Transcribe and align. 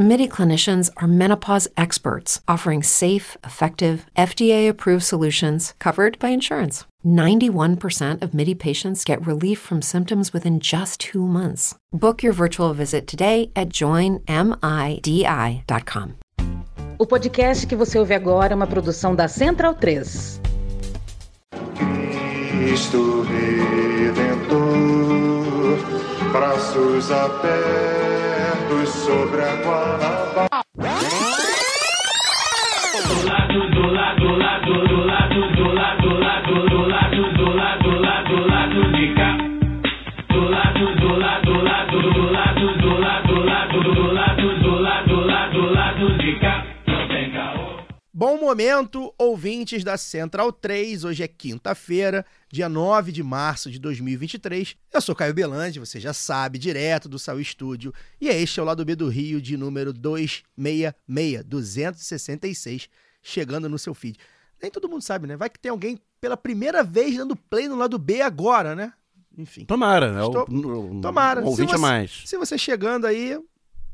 MIDI 0.00 0.28
clinicians 0.28 0.88
are 0.96 1.06
menopause 1.06 1.68
experts 1.76 2.40
offering 2.48 2.82
safe, 2.82 3.36
effective, 3.44 4.06
FDA 4.16 4.66
approved 4.66 5.04
solutions 5.04 5.74
covered 5.78 6.18
by 6.18 6.30
insurance. 6.30 6.86
91% 7.04 8.22
of 8.22 8.32
MIDI 8.32 8.54
patients 8.54 9.04
get 9.04 9.26
relief 9.26 9.58
from 9.58 9.82
symptoms 9.82 10.32
within 10.32 10.58
just 10.58 11.00
two 11.00 11.26
months. 11.26 11.74
Book 11.92 12.22
your 12.22 12.32
virtual 12.32 12.72
visit 12.72 13.06
today 13.06 13.50
at 13.54 13.68
joinmidi.com. 13.68 14.24
O 16.98 17.06
podcast 17.06 17.66
que 17.66 17.76
você 17.76 17.98
ouve 17.98 18.14
agora 18.14 18.54
é 18.54 18.56
uma 18.56 18.66
produção 18.66 19.14
da 19.14 19.28
Central 19.28 19.74
3. 19.74 20.40
Cristo 22.48 23.20
Redentor, 23.28 24.56
braços 26.32 27.10
abertos 27.10 28.09
sobre 28.86 29.42
a 29.42 29.56
guarda. 29.64 30.19
Bom 48.20 48.38
momento, 48.38 49.14
ouvintes 49.16 49.82
da 49.82 49.96
Central 49.96 50.52
3. 50.52 51.04
Hoje 51.04 51.22
é 51.22 51.26
quinta-feira, 51.26 52.22
dia 52.52 52.68
9 52.68 53.12
de 53.12 53.22
março 53.22 53.70
de 53.70 53.78
2023. 53.78 54.76
Eu 54.92 55.00
sou 55.00 55.14
Caio 55.14 55.32
Belandi, 55.32 55.80
você 55.80 55.98
já 55.98 56.12
sabe, 56.12 56.58
direto 56.58 57.08
do 57.08 57.18
Saúl 57.18 57.40
Estúdio. 57.40 57.94
E 58.20 58.28
este 58.28 58.60
é 58.60 58.62
o 58.62 58.66
Lado 58.66 58.84
B 58.84 58.94
do 58.94 59.08
Rio 59.08 59.40
de 59.40 59.56
número 59.56 59.90
266, 59.90 61.42
266, 61.46 62.90
chegando 63.22 63.70
no 63.70 63.78
seu 63.78 63.94
feed. 63.94 64.18
Nem 64.60 64.70
todo 64.70 64.86
mundo 64.86 65.00
sabe, 65.00 65.26
né? 65.26 65.34
Vai 65.34 65.48
que 65.48 65.58
tem 65.58 65.70
alguém 65.70 65.98
pela 66.20 66.36
primeira 66.36 66.84
vez 66.84 67.16
dando 67.16 67.34
play 67.34 67.68
no 67.68 67.74
lado 67.76 67.98
B 67.98 68.20
agora, 68.20 68.76
né? 68.76 68.92
Enfim. 69.38 69.64
Tomara, 69.64 70.12
né? 70.12 70.22
Estou- 70.22 70.44
Tomara. 71.00 71.40
Um 71.40 71.46
ouvinte 71.46 71.70
você- 71.70 71.76
a 71.76 71.78
mais. 71.78 72.22
Se 72.26 72.36
você 72.36 72.58
chegando 72.58 73.06
aí, 73.06 73.40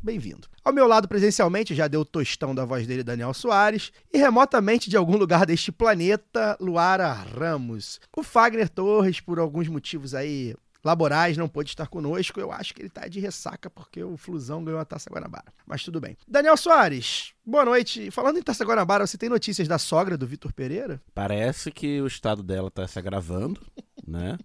bem-vindo. 0.03 0.49
Ao 0.65 0.73
meu 0.73 0.87
lado 0.87 1.09
presencialmente, 1.09 1.75
já 1.75 1.89
deu 1.89 2.01
o 2.01 2.05
tostão 2.05 2.55
da 2.55 2.65
voz 2.65 2.87
dele, 2.87 3.03
Daniel 3.03 3.35
Soares, 3.35 3.93
e 4.13 4.19
remotamente 4.19 4.89
de 4.91 4.97
algum 4.97 5.17
lugar 5.17 5.47
deste 5.47 5.71
planeta, 5.73 6.57
Luara 6.61 7.13
Ramos. 7.13 8.01
O 8.17 8.23
Fagner 8.23 8.69
Torres, 8.69 9.21
por 9.21 9.39
alguns 9.39 9.69
motivos 9.69 10.15
aí 10.15 10.55
laborais, 10.85 11.37
não 11.37 11.49
pôde 11.49 11.71
estar 11.71 11.89
conosco. 11.89 12.39
Eu 12.39 12.53
acho 12.53 12.73
que 12.73 12.83
ele 12.83 12.89
tá 12.89 13.09
de 13.09 13.19
ressaca 13.19 13.69
porque 13.69 14.03
o 14.03 14.17
Flusão 14.17 14.65
ganhou 14.65 14.81
a 14.81 14.85
Taça 14.85 15.11
Guanabara. 15.11 15.53
Mas 15.67 15.83
tudo 15.83 16.01
bem. 16.01 16.17
Daniel 16.27 16.57
Soares, 16.57 17.33
boa 17.45 17.65
noite. 17.65 18.11
Falando 18.11 18.39
em 18.39 18.43
Taça 18.43 18.65
Guanabara, 18.65 19.07
você 19.07 19.19
tem 19.19 19.29
notícias 19.29 19.67
da 19.67 19.79
sogra 19.79 20.17
do 20.17 20.27
Vitor 20.27 20.53
Pereira? 20.53 21.03
Parece 21.13 21.73
que 21.73 22.01
o 22.01 22.07
estado 22.07 22.43
dela 22.43 22.71
tá 22.71 22.87
se 22.87 22.99
agravando, 22.99 23.61
né? 24.07 24.39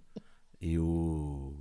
E 0.59 0.77
o 0.77 1.55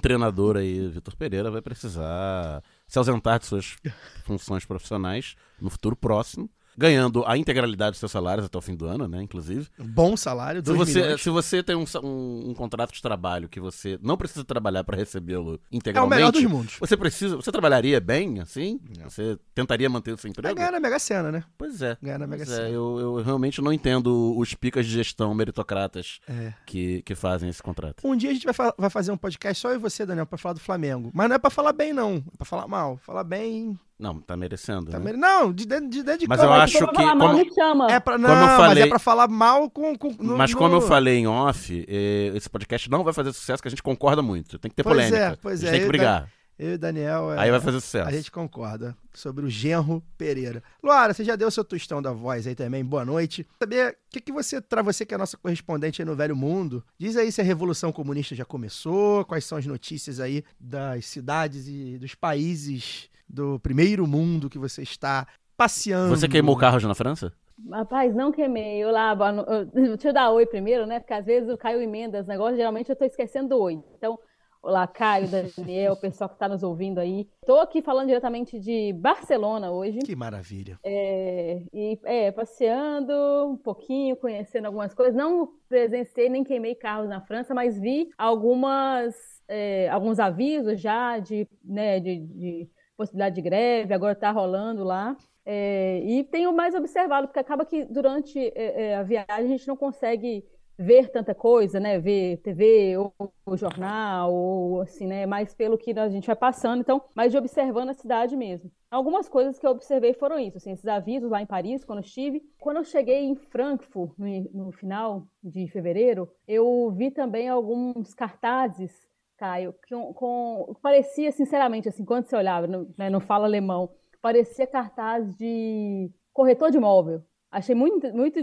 treinador 0.00 0.56
aí, 0.56 0.88
Vitor 0.88 1.16
Pereira, 1.16 1.50
vai 1.50 1.62
precisar 1.62 2.62
se 2.94 2.98
ausentar 2.98 3.40
de 3.40 3.46
suas 3.46 3.76
funções 4.24 4.64
profissionais 4.64 5.34
no 5.60 5.68
futuro 5.68 5.96
próximo, 5.96 6.48
ganhando 6.76 7.24
a 7.26 7.36
integralidade 7.36 7.92
dos 7.92 8.00
seus 8.00 8.12
salários 8.12 8.46
até 8.46 8.56
o 8.58 8.60
fim 8.60 8.74
do 8.74 8.86
ano, 8.86 9.06
né? 9.08 9.22
Inclusive. 9.22 9.66
Bom 9.78 10.16
salário, 10.16 10.60
Se 10.60 10.64
2 10.66 10.78
você, 10.78 11.00
milhões. 11.02 11.22
se 11.22 11.30
você 11.30 11.62
tem 11.62 11.76
um, 11.76 11.84
um- 12.02 12.50
um 12.50 12.54
contrato 12.54 12.92
de 12.92 13.00
trabalho 13.02 13.48
que 13.48 13.60
você 13.60 13.98
não 14.02 14.16
precisa 14.16 14.44
trabalhar 14.44 14.84
para 14.84 14.96
recebê-lo 14.96 15.54
É 15.54 15.54
o 15.54 15.76
integralmente, 15.76 16.16
melhor 16.16 16.32
dos 16.32 16.42
mundos. 16.44 16.76
você 16.80 16.96
precisa, 16.96 17.36
você 17.36 17.50
trabalharia 17.52 18.00
bem, 18.00 18.40
assim? 18.40 18.80
Você 19.04 19.38
tentaria 19.54 19.88
manter 19.88 20.12
o 20.12 20.18
seu 20.18 20.30
emprego? 20.30 20.54
ganhar 20.54 20.72
na 20.72 20.80
Mega 20.80 20.98
Sena, 20.98 21.30
né? 21.32 21.44
Pois 21.58 21.80
é. 21.82 21.96
Ganhar 22.02 22.18
na 22.18 22.26
Mega 22.26 22.44
Pois 22.44 22.56
Sena. 22.56 22.68
é, 22.68 22.70
eu, 22.70 22.98
eu 22.98 23.14
realmente 23.22 23.60
não 23.62 23.72
entendo 23.72 24.36
os 24.36 24.54
picas 24.54 24.86
de 24.86 24.92
gestão 24.92 25.34
meritocratas 25.34 26.20
É. 26.28 26.52
que, 26.66 27.02
que 27.02 27.14
fazem 27.14 27.48
esse 27.48 27.62
contrato. 27.62 28.06
Um 28.06 28.16
dia 28.16 28.30
a 28.30 28.32
gente 28.34 28.44
vai, 28.44 28.54
fa- 28.54 28.74
vai 28.76 28.90
fazer 28.90 29.12
um 29.12 29.16
podcast 29.16 29.60
só 29.60 29.70
eu 29.70 29.76
e 29.76 29.78
você, 29.78 30.04
Daniel, 30.06 30.26
pra 30.26 30.38
falar 30.38 30.54
do 30.54 30.60
Flamengo. 30.60 31.10
Mas 31.14 31.28
não 31.28 31.36
é 31.36 31.38
pra 31.38 31.50
falar 31.50 31.72
bem, 31.72 31.92
não. 31.92 32.16
É 32.32 32.36
pra 32.36 32.44
falar 32.46 32.66
mal. 32.68 32.96
Falar 32.98 33.24
bem. 33.24 33.78
Não, 33.98 34.20
tá 34.20 34.36
merecendo. 34.36 34.90
Tá 34.90 34.98
né? 34.98 35.04
mere- 35.04 35.16
Não, 35.16 35.52
de 35.52 35.66
dentro 35.66 35.88
de, 35.88 36.02
de 36.02 36.26
Mas 36.28 36.40
campo. 36.40 36.52
eu 36.52 36.58
Mas 36.58 36.62
acho 36.74 36.78
que 36.86 36.94
falar 36.94 37.14
mal, 37.14 37.28
como- 37.30 37.44
me 37.44 37.54
chama. 37.54 37.92
É 37.92 38.00
pra, 38.00 38.18
não, 38.18 38.28
Como 38.28 38.40
eu 38.42 38.46
mas 38.46 38.56
falei- 38.56 38.82
é 38.82 38.86
pra 38.88 38.98
falar 38.98 39.28
mal 39.28 39.70
com. 39.70 39.96
com 39.96 40.10
no- 40.20 40.36
Mas 40.36 40.50
no- 40.50 40.56
como 40.58 40.74
eu 40.74 40.80
falei 40.80 41.18
em 41.18 41.26
off, 41.28 41.84
eh, 41.88 42.32
esse 42.34 42.50
podcast 42.50 42.90
não 42.90 43.04
vai 43.04 43.12
fazer 43.12 43.32
sucesso, 43.32 43.62
que 43.62 43.68
a 43.68 43.70
gente 43.70 43.82
concorda 43.82 44.20
muito. 44.20 44.58
Tem 44.58 44.68
que 44.68 44.74
ter 44.76 44.82
Pois 44.82 44.96
polêmica. 44.96 45.16
é, 45.32 45.36
pois 45.40 45.60
a 45.62 45.66
gente 45.66 45.68
é, 45.68 45.70
tem 45.72 45.80
que 45.80 45.84
eu- 45.86 45.88
brigar. 45.88 46.28
Eu 46.56 46.70
e 46.70 46.74
o 46.74 46.78
Daniel. 46.78 47.32
é, 47.32 47.38
Aí 47.40 47.50
vai 47.50 47.60
fazer 47.60 47.80
sucesso. 47.80 48.08
A 48.08 48.12
gente 48.12 48.30
concorda 48.30 48.96
sobre 49.12 49.44
o 49.44 49.50
genro 49.50 50.00
Pereira. 50.16 50.62
Luara, 50.82 51.12
você 51.12 51.24
já 51.24 51.34
deu 51.34 51.50
seu 51.50 51.64
tostão 51.64 52.00
da 52.00 52.12
voz 52.12 52.46
aí 52.46 52.54
também. 52.54 52.84
Boa 52.84 53.04
noite. 53.04 53.44
Saber 53.58 53.90
o 53.90 53.96
que, 54.10 54.20
que 54.20 54.30
você, 54.32 54.60
pra 54.60 54.80
você 54.80 55.04
que 55.04 55.12
é 55.12 55.16
a 55.16 55.18
nossa 55.18 55.36
correspondente 55.36 56.00
aí 56.00 56.06
no 56.06 56.14
Velho 56.14 56.36
Mundo, 56.36 56.84
diz 56.96 57.16
aí 57.16 57.32
se 57.32 57.40
a 57.40 57.44
Revolução 57.44 57.90
Comunista 57.90 58.36
já 58.36 58.44
começou, 58.44 59.24
quais 59.24 59.44
são 59.44 59.58
as 59.58 59.66
notícias 59.66 60.20
aí 60.20 60.44
das 60.60 61.06
cidades 61.06 61.66
e 61.66 61.98
dos 61.98 62.14
países 62.14 63.08
do 63.28 63.58
primeiro 63.60 64.06
mundo 64.06 64.50
que 64.50 64.58
você 64.58 64.82
está 64.82 65.26
passeando. 65.56 66.14
Você 66.16 66.28
queimou 66.28 66.56
carros 66.56 66.82
na 66.84 66.94
França? 66.94 67.32
Rapaz, 67.70 68.14
não 68.14 68.32
queimei. 68.32 68.78
Eu 68.82 68.90
lá, 68.90 69.14
boa 69.14 69.30
no- 69.32 69.44
deixa 69.66 70.08
eu 70.08 70.12
dar 70.12 70.30
oi 70.30 70.44
primeiro, 70.46 70.86
né? 70.86 70.98
Porque 70.98 71.14
às 71.14 71.24
vezes 71.24 71.48
o 71.48 71.56
Caio 71.56 71.80
emenda 71.80 72.20
os 72.20 72.26
negócios, 72.26 72.56
geralmente 72.56 72.90
eu 72.90 72.96
tô 72.96 73.04
esquecendo 73.04 73.50
do 73.50 73.60
oi. 73.60 73.80
Então, 73.96 74.18
olá, 74.60 74.86
Caio, 74.88 75.28
Daniel, 75.28 75.92
o 75.92 76.00
pessoal 76.00 76.28
que 76.28 76.38
tá 76.38 76.48
nos 76.48 76.64
ouvindo 76.64 76.98
aí. 76.98 77.28
Tô 77.46 77.60
aqui 77.60 77.80
falando 77.80 78.08
diretamente 78.08 78.58
de 78.58 78.92
Barcelona 78.94 79.70
hoje. 79.70 80.00
Que 80.00 80.16
maravilha. 80.16 80.78
É, 80.84 81.62
e 81.72 81.98
é, 82.04 82.32
passeando 82.32 83.12
um 83.52 83.56
pouquinho, 83.56 84.16
conhecendo 84.16 84.66
algumas 84.66 84.92
coisas. 84.92 85.14
Não 85.14 85.48
presenciei 85.68 86.28
nem 86.28 86.42
queimei 86.42 86.74
carros 86.74 87.08
na 87.08 87.20
França, 87.20 87.54
mas 87.54 87.78
vi 87.78 88.08
algumas, 88.18 89.14
é, 89.46 89.88
alguns 89.90 90.18
avisos 90.18 90.80
já 90.80 91.18
de, 91.20 91.46
né, 91.64 92.00
de, 92.00 92.18
de 92.18 92.68
possibilidade 92.96 93.34
de 93.34 93.42
greve, 93.42 93.94
agora 93.94 94.12
está 94.12 94.30
rolando 94.30 94.84
lá. 94.84 95.16
É, 95.46 96.00
e 96.04 96.24
tenho 96.24 96.52
mais 96.52 96.74
observado, 96.74 97.28
porque 97.28 97.38
acaba 97.38 97.66
que 97.66 97.84
durante 97.84 98.38
é, 98.38 98.82
é, 98.82 98.96
a 98.96 99.02
viagem 99.02 99.26
a 99.28 99.46
gente 99.46 99.68
não 99.68 99.76
consegue 99.76 100.44
ver 100.78 101.08
tanta 101.10 101.34
coisa, 101.34 101.78
né? 101.78 101.98
Ver 101.98 102.38
TV 102.38 102.96
ou, 102.96 103.14
ou 103.46 103.56
jornal, 103.56 104.32
ou 104.32 104.80
assim, 104.80 105.06
né? 105.06 105.26
Mais 105.26 105.54
pelo 105.54 105.78
que 105.78 105.96
a 105.98 106.08
gente 106.08 106.26
vai 106.26 106.36
passando, 106.36 106.80
então, 106.80 107.02
mais 107.14 107.30
de 107.30 107.38
observando 107.38 107.90
a 107.90 107.94
cidade 107.94 108.36
mesmo. 108.36 108.70
Algumas 108.90 109.28
coisas 109.28 109.58
que 109.58 109.66
eu 109.66 109.70
observei 109.70 110.14
foram 110.14 110.38
isso, 110.38 110.56
assim, 110.56 110.72
esses 110.72 110.86
avisos 110.86 111.30
lá 111.30 111.42
em 111.42 111.46
Paris, 111.46 111.84
quando 111.84 111.98
eu 111.98 112.04
estive. 112.04 112.42
Quando 112.58 112.78
eu 112.78 112.84
cheguei 112.84 113.24
em 113.24 113.34
Frankfurt, 113.34 114.12
no, 114.18 114.26
no 114.52 114.72
final 114.72 115.26
de 115.42 115.68
fevereiro, 115.68 116.28
eu 116.46 116.90
vi 116.96 117.10
também 117.10 117.48
alguns 117.48 118.14
cartazes, 118.14 118.92
Caio, 119.36 119.74
com, 119.88 120.12
com- 120.14 120.74
parecia, 120.82 121.32
sinceramente, 121.32 121.88
assim, 121.88 122.04
quando 122.04 122.26
você 122.26 122.36
olhava, 122.36 122.66
não, 122.66 122.88
né, 122.96 123.10
não 123.10 123.20
fala 123.20 123.46
alemão, 123.46 123.90
parecia 124.22 124.66
cartaz 124.66 125.36
de 125.36 126.10
corretor 126.32 126.70
de 126.70 126.76
imóvel. 126.78 127.22
Achei 127.50 127.74
muito, 127.74 128.12
muito 128.14 128.40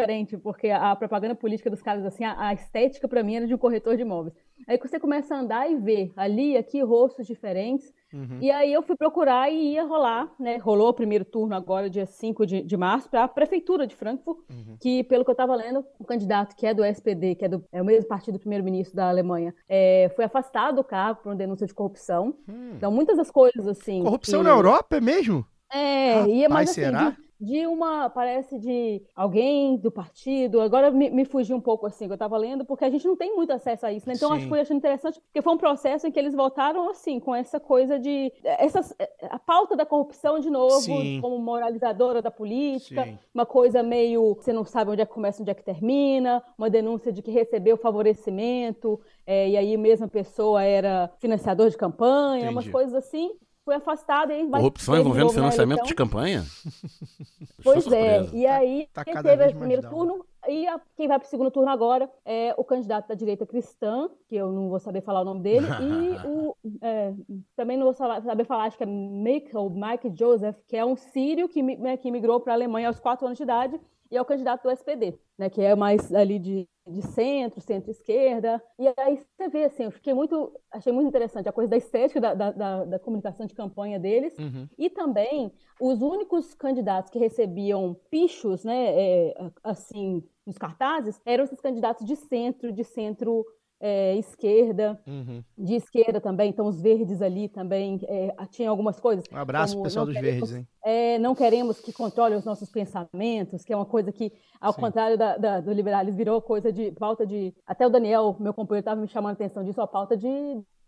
diferente, 0.00 0.36
porque 0.36 0.68
a 0.68 0.94
propaganda 0.94 1.34
política 1.34 1.70
dos 1.70 1.80
caras, 1.80 2.04
assim, 2.04 2.22
a, 2.22 2.48
a 2.48 2.52
estética 2.52 3.08
para 3.08 3.22
mim 3.22 3.36
era 3.36 3.46
de 3.46 3.54
um 3.54 3.58
corretor 3.58 3.96
de 3.96 4.02
imóveis. 4.02 4.34
Aí 4.68 4.78
você 4.78 5.00
começa 5.00 5.34
a 5.34 5.38
andar 5.40 5.70
e 5.70 5.76
ver 5.76 6.12
ali 6.16 6.52
e 6.52 6.56
aqui 6.56 6.82
rostos 6.82 7.26
diferentes. 7.26 7.92
Uhum. 8.12 8.38
E 8.40 8.50
aí 8.50 8.72
eu 8.72 8.82
fui 8.82 8.96
procurar 8.96 9.50
e 9.50 9.72
ia 9.74 9.84
rolar, 9.84 10.32
né? 10.38 10.56
Rolou 10.58 10.88
o 10.88 10.94
primeiro 10.94 11.24
turno 11.24 11.54
agora, 11.54 11.88
dia 11.90 12.06
5 12.06 12.46
de, 12.46 12.62
de 12.62 12.76
março, 12.76 13.08
para 13.10 13.24
a 13.24 13.28
Prefeitura 13.28 13.86
de 13.86 13.94
Frankfurt, 13.94 14.38
Uhum. 14.50 14.76
que, 14.80 15.02
pelo 15.04 15.24
que 15.24 15.30
eu 15.30 15.32
estava 15.32 15.54
lendo, 15.56 15.84
o 15.98 16.04
candidato 16.04 16.54
que 16.56 16.66
é 16.66 16.72
do 16.74 16.84
SPD, 16.84 17.34
que 17.34 17.44
é, 17.44 17.48
do, 17.48 17.64
é 17.72 17.80
o 17.80 17.84
mesmo 17.84 18.08
partido 18.08 18.34
do 18.34 18.40
primeiro-ministro 18.40 18.94
da 18.96 19.08
Alemanha, 19.08 19.54
é, 19.68 20.10
foi 20.14 20.24
afastado 20.24 20.76
do 20.76 20.84
cargo 20.84 21.20
por 21.22 21.30
uma 21.30 21.36
denúncia 21.36 21.66
de 21.66 21.74
corrupção. 21.74 22.34
Então, 22.76 22.90
muitas 22.90 23.16
das 23.16 23.30
coisas, 23.30 23.66
assim. 23.66 24.00
Hum. 24.00 24.04
Corrupção 24.04 24.40
que- 24.40 24.44
na 24.48 24.50
Europa 24.54 24.96
é 24.96 25.00
mesmo? 25.00 25.44
é, 25.72 26.26
ia 26.28 26.48
mais 26.48 26.70
Rapaz, 26.70 26.70
assim, 26.70 26.80
será? 26.82 27.10
de, 27.10 27.16
de 27.40 27.66
uma, 27.66 28.08
parece 28.08 28.58
de 28.58 29.02
alguém 29.14 29.76
do 29.76 29.90
partido. 29.90 30.60
Agora 30.60 30.90
me, 30.90 31.10
me 31.10 31.24
fugiu 31.24 31.56
um 31.56 31.60
pouco 31.60 31.86
assim, 31.86 32.06
que 32.06 32.12
eu 32.12 32.18
tava 32.18 32.36
lendo, 32.36 32.64
porque 32.64 32.84
a 32.84 32.90
gente 32.90 33.06
não 33.06 33.16
tem 33.16 33.34
muito 33.34 33.52
acesso 33.52 33.86
a 33.86 33.92
isso, 33.92 34.08
né? 34.08 34.14
Então 34.16 34.30
acho 34.30 34.40
Sim. 34.40 34.46
que 34.46 34.48
foi 34.48 34.60
achando 34.60 34.78
interessante, 34.78 35.20
porque 35.20 35.42
foi 35.42 35.52
um 35.52 35.58
processo 35.58 36.06
em 36.06 36.10
que 36.10 36.18
eles 36.18 36.34
voltaram 36.34 36.88
assim, 36.88 37.20
com 37.20 37.34
essa 37.34 37.60
coisa 37.60 37.98
de. 37.98 38.32
Essas, 38.42 38.94
a 39.22 39.38
pauta 39.38 39.76
da 39.76 39.84
corrupção 39.84 40.38
de 40.38 40.50
novo, 40.50 40.80
Sim. 40.80 41.20
como 41.20 41.38
moralizadora 41.38 42.22
da 42.22 42.30
política, 42.30 43.04
Sim. 43.04 43.18
uma 43.34 43.46
coisa 43.46 43.82
meio. 43.82 44.34
Você 44.34 44.52
não 44.52 44.64
sabe 44.64 44.90
onde 44.90 45.02
é 45.02 45.06
que 45.06 45.12
começa, 45.12 45.42
onde 45.42 45.50
é 45.50 45.54
que 45.54 45.64
termina, 45.64 46.42
uma 46.56 46.70
denúncia 46.70 47.12
de 47.12 47.22
que 47.22 47.30
recebeu 47.30 47.76
favorecimento, 47.76 49.00
é, 49.26 49.50
e 49.50 49.56
aí 49.56 49.74
a 49.74 49.78
mesma 49.78 50.08
pessoa 50.08 50.62
era 50.62 51.12
financiador 51.18 51.68
de 51.68 51.76
campanha, 51.76 52.50
umas 52.50 52.64
Entendi. 52.64 52.72
coisas 52.72 52.94
assim. 52.94 53.32
Foi 53.66 53.74
afastado 53.74 54.32
e 54.32 54.46
vai 54.46 54.60
Corrupção 54.60 54.94
envolvendo 54.96 55.24
novo 55.24 55.34
na 55.34 55.40
financiamento 55.42 55.78
eleição. 55.80 55.88
de 55.88 55.94
campanha? 55.96 56.44
Pois 57.64 57.90
é, 57.90 58.22
e 58.32 58.46
aí 58.46 58.88
tá 58.92 59.04
quem 59.04 59.12
cada 59.12 59.28
teve 59.28 59.52
o 59.52 59.56
primeiro 59.58 59.88
turno 59.88 60.24
e 60.48 60.68
a- 60.68 60.80
quem 60.96 61.08
vai 61.08 61.18
para 61.18 61.26
o 61.26 61.28
segundo 61.28 61.50
turno 61.50 61.68
agora 61.68 62.08
é 62.24 62.54
o 62.56 62.62
candidato 62.62 63.08
da 63.08 63.14
direita 63.16 63.44
cristã, 63.44 64.08
que 64.28 64.36
eu 64.36 64.52
não 64.52 64.68
vou 64.68 64.78
saber 64.78 65.00
falar 65.00 65.22
o 65.22 65.24
nome 65.24 65.40
dele, 65.40 65.66
e 65.66 65.66
o 66.28 66.56
é, 66.80 67.12
também 67.56 67.76
não 67.76 67.84
vou 67.86 67.92
saber 67.92 68.44
falar, 68.44 68.64
acho 68.66 68.76
que 68.76 68.84
é 68.84 68.86
Mike, 68.86 69.56
ou 69.56 69.68
Mike 69.68 70.12
Joseph, 70.16 70.56
que 70.68 70.76
é 70.76 70.84
um 70.84 70.94
sírio 70.96 71.48
que, 71.48 71.60
né, 71.60 71.96
que 71.96 72.08
migrou 72.12 72.38
para 72.38 72.52
a 72.52 72.56
Alemanha 72.56 72.86
aos 72.86 73.00
quatro 73.00 73.26
anos 73.26 73.36
de 73.36 73.42
idade 73.42 73.80
e 74.10 74.16
é 74.16 74.20
o 74.22 74.24
candidato 74.24 74.62
do 74.62 74.70
SPD, 74.70 75.18
né, 75.38 75.50
que 75.50 75.60
é 75.62 75.74
mais 75.74 76.12
ali 76.14 76.38
de, 76.38 76.68
de 76.86 77.02
centro, 77.02 77.60
centro-esquerda. 77.60 78.62
E 78.78 78.86
aí 78.96 79.22
você 79.36 79.48
vê, 79.48 79.64
assim, 79.64 79.84
eu 79.84 79.90
fiquei 79.90 80.14
muito, 80.14 80.52
achei 80.70 80.92
muito 80.92 81.08
interessante 81.08 81.48
a 81.48 81.52
coisa 81.52 81.68
da 81.70 81.76
estética 81.76 82.20
da, 82.20 82.34
da, 82.34 82.50
da- 82.52 82.84
da 82.84 82.98
comunicação 82.98 83.46
de 83.46 83.54
campanha 83.54 83.98
deles, 83.98 84.36
Uhum. 84.38 84.68
e 84.78 84.88
também 84.90 85.52
os 85.80 86.00
únicos 86.02 86.54
candidatos 86.54 87.10
que 87.10 87.18
recebiam 87.18 87.94
pichos, 88.10 88.64
né, 88.64 89.30
é, 89.30 89.34
assim, 89.62 90.22
nos 90.46 90.56
cartazes, 90.58 91.20
eram 91.24 91.44
esses 91.44 91.60
candidatos 91.60 92.06
de 92.06 92.16
centro, 92.16 92.72
de 92.72 92.84
centro 92.84 93.44
é, 93.80 94.16
esquerda, 94.16 94.98
Uhum. 95.06 95.42
de 95.56 95.74
esquerda 95.74 96.20
também, 96.20 96.50
então 96.50 96.66
os 96.66 96.80
verdes 96.80 97.20
ali 97.20 97.48
também 97.48 98.00
é, 98.08 98.34
tinha 98.50 98.70
algumas 98.70 98.98
coisas. 98.98 99.24
Um 99.30 99.36
abraço 99.36 99.74
pro 99.74 99.78
como 99.78 99.84
pessoal 99.84 100.06
não 100.06 100.12
dos 100.12 100.20
queremos- 100.20 100.50
verdes, 100.50 100.56
hein? 100.66 100.68
é, 100.84 101.18
não 101.18 101.34
queremos 101.34 101.80
que 101.80 101.92
controle 101.92 102.34
os 102.34 102.44
nossos 102.44 102.70
pensamentos, 102.70 103.64
que 103.64 103.72
é 103.72 103.76
uma 103.76 103.84
coisa 103.86 104.10
que, 104.10 104.32
ao 104.60 104.72
Sim. 104.72 104.80
contrário 104.80 105.18
da- 105.18 105.36
da- 105.36 105.60
do 105.60 105.72
liberalismo, 105.72 106.16
virou 106.16 106.40
coisa 106.40 106.72
de 106.72 106.90
pauta 106.92 107.26
de. 107.26 107.54
Até 107.66 107.86
o 107.86 107.90
Daniel, 107.90 108.34
meu 108.40 108.54
companheiro, 108.54 108.80
estava 108.82 109.00
me 109.00 109.08
chamando 109.08 109.32
a 109.32 109.34
atenção 109.34 109.62
disso, 109.62 109.80
a 109.80 109.86
pauta 109.86 110.16
de, 110.16 110.26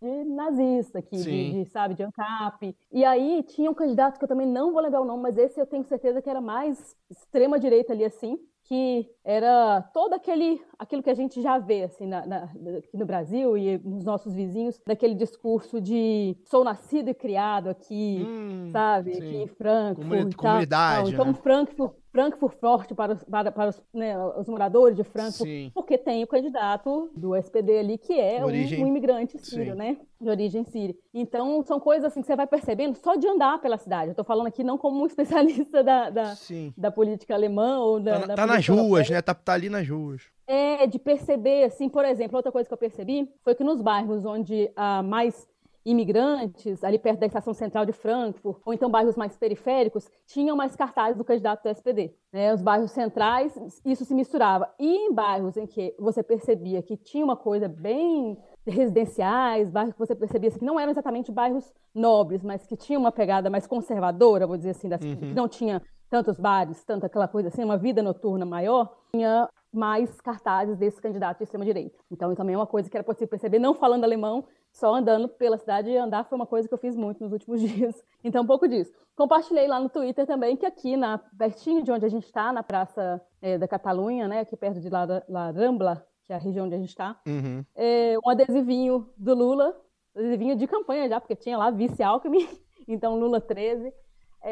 de 0.01 0.25
nazista 0.25 1.01
aqui, 1.01 1.17
de, 1.17 1.53
de, 1.53 1.65
sabe, 1.67 1.95
de 1.95 2.03
ANCAP. 2.03 2.75
E 2.91 3.05
aí 3.05 3.43
tinha 3.43 3.71
um 3.71 3.75
candidato 3.75 4.19
que 4.19 4.25
eu 4.25 4.29
também 4.29 4.47
não 4.47 4.73
vou 4.73 4.81
lembrar 4.81 5.01
o 5.03 5.05
nome, 5.05 5.23
mas 5.23 5.37
esse 5.37 5.61
eu 5.61 5.67
tenho 5.67 5.85
certeza 5.85 6.23
que 6.23 6.31
era 6.31 6.41
mais 6.41 6.97
extrema-direita 7.11 7.93
ali, 7.93 8.05
assim, 8.05 8.39
que 8.69 9.09
era 9.25 9.81
todo 9.95 10.13
aquele 10.13 10.61
aquilo 10.79 11.03
que 11.03 11.09
a 11.09 11.15
gente 11.15 11.41
já 11.41 11.59
vê 11.59 11.85
assim 11.85 12.07
na, 12.07 12.27
na- 12.27 12.45
aqui 12.79 12.97
no 12.99 13.07
Brasil 13.07 13.57
e 13.57 13.79
nos 13.79 14.05
nossos 14.05 14.35
vizinhos 14.35 14.79
daquele 14.87 15.15
discurso 15.15 15.81
de 15.81 16.37
sou 16.45 16.63
nascido 16.63 17.09
e 17.09 17.15
criado 17.15 17.71
aqui 17.71 18.27
Hum, 18.29 18.69
sabe 18.71 19.15
sim. 19.15 19.21
aqui 19.23 19.37
em 19.37 19.47
Frankfurt 19.47 20.07
Comuni- 20.09 20.31
e 20.31 20.35
tal. 20.35 20.45
comunidade, 20.53 21.11
então 21.13 21.25
né? 21.27 21.35
Frankfurt 21.35 21.93
Frankfurt 22.11 22.59
forte 22.59 22.95
para 22.95 23.13
os, 23.13 23.25
para, 23.25 23.53
para 23.53 23.69
os, 23.71 23.83
né, 23.95 24.19
os 24.39 24.49
moradores 24.49 24.97
de 24.97 25.05
Frankfurt 25.05 25.49
Sim. 25.49 25.71
porque 25.75 25.97
tem 25.97 26.23
o 26.23 26.27
candidato 26.27 27.11
do 27.17 27.35
SPD 27.37 27.79
ali 27.79 27.97
que 27.99 28.19
é 28.19 28.45
um, 28.45 28.49
um 28.49 28.87
imigrante 28.87 29.39
sírio 29.39 29.73
Sim. 29.73 29.79
né 29.79 29.97
de 30.21 30.29
origem 30.29 30.65
síria 30.65 30.95
então 31.15 31.63
são 31.63 31.79
coisas 31.79 32.05
assim 32.07 32.21
que 32.21 32.27
você 32.27 32.35
vai 32.37 32.47
percebendo 32.47 32.97
só 32.97 33.15
de 33.15 33.27
andar 33.27 33.61
pela 33.61 33.79
cidade 33.79 34.09
eu 34.09 34.13
estou 34.13 34.25
falando 34.25 34.47
aqui 34.49 34.65
não 34.65 34.77
como 34.77 35.03
um 35.03 35.07
especialista 35.07 35.83
da, 35.85 36.11
da, 36.11 36.35
da 36.77 36.91
política 36.91 37.35
alemã 37.35 37.79
ou 37.81 38.01
da, 38.01 38.21
Tá, 38.21 38.27
da 38.27 38.35
tá 38.35 38.47
nas 38.47 38.67
política 38.67 38.73
europeia. 38.73 38.89
ruas, 38.89 39.11
né? 39.11 39.23
Tá, 39.23 39.35
tá 39.35 39.53
ali 39.53 39.69
nas 39.69 39.89
ruas. 39.89 40.23
É, 40.47 40.87
de 40.87 40.99
perceber, 40.99 41.65
assim, 41.65 41.89
por 41.89 42.05
exemplo, 42.05 42.37
outra 42.37 42.51
coisa 42.51 42.67
que 42.67 42.73
eu 42.73 42.79
percebi 42.79 43.31
foi 43.45 43.55
que 43.55 43.63
nos 43.63 43.81
bairros 43.83 44.25
onde 44.25 44.71
há 44.75 45.03
mais 45.03 45.47
imigrantes, 45.85 46.85
ali 46.85 46.99
perto 46.99 47.21
da 47.21 47.27
estação 47.27 47.55
central 47.55 47.85
de 47.87 47.93
Frankfurt, 47.93 48.59
ou 48.65 48.73
então 48.75 48.91
bairros 48.91 49.17
mais 49.17 49.37
periféricos, 49.37 50.09
tinham 50.27 50.57
mais 50.57 50.77
cartazes 50.77 51.17
do 51.17 51.25
candidato 51.25 51.63
do 51.63 51.69
SPD. 51.71 52.15
né? 52.33 52.53
Os 52.53 52.63
bairros 52.63 52.91
centrais, 52.93 53.59
isso 53.85 54.05
se 54.05 54.15
misturava. 54.15 54.69
E 54.79 54.87
em 55.09 55.13
bairros 55.13 55.57
em 55.57 55.67
que 55.67 55.95
você 55.99 56.23
percebia 56.23 56.83
que 56.83 56.97
tinha 56.97 57.25
uma 57.25 57.37
coisa 57.37 57.69
bem 57.69 58.37
residenciais, 58.69 59.71
bairros 59.71 59.93
que 59.95 59.99
você 59.99 60.15
percebia 60.15 60.49
assim, 60.49 60.59
que 60.59 60.65
não 60.65 60.79
eram 60.79 60.91
exatamente 60.91 61.31
bairros 61.33 61.73
nobres, 61.95 62.43
mas 62.43 62.67
que 62.67 62.77
tinham 62.77 63.01
uma 63.01 63.13
pegada 63.13 63.49
mais 63.51 63.67
conservadora, 63.67 64.47
vou 64.47 64.57
dizer 64.57 64.71
assim, 64.71 64.89
das- 64.89 65.01
que 65.01 65.35
não 65.35 65.49
tinha 65.49 65.83
tantos 66.11 66.39
bares, 66.39 66.83
tanta 66.85 67.07
aquela 67.07 67.29
coisa 67.29 67.49
assim, 67.49 67.63
uma 67.63 67.77
vida 67.77 68.03
noturna 68.03 68.47
maior, 68.47 68.97
tinha 69.13 69.49
mais 69.71 70.19
cartazes 70.23 70.79
desse 70.79 71.01
candidato 71.01 71.39
de 71.39 71.45
extrema-direita. 71.45 71.99
Então, 72.11 72.35
também 72.35 72.55
é 72.55 72.59
uma 72.59 72.67
coisa 72.67 72.89
que 72.89 72.97
era 72.97 73.05
possível 73.05 73.29
perceber, 73.29 73.59
não 73.59 73.75
falando 73.75 74.05
alemão, 74.05 74.45
só 74.73 74.95
andando 74.95 75.29
pela 75.29 75.59
cidade, 75.59 75.91
e 75.91 75.97
andar 75.99 76.25
foi 76.25 76.37
uma 76.37 76.47
coisa 76.47 76.67
que 76.67 76.73
eu 76.73 76.79
fiz 76.79 76.97
muito 76.97 77.23
nos 77.23 77.33
últimos 77.33 77.61
dias. 77.93 78.03
Então, 78.25 78.43
um 78.43 78.47
pouco 78.47 78.67
disso. 78.67 78.91
Compartilhei 79.15 79.67
lá 79.69 79.79
no 79.79 79.91
Twitter 79.91 80.27
também 80.27 80.57
que 80.57 80.65
aqui, 80.65 80.97
na, 80.97 81.19
pertinho 81.37 81.83
de 81.83 81.93
onde 81.93 82.07
a 82.07 82.09
gente 82.09 82.25
está, 82.25 82.51
na 82.53 82.63
Praça 82.63 83.21
eh, 83.43 83.59
da 83.59 83.69
Catalunha, 83.69 84.27
né, 84.29 84.41
aqui 84.41 84.57
perto 84.57 84.81
de 84.81 84.89
lá 84.89 85.05
da 85.05 85.23
La 85.29 85.51
Rambla, 85.51 86.03
que 86.29 86.33
é 86.35 86.37
a 86.37 86.39
região 86.39 86.67
onde 86.67 86.75
a 86.75 86.79
gente 86.79 86.91
está, 86.91 87.19
Uhum. 87.27 87.65
é, 87.75 88.15
um 88.23 88.29
adesivinho 88.31 89.09
do 89.17 89.35
Lula, 89.35 89.75
adesivinho 90.15 90.55
de 90.55 90.67
campanha 90.67 91.09
já, 91.09 91.19
porque 91.19 91.35
tinha 91.35 91.57
lá 91.57 91.71
vice-Alckmin, 91.71 92.47
então 92.87 93.19
Lula 93.19 93.41
13. 93.41 93.91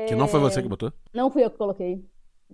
Que 0.09 0.15
não 0.17 0.27
foi 0.27 0.41
É, 0.41 0.43
você 0.43 0.63
que 0.63 0.69
botou? 0.69 0.91
não 1.15 1.31
fui 1.31 1.45
eu 1.45 1.51
que 1.51 1.59
coloquei, 1.59 2.03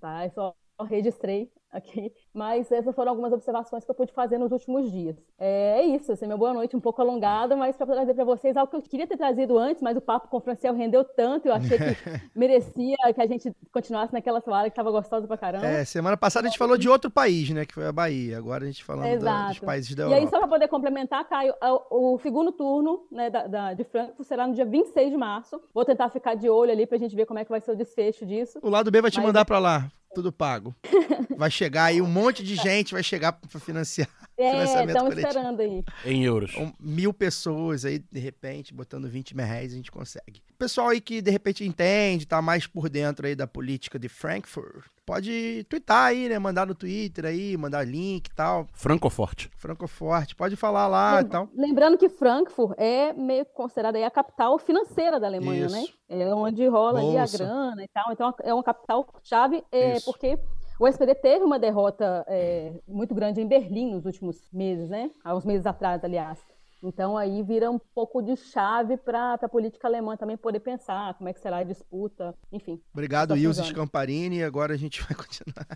tá? 0.00 0.26
Eu 0.26 0.30
só 0.32 0.54
registrei 0.86 1.50
aqui. 1.70 2.12
Mas 2.34 2.70
essas 2.72 2.94
foram 2.94 3.10
algumas 3.10 3.32
observações 3.32 3.84
que 3.84 3.90
eu 3.90 3.94
pude 3.94 4.12
fazer 4.12 4.38
nos 4.38 4.50
últimos 4.52 4.90
dias. 4.90 5.16
É, 5.38 5.80
é 5.80 5.84
isso, 5.84 6.10
assim, 6.12 6.24
minha 6.26 6.36
boa 6.36 6.54
noite 6.54 6.74
um 6.76 6.80
pouco 6.80 7.02
alongada, 7.02 7.54
mas 7.56 7.76
para 7.76 7.86
trazer 7.86 8.14
para 8.14 8.24
vocês 8.24 8.56
algo 8.56 8.70
que 8.70 8.76
eu 8.76 8.82
queria 8.82 9.06
ter 9.06 9.16
trazido 9.16 9.58
antes, 9.58 9.82
mas 9.82 9.96
o 9.96 10.00
papo 10.00 10.28
com 10.28 10.38
o 10.38 10.40
Franciel 10.40 10.74
rendeu 10.74 11.04
tanto, 11.04 11.46
eu 11.46 11.52
achei 11.54 11.76
que 11.78 11.84
merecia 12.34 12.96
que 13.14 13.20
a 13.20 13.26
gente 13.26 13.52
continuasse 13.70 14.12
naquela 14.12 14.40
toalha 14.40 14.70
que 14.70 14.72
estava 14.72 14.90
gostosa 14.90 15.26
pra 15.26 15.36
caramba. 15.36 15.66
É, 15.66 15.84
semana 15.84 16.16
passada 16.16 16.46
a 16.46 16.50
gente 16.50 16.58
falou 16.58 16.78
de 16.78 16.88
outro 16.88 17.10
país, 17.10 17.50
né? 17.50 17.64
Que 17.66 17.74
foi 17.74 17.86
a 17.86 17.92
Bahia. 17.92 18.38
Agora 18.38 18.64
a 18.64 18.66
gente 18.66 18.82
falando 18.84 19.20
da- 19.22 19.48
dos 19.48 19.58
países 19.58 19.94
da 19.94 20.04
E 20.04 20.06
aí, 20.06 20.12
Europa. 20.20 20.30
só 20.30 20.38
para 20.38 20.48
poder 20.48 20.68
complementar, 20.68 21.28
Caio, 21.28 21.54
o 21.90 22.18
segundo 22.22 22.50
turno 22.52 23.04
né, 23.10 23.28
da, 23.30 23.46
da- 23.46 23.74
de 23.74 23.84
Frankfurt 23.84 24.26
será 24.26 24.46
no 24.46 24.54
dia 24.54 24.64
26 24.64 25.10
de 25.10 25.16
março. 25.16 25.60
Vou 25.74 25.84
tentar 25.84 26.08
ficar 26.08 26.34
de 26.34 26.48
olho 26.48 26.72
ali 26.72 26.86
para 26.86 26.96
a 26.96 27.00
gente 27.00 27.14
ver 27.14 27.26
como 27.26 27.38
é 27.38 27.44
que 27.44 27.50
vai 27.50 27.60
ser 27.60 27.72
o 27.72 27.76
desfecho 27.76 28.24
disso. 28.24 28.58
O 28.62 28.70
lado 28.70 28.90
B 28.90 29.00
vai 29.02 29.10
te 29.10 29.18
Mas- 29.18 29.26
mandar 29.26 29.44
pra 29.44 29.58
lá. 29.58 29.90
Tudo 30.14 30.30
pago. 30.30 30.74
Vai 31.38 31.50
chegar 31.50 31.84
aí 31.84 32.02
um 32.02 32.06
monte 32.06 32.21
de 32.30 32.54
gente, 32.54 32.92
vai 32.92 33.02
chegar 33.02 33.32
pra 33.32 33.58
financiar 33.58 34.06
É, 34.38 34.50
coletivo. 34.98 35.20
esperando 35.20 35.60
aí. 35.60 35.84
Em 36.04 36.24
euros. 36.24 36.54
Um, 36.56 36.72
mil 36.80 37.12
pessoas 37.12 37.84
aí, 37.84 37.98
de 37.98 38.18
repente, 38.18 38.72
botando 38.74 39.08
20 39.08 39.36
mil 39.36 39.44
reais, 39.46 39.72
a 39.72 39.76
gente 39.76 39.90
consegue. 39.90 40.42
Pessoal 40.58 40.88
aí 40.88 41.00
que 41.00 41.20
de 41.20 41.30
repente 41.30 41.64
entende, 41.64 42.26
tá 42.26 42.40
mais 42.42 42.66
por 42.66 42.88
dentro 42.88 43.26
aí 43.26 43.34
da 43.36 43.46
política 43.46 43.98
de 43.98 44.08
Frankfurt, 44.08 44.84
pode 45.04 45.64
twittar 45.68 46.06
aí, 46.06 46.28
né? 46.28 46.38
Mandar 46.38 46.66
no 46.66 46.74
Twitter 46.74 47.26
aí, 47.26 47.56
mandar 47.56 47.86
link 47.86 48.26
e 48.28 48.34
tal. 48.34 48.66
Francoforte. 48.72 49.50
Francoforte, 49.56 50.34
pode 50.34 50.56
falar 50.56 50.88
lá 50.88 51.20
e 51.20 51.24
tal. 51.24 51.48
Lembrando 51.54 51.98
que 51.98 52.08
Frankfurt 52.08 52.74
é 52.78 53.12
meio 53.12 53.44
considerada 53.44 53.98
aí 53.98 54.04
a 54.04 54.10
capital 54.10 54.58
financeira 54.58 55.20
da 55.20 55.26
Alemanha, 55.26 55.66
Isso. 55.66 55.74
né? 55.76 55.84
É 56.08 56.34
onde 56.34 56.66
rola 56.66 57.00
ali 57.00 57.16
a 57.16 57.20
Bolsa. 57.20 57.38
grana 57.38 57.84
e 57.84 57.88
tal. 57.88 58.12
Então 58.12 58.34
é 58.42 58.54
uma 58.54 58.64
capital 58.64 59.06
chave, 59.22 59.62
é, 59.70 60.00
porque 60.00 60.38
o 60.82 60.88
SPD 60.88 61.14
teve 61.14 61.44
uma 61.44 61.60
derrota 61.60 62.24
é, 62.26 62.72
muito 62.88 63.14
grande 63.14 63.40
em 63.40 63.46
Berlim 63.46 63.92
nos 63.92 64.04
últimos 64.04 64.50
meses, 64.52 64.88
né? 64.88 65.12
Há 65.22 65.32
uns 65.32 65.44
meses 65.44 65.64
atrás, 65.64 66.02
aliás. 66.02 66.44
Então 66.82 67.16
aí 67.16 67.42
vira 67.42 67.70
um 67.70 67.78
pouco 67.78 68.20
de 68.20 68.36
chave 68.36 68.96
para 68.96 69.34
a 69.34 69.48
política 69.48 69.86
alemã 69.86 70.16
também 70.16 70.36
poder 70.36 70.60
pensar 70.60 71.14
como 71.14 71.28
é 71.28 71.32
que 71.32 71.40
será 71.40 71.58
a 71.58 71.62
disputa, 71.64 72.34
enfim. 72.50 72.80
Obrigado, 72.92 73.36
Ilse. 73.36 73.62
Scamparini. 73.64 74.42
Agora 74.42 74.74
a 74.74 74.76
gente 74.76 75.00
vai 75.02 75.14
continuar. 75.14 75.66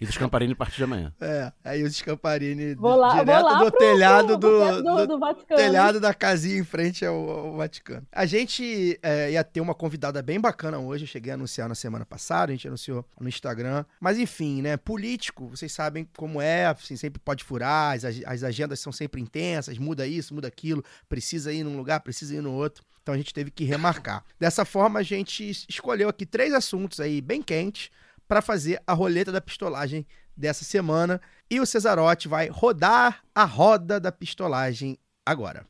E 0.00 0.06
dos 0.06 0.18
Camparini 0.18 0.52
a 0.52 0.56
partir 0.56 0.76
de 0.76 0.84
amanhã. 0.84 1.12
É, 1.20 1.52
a 1.64 1.76
Ilse 1.76 1.94
Scamparini 1.98 2.74
Vou 2.74 2.96
lá, 2.96 3.10
direto 3.20 3.40
vou 3.42 3.52
lá 3.52 3.58
do 3.64 3.70
pro- 3.70 3.78
telhado 3.78 4.38
pro- 4.38 4.50
do, 4.50 4.82
do, 4.82 4.96
do 4.96 5.06
do 5.06 5.18
Vaticano. 5.18 5.60
telhado 5.60 6.00
da 6.00 6.12
casinha 6.12 6.58
em 6.58 6.64
frente 6.64 7.04
ao, 7.06 7.14
ao 7.30 7.56
Vaticano. 7.56 8.06
A 8.10 8.26
gente 8.26 8.98
é, 9.02 9.30
ia 9.32 9.44
ter 9.44 9.60
uma 9.60 9.74
convidada 9.74 10.20
bem 10.20 10.40
bacana 10.40 10.78
hoje, 10.78 11.04
eu 11.04 11.08
cheguei 11.08 11.30
a 11.30 11.34
anunciar 11.34 11.68
na 11.68 11.74
semana 11.74 12.04
passada, 12.04 12.50
a 12.50 12.54
gente 12.54 12.66
anunciou 12.66 13.04
no 13.20 13.28
Instagram. 13.28 13.84
Mas 14.00 14.18
enfim, 14.18 14.60
né, 14.60 14.76
político, 14.76 15.46
vocês 15.48 15.72
sabem 15.72 16.06
como 16.16 16.40
é, 16.40 16.66
assim, 16.66 16.96
sempre 16.96 17.20
pode 17.20 17.44
furar, 17.44 17.94
as, 17.94 18.04
as 18.26 18.42
agendas 18.42 18.80
são 18.80 18.92
sempre 18.92 19.20
intensas, 19.20 19.78
muda 19.78 20.04
isso, 20.06 20.34
muda 20.34 20.41
aquilo, 20.46 20.84
precisa 21.08 21.52
ir 21.52 21.64
num 21.64 21.76
lugar, 21.76 22.00
precisa 22.00 22.34
ir 22.34 22.40
no 22.40 22.52
outro. 22.52 22.84
Então 23.02 23.14
a 23.14 23.16
gente 23.16 23.34
teve 23.34 23.50
que 23.50 23.64
remarcar. 23.64 24.24
Dessa 24.38 24.64
forma, 24.64 25.00
a 25.00 25.02
gente 25.02 25.48
es- 25.48 25.66
escolheu 25.68 26.08
aqui 26.08 26.24
três 26.24 26.52
assuntos 26.54 27.00
aí 27.00 27.20
bem 27.20 27.42
quentes 27.42 27.90
para 28.28 28.40
fazer 28.40 28.80
a 28.86 28.92
roleta 28.92 29.32
da 29.32 29.40
pistolagem 29.40 30.06
dessa 30.36 30.64
semana. 30.64 31.20
E 31.50 31.60
o 31.60 31.66
Cesarotti 31.66 32.28
vai 32.28 32.48
rodar 32.48 33.22
a 33.34 33.44
roda 33.44 33.98
da 34.00 34.12
pistolagem 34.12 34.96
agora. 35.26 35.66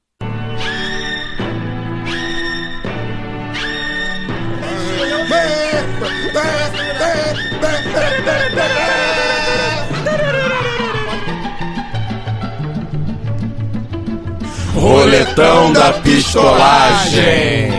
Roletão 14.83 15.73
da 15.73 15.93
pistolagem. 16.01 17.71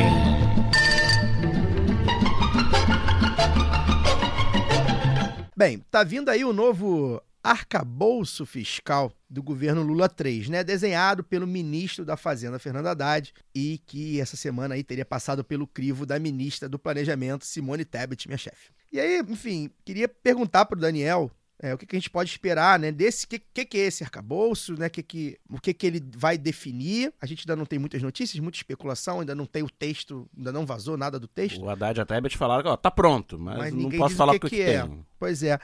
Bem, 5.53 5.79
tá 5.91 6.01
vindo 6.05 6.29
aí 6.29 6.45
o 6.45 6.53
novo 6.53 7.21
arcabouço 7.43 8.45
fiscal 8.45 9.11
do 9.29 9.43
governo 9.43 9.83
Lula 9.83 10.07
3, 10.07 10.47
né? 10.47 10.63
Desenhado 10.63 11.25
pelo 11.25 11.45
ministro 11.45 12.05
da 12.05 12.15
Fazenda, 12.15 12.57
Fernando 12.57 12.87
Haddad, 12.87 13.33
e 13.53 13.81
que 13.85 14.21
essa 14.21 14.37
semana 14.37 14.75
aí 14.75 14.83
teria 14.83 15.03
passado 15.03 15.43
pelo 15.43 15.67
crivo 15.67 16.05
da 16.05 16.17
ministra 16.17 16.69
do 16.69 16.79
Planejamento, 16.79 17.45
Simone 17.45 17.83
Tebet, 17.83 18.29
minha 18.29 18.37
chefe. 18.37 18.71
E 18.89 18.97
aí, 18.97 19.19
enfim, 19.27 19.69
queria 19.83 20.07
perguntar 20.07 20.63
para 20.63 20.77
o 20.77 20.81
Daniel 20.81 21.29
é, 21.63 21.73
o 21.73 21.77
que, 21.77 21.85
que, 21.85 21.95
a 21.95 21.99
gente 21.99 22.09
pode 22.09 22.29
esperar, 22.29 22.77
né? 22.77 22.91
Desse 22.91 23.25
que, 23.25 23.39
que, 23.39 23.63
que 23.63 23.77
é 23.77 23.85
esse 23.85 24.03
arcabouço, 24.03 24.77
né? 24.77 24.89
Que, 24.89 25.01
que, 25.01 25.39
o 25.49 25.61
que, 25.61 25.73
que 25.73 25.87
ele 25.87 26.03
vai 26.17 26.37
definir? 26.37 27.13
A 27.21 27.25
gente 27.25 27.43
ainda 27.43 27.55
não 27.55 27.65
tem 27.65 27.79
muitas 27.79 28.01
notícias, 28.01 28.37
muita 28.43 28.57
especulação, 28.57 29.21
ainda 29.21 29.33
não 29.33 29.45
tem 29.45 29.63
o 29.63 29.69
texto, 29.69 30.29
ainda 30.35 30.51
não 30.51 30.65
vazou 30.65 30.97
nada 30.97 31.17
do 31.17 31.25
texto. 31.25 31.61
O 31.61 31.69
Haddad 31.69 32.01
até 32.01 32.21
te 32.23 32.37
falaram 32.37 32.63
que 32.63 32.67
ó, 32.67 32.75
tá 32.75 32.91
pronto, 32.91 33.39
mas, 33.39 33.57
mas 33.57 33.73
não 33.73 33.89
posso 33.91 34.13
falar 34.13 34.35
o 34.35 34.39
que, 34.41 34.49
que, 34.49 34.61
é. 34.61 34.81
Tem. 34.81 35.05
Pois 35.17 35.41
é. 35.41 35.57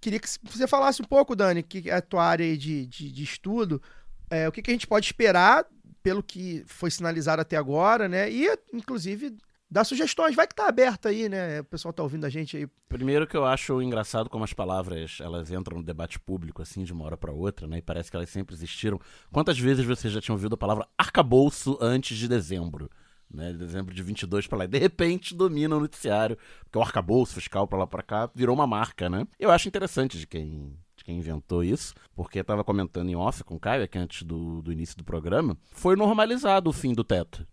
Queria 0.00 0.20
que 0.20 0.28
você 0.44 0.68
falasse 0.68 1.02
um 1.02 1.06
pouco, 1.06 1.34
Dani, 1.34 1.64
que 1.64 1.90
é 1.90 1.94
a 1.94 2.00
tua 2.00 2.24
área 2.24 2.56
de, 2.56 2.86
de, 2.86 3.10
de 3.10 3.22
estudo, 3.24 3.82
é, 4.30 4.48
o 4.48 4.52
que, 4.52 4.62
que 4.62 4.70
a 4.70 4.74
gente 4.74 4.86
pode 4.86 5.06
esperar 5.06 5.66
pelo 6.04 6.22
que 6.22 6.62
foi 6.68 6.90
sinalizado 6.90 7.42
até 7.42 7.56
agora, 7.56 8.08
né? 8.08 8.30
E, 8.30 8.48
inclusive, 8.72 9.36
Dá 9.72 9.84
sugestões, 9.84 10.36
vai 10.36 10.46
que 10.46 10.54
tá 10.54 10.68
aberto 10.68 11.08
aí, 11.08 11.30
né? 11.30 11.60
O 11.60 11.64
pessoal 11.64 11.94
tá 11.94 12.02
ouvindo 12.02 12.26
a 12.26 12.28
gente 12.28 12.58
aí. 12.58 12.66
Primeiro 12.90 13.26
que 13.26 13.34
eu 13.34 13.46
acho 13.46 13.80
engraçado 13.80 14.28
como 14.28 14.44
as 14.44 14.52
palavras, 14.52 15.16
elas 15.18 15.50
entram 15.50 15.78
no 15.78 15.82
debate 15.82 16.20
público 16.20 16.60
assim 16.60 16.84
de 16.84 16.92
uma 16.92 17.06
hora 17.06 17.16
para 17.16 17.32
outra, 17.32 17.66
né? 17.66 17.78
E 17.78 17.82
parece 17.82 18.10
que 18.10 18.16
elas 18.18 18.28
sempre 18.28 18.54
existiram. 18.54 19.00
Quantas 19.32 19.58
vezes 19.58 19.86
você 19.86 20.10
já 20.10 20.20
tinha 20.20 20.34
ouvido 20.34 20.56
a 20.56 20.58
palavra 20.58 20.86
arcabouço 20.98 21.78
antes 21.80 22.18
de 22.18 22.28
dezembro? 22.28 22.90
Né, 23.32 23.50
dezembro 23.54 23.94
de 23.94 24.02
22 24.02 24.46
para 24.46 24.58
lá. 24.58 24.64
E 24.66 24.68
de 24.68 24.76
repente 24.76 25.34
domina 25.34 25.74
o 25.74 25.80
noticiário, 25.80 26.36
porque 26.64 26.76
o 26.76 26.82
arcabouço 26.82 27.32
fiscal 27.32 27.66
para 27.66 27.78
lá 27.78 27.86
para 27.86 28.02
cá 28.02 28.30
virou 28.34 28.54
uma 28.54 28.66
marca, 28.66 29.08
né? 29.08 29.26
Eu 29.40 29.50
acho 29.50 29.68
interessante 29.68 30.18
de 30.18 30.26
quem 30.26 30.76
quem 31.02 31.16
inventou 31.16 31.64
isso, 31.64 31.94
porque 32.14 32.40
estava 32.40 32.62
comentando 32.62 33.08
em 33.08 33.16
off 33.16 33.42
com 33.42 33.56
o 33.56 33.58
Caio, 33.58 33.82
aqui 33.82 33.98
antes 33.98 34.22
do, 34.22 34.60
do 34.60 34.70
início 34.70 34.96
do 34.96 35.02
programa, 35.02 35.56
foi 35.72 35.96
normalizado 35.96 36.70
o 36.70 36.72
fim 36.74 36.92
do 36.92 37.02
teto 37.02 37.44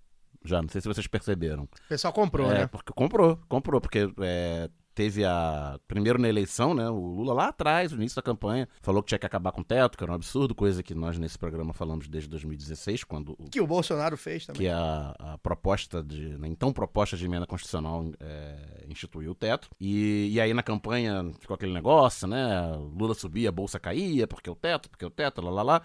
já. 0.44 0.62
Não 0.62 0.70
sei 0.70 0.82
se 0.82 0.88
vocês 0.88 1.08
perceberam. 1.08 1.64
O 1.64 1.90
pessoal 1.90 2.14
comprou, 2.14 2.52
é, 2.52 2.60
né? 2.60 2.68
Porque 2.68 2.94
comprou, 2.94 3.38
comprou, 3.48 3.82
porque 3.82 4.12
é, 4.20 4.70
teve 5.00 5.24
a. 5.24 5.80
Primeiro 5.88 6.20
na 6.20 6.28
eleição, 6.28 6.74
né? 6.74 6.90
O 6.90 7.00
Lula 7.00 7.34
lá 7.34 7.48
atrás, 7.48 7.94
no 7.94 8.00
início 8.00 8.18
da 8.18 8.22
campanha, 8.22 8.68
falou 8.82 9.02
que 9.02 9.08
tinha 9.08 9.20
que 9.20 9.26
acabar 9.26 9.54
com 9.54 9.62
o 9.62 9.64
teto, 9.64 9.98
que 9.98 10.04
era 10.04 10.12
um 10.12 10.16
absurdo, 10.16 10.54
coisa 10.54 10.84
que 10.84 10.94
nós 10.94 11.18
nesse 11.18 11.40
programa 11.40 11.72
falamos 11.72 12.10
desde 12.10 12.30
2016, 12.30 13.06
quando. 13.06 13.38
Que 13.50 13.62
o 13.62 13.68
Bolsonaro 13.68 14.18
fez 14.18 14.46
também. 14.46 14.62
Que 14.62 14.68
a, 14.68 15.16
a 15.18 15.38
proposta 15.38 16.04
de. 16.04 16.38
Né, 16.38 16.50
então 16.50 16.74
proposta 16.74 17.16
de 17.16 17.24
emenda 17.24 17.48
constitucional 17.48 18.12
é, 18.20 18.86
instituiu 18.90 19.32
o 19.32 19.36
teto. 19.36 19.70
E, 19.80 20.32
e 20.34 20.42
aí 20.42 20.54
na 20.54 20.64
campanha 20.64 21.32
ficou 21.40 21.56
aquele 21.56 21.74
negócio, 21.74 22.28
né? 22.28 22.76
Lula 22.76 23.14
subia, 23.14 23.48
a 23.48 23.54
bolsa 23.54 23.80
caía, 23.80 24.28
porque 24.28 24.50
o 24.50 24.56
teto, 24.56 24.90
porque 24.90 25.06
o 25.06 25.10
teto, 25.10 25.42
lá 25.42 25.52
lá 25.52 25.64
lá. 25.64 25.82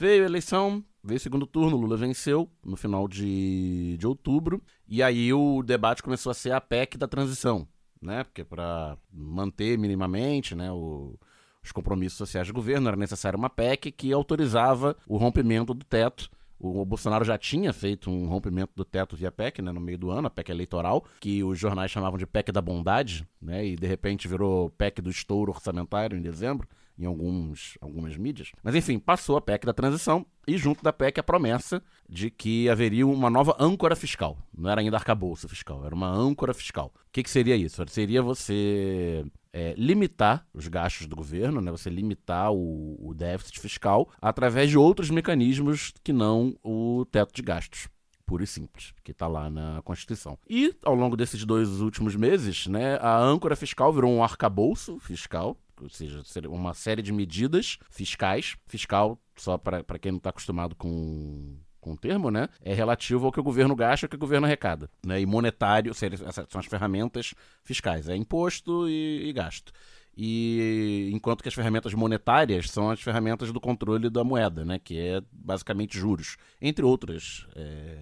Veio 0.00 0.22
a 0.22 0.26
eleição, 0.26 0.82
veio 1.04 1.20
segundo 1.20 1.46
turno, 1.46 1.76
Lula 1.76 1.94
venceu 1.94 2.48
no 2.64 2.74
final 2.74 3.06
de, 3.06 3.98
de 3.98 4.06
outubro, 4.06 4.62
e 4.88 5.02
aí 5.02 5.30
o 5.30 5.62
debate 5.62 6.02
começou 6.02 6.30
a 6.30 6.34
ser 6.34 6.52
a 6.52 6.60
PEC 6.60 6.96
da 6.96 7.06
transição, 7.06 7.68
né? 8.00 8.24
Porque 8.24 8.42
para 8.42 8.96
manter 9.12 9.76
minimamente 9.76 10.54
né, 10.54 10.72
o, 10.72 11.18
os 11.62 11.70
compromissos 11.70 12.16
sociais 12.16 12.48
do 12.48 12.54
governo 12.54 12.88
era 12.88 12.96
necessário 12.96 13.38
uma 13.38 13.50
PEC 13.50 13.92
que 13.92 14.10
autorizava 14.10 14.96
o 15.06 15.18
rompimento 15.18 15.74
do 15.74 15.84
teto. 15.84 16.30
O 16.58 16.82
Bolsonaro 16.86 17.22
já 17.26 17.36
tinha 17.36 17.70
feito 17.70 18.10
um 18.10 18.26
rompimento 18.26 18.72
do 18.74 18.86
teto 18.86 19.14
via 19.14 19.30
PEC, 19.30 19.60
né, 19.60 19.70
no 19.70 19.82
meio 19.82 19.98
do 19.98 20.10
ano, 20.10 20.28
a 20.28 20.30
PEC 20.30 20.50
eleitoral, 20.50 21.04
que 21.20 21.44
os 21.44 21.58
jornais 21.58 21.90
chamavam 21.90 22.16
de 22.16 22.26
PEC 22.26 22.50
da 22.52 22.62
bondade, 22.62 23.28
né, 23.38 23.66
e 23.66 23.76
de 23.76 23.86
repente 23.86 24.26
virou 24.26 24.70
PEC 24.70 25.02
do 25.02 25.10
estouro 25.10 25.52
orçamentário 25.52 26.16
em 26.16 26.22
dezembro 26.22 26.66
em 27.00 27.06
alguns, 27.06 27.78
algumas 27.80 28.16
mídias. 28.16 28.52
Mas 28.62 28.74
enfim, 28.74 28.98
passou 28.98 29.36
a 29.36 29.40
PEC 29.40 29.64
da 29.64 29.72
transição 29.72 30.26
e 30.46 30.58
junto 30.58 30.84
da 30.84 30.92
PEC 30.92 31.18
a 31.18 31.22
promessa 31.22 31.82
de 32.08 32.30
que 32.30 32.68
haveria 32.68 33.06
uma 33.06 33.30
nova 33.30 33.56
âncora 33.58 33.96
fiscal. 33.96 34.36
Não 34.56 34.70
era 34.70 34.80
ainda 34.80 34.96
arcabouço 34.96 35.48
fiscal, 35.48 35.84
era 35.84 35.94
uma 35.94 36.08
âncora 36.08 36.52
fiscal. 36.52 36.92
O 36.94 37.12
que, 37.12 37.22
que 37.22 37.30
seria 37.30 37.56
isso? 37.56 37.82
Seria 37.88 38.22
você 38.22 39.24
é, 39.52 39.74
limitar 39.78 40.46
os 40.52 40.68
gastos 40.68 41.06
do 41.06 41.16
governo, 41.16 41.60
né? 41.60 41.70
você 41.70 41.88
limitar 41.88 42.52
o, 42.52 42.96
o 43.00 43.14
déficit 43.14 43.60
fiscal 43.60 44.08
através 44.20 44.68
de 44.68 44.76
outros 44.76 45.10
mecanismos 45.10 45.94
que 46.04 46.12
não 46.12 46.54
o 46.62 47.06
teto 47.10 47.34
de 47.34 47.42
gastos 47.42 47.88
puro 48.26 48.44
e 48.44 48.46
simples, 48.46 48.94
que 49.02 49.10
está 49.10 49.26
lá 49.26 49.50
na 49.50 49.82
Constituição. 49.82 50.38
E, 50.48 50.72
ao 50.84 50.94
longo 50.94 51.16
desses 51.16 51.44
dois 51.44 51.80
últimos 51.80 52.14
meses, 52.14 52.68
né, 52.68 52.96
a 53.00 53.18
âncora 53.18 53.56
fiscal 53.56 53.92
virou 53.92 54.12
um 54.12 54.22
arcabouço 54.22 55.00
fiscal, 55.00 55.56
ou 55.82 55.88
seja, 55.88 56.22
uma 56.48 56.74
série 56.74 57.02
de 57.02 57.12
medidas 57.12 57.78
fiscais, 57.90 58.56
fiscal, 58.66 59.18
só 59.36 59.56
para 59.58 59.98
quem 59.98 60.12
não 60.12 60.18
está 60.18 60.30
acostumado 60.30 60.74
com 60.74 61.56
com 61.80 61.92
o 61.92 61.96
termo, 61.96 62.30
né? 62.30 62.48
É 62.62 62.74
relativo 62.74 63.26
ao 63.26 63.32
que 63.32 63.40
o 63.40 63.42
governo 63.42 63.74
gasta 63.74 64.04
e 64.04 64.06
ao 64.06 64.10
que 64.10 64.16
o 64.16 64.18
governo 64.18 64.46
arrecada. 64.46 64.90
Né? 65.04 65.20
E 65.20 65.26
monetário, 65.26 65.92
são 65.94 66.60
as 66.60 66.66
ferramentas 66.66 67.34
fiscais, 67.64 68.08
é 68.08 68.14
imposto 68.14 68.88
e, 68.88 69.28
e, 69.28 69.32
gasto. 69.32 69.72
E 70.16 71.10
enquanto 71.12 71.42
que 71.42 71.48
as 71.48 71.54
ferramentas 71.54 71.94
monetárias 71.94 72.70
são 72.70 72.90
as 72.90 73.00
ferramentas 73.00 73.50
do 73.52 73.60
controle 73.60 74.10
da 74.10 74.22
moeda, 74.22 74.64
né? 74.64 74.78
Que 74.78 74.98
é 74.98 75.22
basicamente 75.32 75.98
juros, 75.98 76.36
entre 76.60 76.84
outras 76.84 77.46
é, 77.56 77.96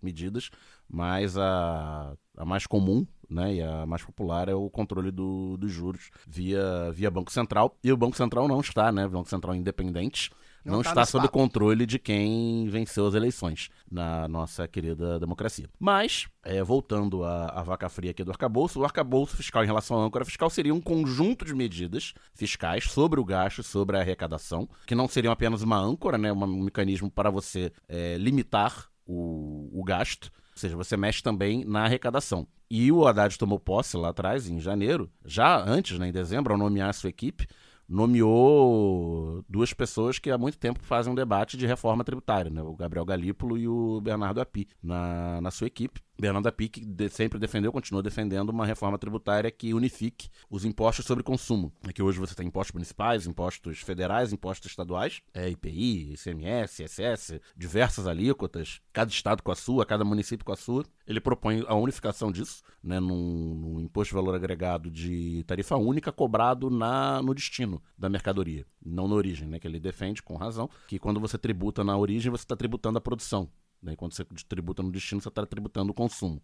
medidas, 0.00 0.50
mas 0.88 1.36
a, 1.36 2.14
a 2.36 2.44
mais 2.44 2.66
comum 2.66 3.06
né, 3.28 3.54
e 3.54 3.62
a 3.62 3.84
mais 3.86 4.02
popular 4.04 4.48
é 4.48 4.54
o 4.54 4.70
controle 4.70 5.10
do, 5.10 5.56
dos 5.56 5.72
juros 5.72 6.10
via, 6.26 6.90
via 6.92 7.10
Banco 7.10 7.32
Central. 7.32 7.76
E 7.82 7.92
o 7.92 7.96
Banco 7.96 8.16
Central 8.16 8.46
não 8.48 8.60
está, 8.60 8.92
né? 8.92 9.06
O 9.06 9.10
Banco 9.10 9.28
Central 9.28 9.54
independente 9.54 10.30
não, 10.66 10.76
não 10.76 10.82
tá 10.82 10.90
está 10.90 11.06
sob 11.06 11.28
controle 11.28 11.86
de 11.86 11.98
quem 11.98 12.68
venceu 12.68 13.06
as 13.06 13.14
eleições 13.14 13.68
na 13.90 14.26
nossa 14.26 14.66
querida 14.66 15.18
democracia. 15.18 15.68
Mas, 15.78 16.26
é, 16.42 16.62
voltando 16.62 17.22
à, 17.24 17.46
à, 17.46 17.62
vaca 17.62 17.88
fria 17.88 18.10
aqui 18.10 18.24
do 18.24 18.32
arcabouço, 18.32 18.80
o 18.80 18.84
arcabouço 18.84 19.36
fiscal 19.36 19.62
em 19.62 19.66
relação 19.66 20.00
à 20.00 20.04
âncora 20.04 20.24
fiscal 20.24 20.50
seria 20.50 20.74
um 20.74 20.80
conjunto 20.80 21.44
de 21.44 21.54
medidas 21.54 22.14
fiscais 22.34 22.84
sobre 22.90 23.20
o 23.20 23.24
gasto, 23.24 23.62
sobre 23.62 23.96
a 23.96 24.00
arrecadação, 24.00 24.68
que 24.86 24.94
não 24.94 25.06
seriam 25.06 25.32
apenas 25.32 25.62
uma 25.62 25.78
âncora, 25.78 26.18
né, 26.18 26.32
um 26.32 26.64
mecanismo 26.64 27.10
para 27.10 27.30
você 27.30 27.72
é, 27.88 28.16
limitar 28.18 28.88
o, 29.06 29.70
o 29.72 29.84
gasto, 29.84 30.32
ou 30.56 30.60
seja, 30.60 30.74
você 30.74 30.96
mexe 30.96 31.22
também 31.22 31.64
na 31.66 31.84
arrecadação. 31.84 32.48
E 32.70 32.90
o 32.90 33.06
Haddad 33.06 33.36
tomou 33.38 33.60
posse 33.60 33.94
lá 33.96 34.08
atrás, 34.08 34.48
em 34.48 34.58
janeiro, 34.58 35.10
já 35.24 35.62
antes, 35.62 35.98
né, 35.98 36.08
em 36.08 36.12
dezembro, 36.12 36.54
ao 36.54 36.58
nomear 36.58 36.88
a 36.88 36.94
sua 36.94 37.10
equipe, 37.10 37.46
nomeou 37.86 39.44
duas 39.48 39.72
pessoas 39.74 40.18
que 40.18 40.30
há 40.30 40.38
muito 40.38 40.58
tempo 40.58 40.82
fazem 40.82 41.12
um 41.12 41.14
debate 41.14 41.58
de 41.58 41.66
reforma 41.66 42.02
tributária, 42.02 42.50
né? 42.50 42.62
o 42.62 42.74
Gabriel 42.74 43.04
Galípolo 43.04 43.56
e 43.56 43.68
o 43.68 44.00
Bernardo 44.00 44.40
Api, 44.40 44.66
na, 44.82 45.40
na 45.40 45.50
sua 45.50 45.66
equipe. 45.66 46.00
Bernardo 46.18 46.48
Api 46.48 46.68
que 46.68 46.84
de, 46.84 47.08
sempre 47.08 47.38
defendeu, 47.38 47.70
continua 47.70 48.02
defendendo 48.02 48.50
uma 48.50 48.64
reforma 48.64 48.98
tributária 48.98 49.50
que 49.50 49.74
unifique 49.74 50.28
os 50.48 50.64
impostos 50.64 51.04
sobre 51.04 51.22
consumo. 51.22 51.72
É 51.86 51.92
que 51.92 52.02
hoje 52.02 52.18
você 52.18 52.34
tem 52.34 52.46
impostos 52.46 52.72
municipais, 52.72 53.26
impostos 53.26 53.80
federais, 53.80 54.32
impostos 54.32 54.70
estaduais, 54.70 55.20
é, 55.34 55.48
IPI, 55.48 56.14
ICMS, 56.14 56.82
ISS, 56.82 57.40
diversas 57.56 58.06
alíquotas, 58.06 58.80
cada 58.92 59.10
estado 59.10 59.42
com 59.42 59.52
a 59.52 59.56
sua, 59.56 59.84
cada 59.84 60.04
município 60.04 60.44
com 60.44 60.52
a 60.52 60.56
sua. 60.56 60.84
Ele 61.06 61.20
propõe 61.20 61.64
a 61.66 61.74
unificação 61.74 62.32
disso, 62.32 62.62
né, 62.82 62.98
num, 62.98 63.54
num 63.54 63.80
imposto 63.80 64.10
de 64.10 64.14
valor 64.14 64.34
agregado 64.34 64.90
de 64.90 65.44
tarifa 65.46 65.76
única 65.76 66.10
cobrado 66.10 66.70
na, 66.70 67.22
no 67.22 67.34
destino 67.34 67.82
da 67.96 68.08
mercadoria, 68.08 68.64
não 68.84 69.06
na 69.06 69.14
origem, 69.14 69.46
né, 69.46 69.58
que 69.58 69.66
ele 69.66 69.78
defende 69.78 70.22
com 70.22 70.36
razão, 70.36 70.68
que 70.88 70.98
quando 70.98 71.20
você 71.20 71.36
tributa 71.36 71.84
na 71.84 71.96
origem, 71.96 72.30
você 72.30 72.44
está 72.44 72.56
tributando 72.56 72.98
a 72.98 73.00
produção. 73.00 73.48
Né? 73.82 73.96
Quando 73.96 74.14
você 74.14 74.24
tributa 74.48 74.82
no 74.82 74.90
destino, 74.90 75.20
você 75.20 75.28
está 75.28 75.44
tributando 75.44 75.90
o 75.90 75.94
consumo. 75.94 76.42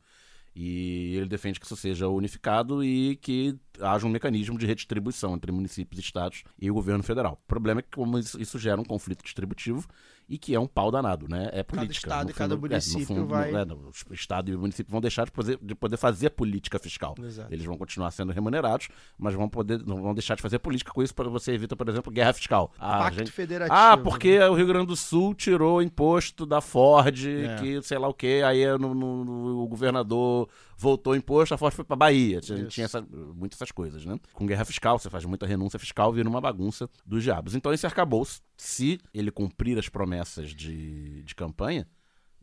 E 0.55 1.15
ele 1.17 1.27
defende 1.27 1.59
que 1.59 1.65
isso 1.65 1.77
seja 1.77 2.09
unificado 2.09 2.85
e 2.85 3.17
que 3.17 3.59
haja 3.81 4.07
um 4.07 4.11
mecanismo 4.11 4.59
de 4.59 4.67
redistribuição 4.67 5.35
entre 5.35 5.51
municípios, 5.51 5.99
estados 5.99 6.45
e 6.61 6.71
o 6.71 6.75
governo 6.75 7.03
federal. 7.03 7.41
O 7.45 7.49
problema 7.49 7.81
é 7.81 7.83
que 7.83 7.91
como 7.91 8.19
isso 8.19 8.59
gera 8.59 8.81
um 8.81 8.85
conflito 8.85 9.25
distributivo 9.25 9.89
e 10.33 10.39
que 10.39 10.55
é 10.55 10.59
um 10.59 10.67
pau 10.67 10.91
danado, 10.91 11.29
né? 11.29 11.51
É 11.53 11.62
política. 11.62 12.09
Cada 12.09 12.23
estado 12.23 12.31
e 12.31 12.33
cada 12.33 12.57
município 12.57 13.03
é, 13.03 13.05
fundo, 13.05 13.27
vai... 13.27 13.53
É, 13.53 13.67
o 14.09 14.15
estado 14.15 14.51
e 14.51 14.57
o 14.57 14.59
município 14.59 14.91
vão 14.91 14.99
deixar 14.99 15.27
de 15.27 15.31
poder, 15.31 15.59
de 15.61 15.75
poder 15.75 15.99
fazer 15.99 16.31
política 16.31 16.79
fiscal. 16.79 17.15
Exato. 17.23 17.53
Eles 17.53 17.67
vão 17.67 17.77
continuar 17.77 18.11
sendo 18.12 18.33
remunerados, 18.33 18.89
mas 19.19 19.35
vão 19.35 19.47
poder, 19.47 19.85
não 19.85 20.01
vão 20.01 20.15
deixar 20.15 20.35
de 20.35 20.41
fazer 20.41 20.59
política 20.59 20.91
com 20.91 21.03
isso 21.03 21.15
para 21.15 21.29
você 21.29 21.53
evita, 21.53 21.77
por 21.77 21.87
exemplo, 21.87 22.11
guerra 22.11 22.33
fiscal. 22.33 22.73
Ah, 22.79 23.01
Pacto 23.01 23.19
gente... 23.19 23.31
federativo. 23.31 23.79
Ah, 23.79 23.95
porque 23.99 24.39
o 24.39 24.55
Rio 24.55 24.67
Grande 24.67 24.87
do 24.87 24.97
Sul 24.97 25.35
tirou 25.35 25.83
imposto 25.83 26.47
da 26.47 26.62
Ford, 26.62 27.27
é. 27.27 27.57
que 27.57 27.83
sei 27.83 27.99
lá 27.99 28.09
o 28.09 28.15
quê, 28.15 28.41
aí 28.43 28.67
no, 28.79 28.95
no, 28.95 29.25
no, 29.27 29.62
o 29.62 29.69
governador 29.69 30.49
voltou 30.76 31.12
o 31.12 31.17
imposto, 31.17 31.55
a 31.55 31.59
Ford 31.59 31.75
foi 31.75 31.85
para 31.85 31.97
Bahia. 31.97 32.41
Tinha, 32.41 32.64
tinha 32.67 32.85
essa, 32.85 33.00
muitas 33.00 33.59
essas 33.59 33.71
coisas, 33.71 34.05
né? 34.05 34.19
Com 34.33 34.47
guerra 34.47 34.64
fiscal, 34.64 34.99
você 34.99 35.11
faz 35.11 35.25
muita 35.25 35.47
renúncia 35.47 35.79
fiscal, 35.79 36.12
vira 36.12 36.29
uma 36.29 36.41
bagunça 36.41 36.88
dos 37.07 37.23
diabos. 37.23 37.55
Então 37.55 37.73
esse 37.73 37.87
arcabouço, 37.87 38.41
se 38.57 38.99
ele 39.12 39.31
cumprir 39.31 39.79
as 39.79 39.88
promessas 39.88 40.50
de, 40.50 41.23
de 41.23 41.35
campanha, 41.35 41.87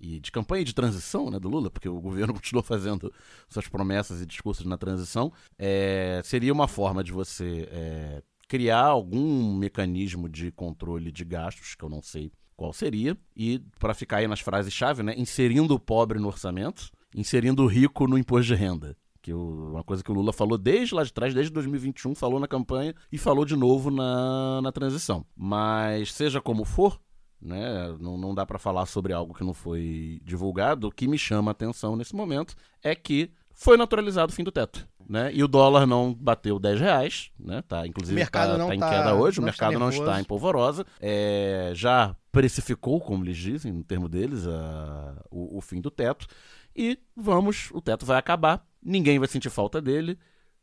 e 0.01 0.19
de 0.19 0.31
campanha 0.31 0.63
de 0.63 0.73
transição 0.73 1.29
né, 1.29 1.39
do 1.39 1.49
Lula, 1.49 1.69
porque 1.69 1.89
o 1.89 1.99
governo 1.99 2.33
continuou 2.35 2.63
fazendo 2.63 3.13
suas 3.49 3.67
promessas 3.67 4.21
e 4.21 4.25
discursos 4.25 4.65
na 4.65 4.77
transição, 4.77 5.31
é, 5.57 6.21
seria 6.23 6.53
uma 6.53 6.67
forma 6.67 7.03
de 7.03 7.11
você 7.11 7.67
é, 7.71 8.23
criar 8.47 8.85
algum 8.85 9.53
mecanismo 9.53 10.29
de 10.29 10.51
controle 10.51 11.11
de 11.11 11.23
gastos, 11.23 11.75
que 11.75 11.83
eu 11.83 11.89
não 11.89 12.01
sei 12.01 12.31
qual 12.55 12.73
seria, 12.73 13.17
e 13.35 13.59
para 13.79 13.93
ficar 13.93 14.17
aí 14.17 14.27
nas 14.27 14.41
frases-chave, 14.41 15.03
né, 15.03 15.13
inserindo 15.17 15.73
o 15.73 15.79
pobre 15.79 16.19
no 16.19 16.27
orçamento, 16.27 16.89
inserindo 17.15 17.63
o 17.63 17.67
rico 17.67 18.07
no 18.07 18.17
imposto 18.17 18.47
de 18.47 18.55
renda. 18.55 18.95
Que 19.21 19.33
o, 19.33 19.71
uma 19.71 19.83
coisa 19.83 20.01
que 20.03 20.11
o 20.11 20.13
Lula 20.13 20.31
falou 20.31 20.57
desde 20.57 20.95
lá 20.95 21.03
de 21.03 21.11
trás, 21.11 21.33
desde 21.33 21.51
2021, 21.51 22.15
falou 22.15 22.39
na 22.39 22.47
campanha 22.47 22.95
e 23.11 23.17
falou 23.17 23.43
de 23.43 23.55
novo 23.55 23.91
na, 23.91 24.61
na 24.61 24.71
transição. 24.71 25.25
Mas 25.35 26.13
seja 26.13 26.39
como 26.39 26.63
for, 26.63 26.99
né, 27.41 27.95
não, 27.99 28.17
não 28.17 28.33
dá 28.33 28.45
para 28.45 28.57
falar 28.57 28.85
sobre 28.85 29.11
algo 29.11 29.33
que 29.33 29.43
não 29.43 29.53
foi 29.53 30.21
divulgado. 30.23 30.87
O 30.87 30.91
que 30.91 31.07
me 31.07 31.17
chama 31.17 31.51
a 31.51 31.53
atenção 31.53 31.95
nesse 31.97 32.15
momento 32.15 32.55
é 32.81 32.95
que 32.95 33.29
foi 33.51 33.75
naturalizado 33.75 34.31
o 34.31 34.35
fim 34.35 34.43
do 34.43 34.51
teto. 34.51 34.87
Né? 35.07 35.31
E 35.33 35.43
o 35.43 35.47
dólar 35.47 35.87
não 35.87 36.13
bateu 36.13 36.59
10 36.59 36.79
reais, 36.79 37.31
né? 37.37 37.63
Tá, 37.67 37.85
inclusive 37.87 38.15
O 38.15 38.19
mercado 38.21 38.51
tá, 38.51 38.57
não 38.59 38.67
tá 38.67 38.75
em 38.75 38.79
tá- 38.79 38.89
queda 38.91 39.15
hoje, 39.15 39.39
o 39.39 39.41
está 39.41 39.65
mercado 39.65 39.79
não 39.79 39.89
está 39.89 40.21
em 40.21 40.23
polvorosa. 40.23 40.85
É, 41.01 41.71
já 41.73 42.15
precificou, 42.31 43.01
como 43.01 43.25
eles 43.25 43.35
dizem, 43.35 43.73
no 43.73 43.83
termo 43.83 44.07
deles, 44.07 44.45
a- 44.47 45.15
o, 45.31 45.57
o 45.57 45.61
fim 45.61 45.81
do 45.81 45.89
teto. 45.89 46.27
E 46.75 46.99
vamos, 47.15 47.69
o 47.73 47.81
teto 47.81 48.05
vai 48.05 48.17
acabar, 48.17 48.65
ninguém 48.81 49.19
vai 49.19 49.27
sentir 49.27 49.49
falta 49.49 49.81
dele, 49.81 50.17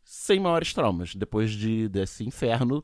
sem 0.06 0.38
maiores 0.38 0.72
traumas. 0.72 1.16
Depois 1.16 1.50
de, 1.50 1.88
desse 1.88 2.24
inferno 2.24 2.82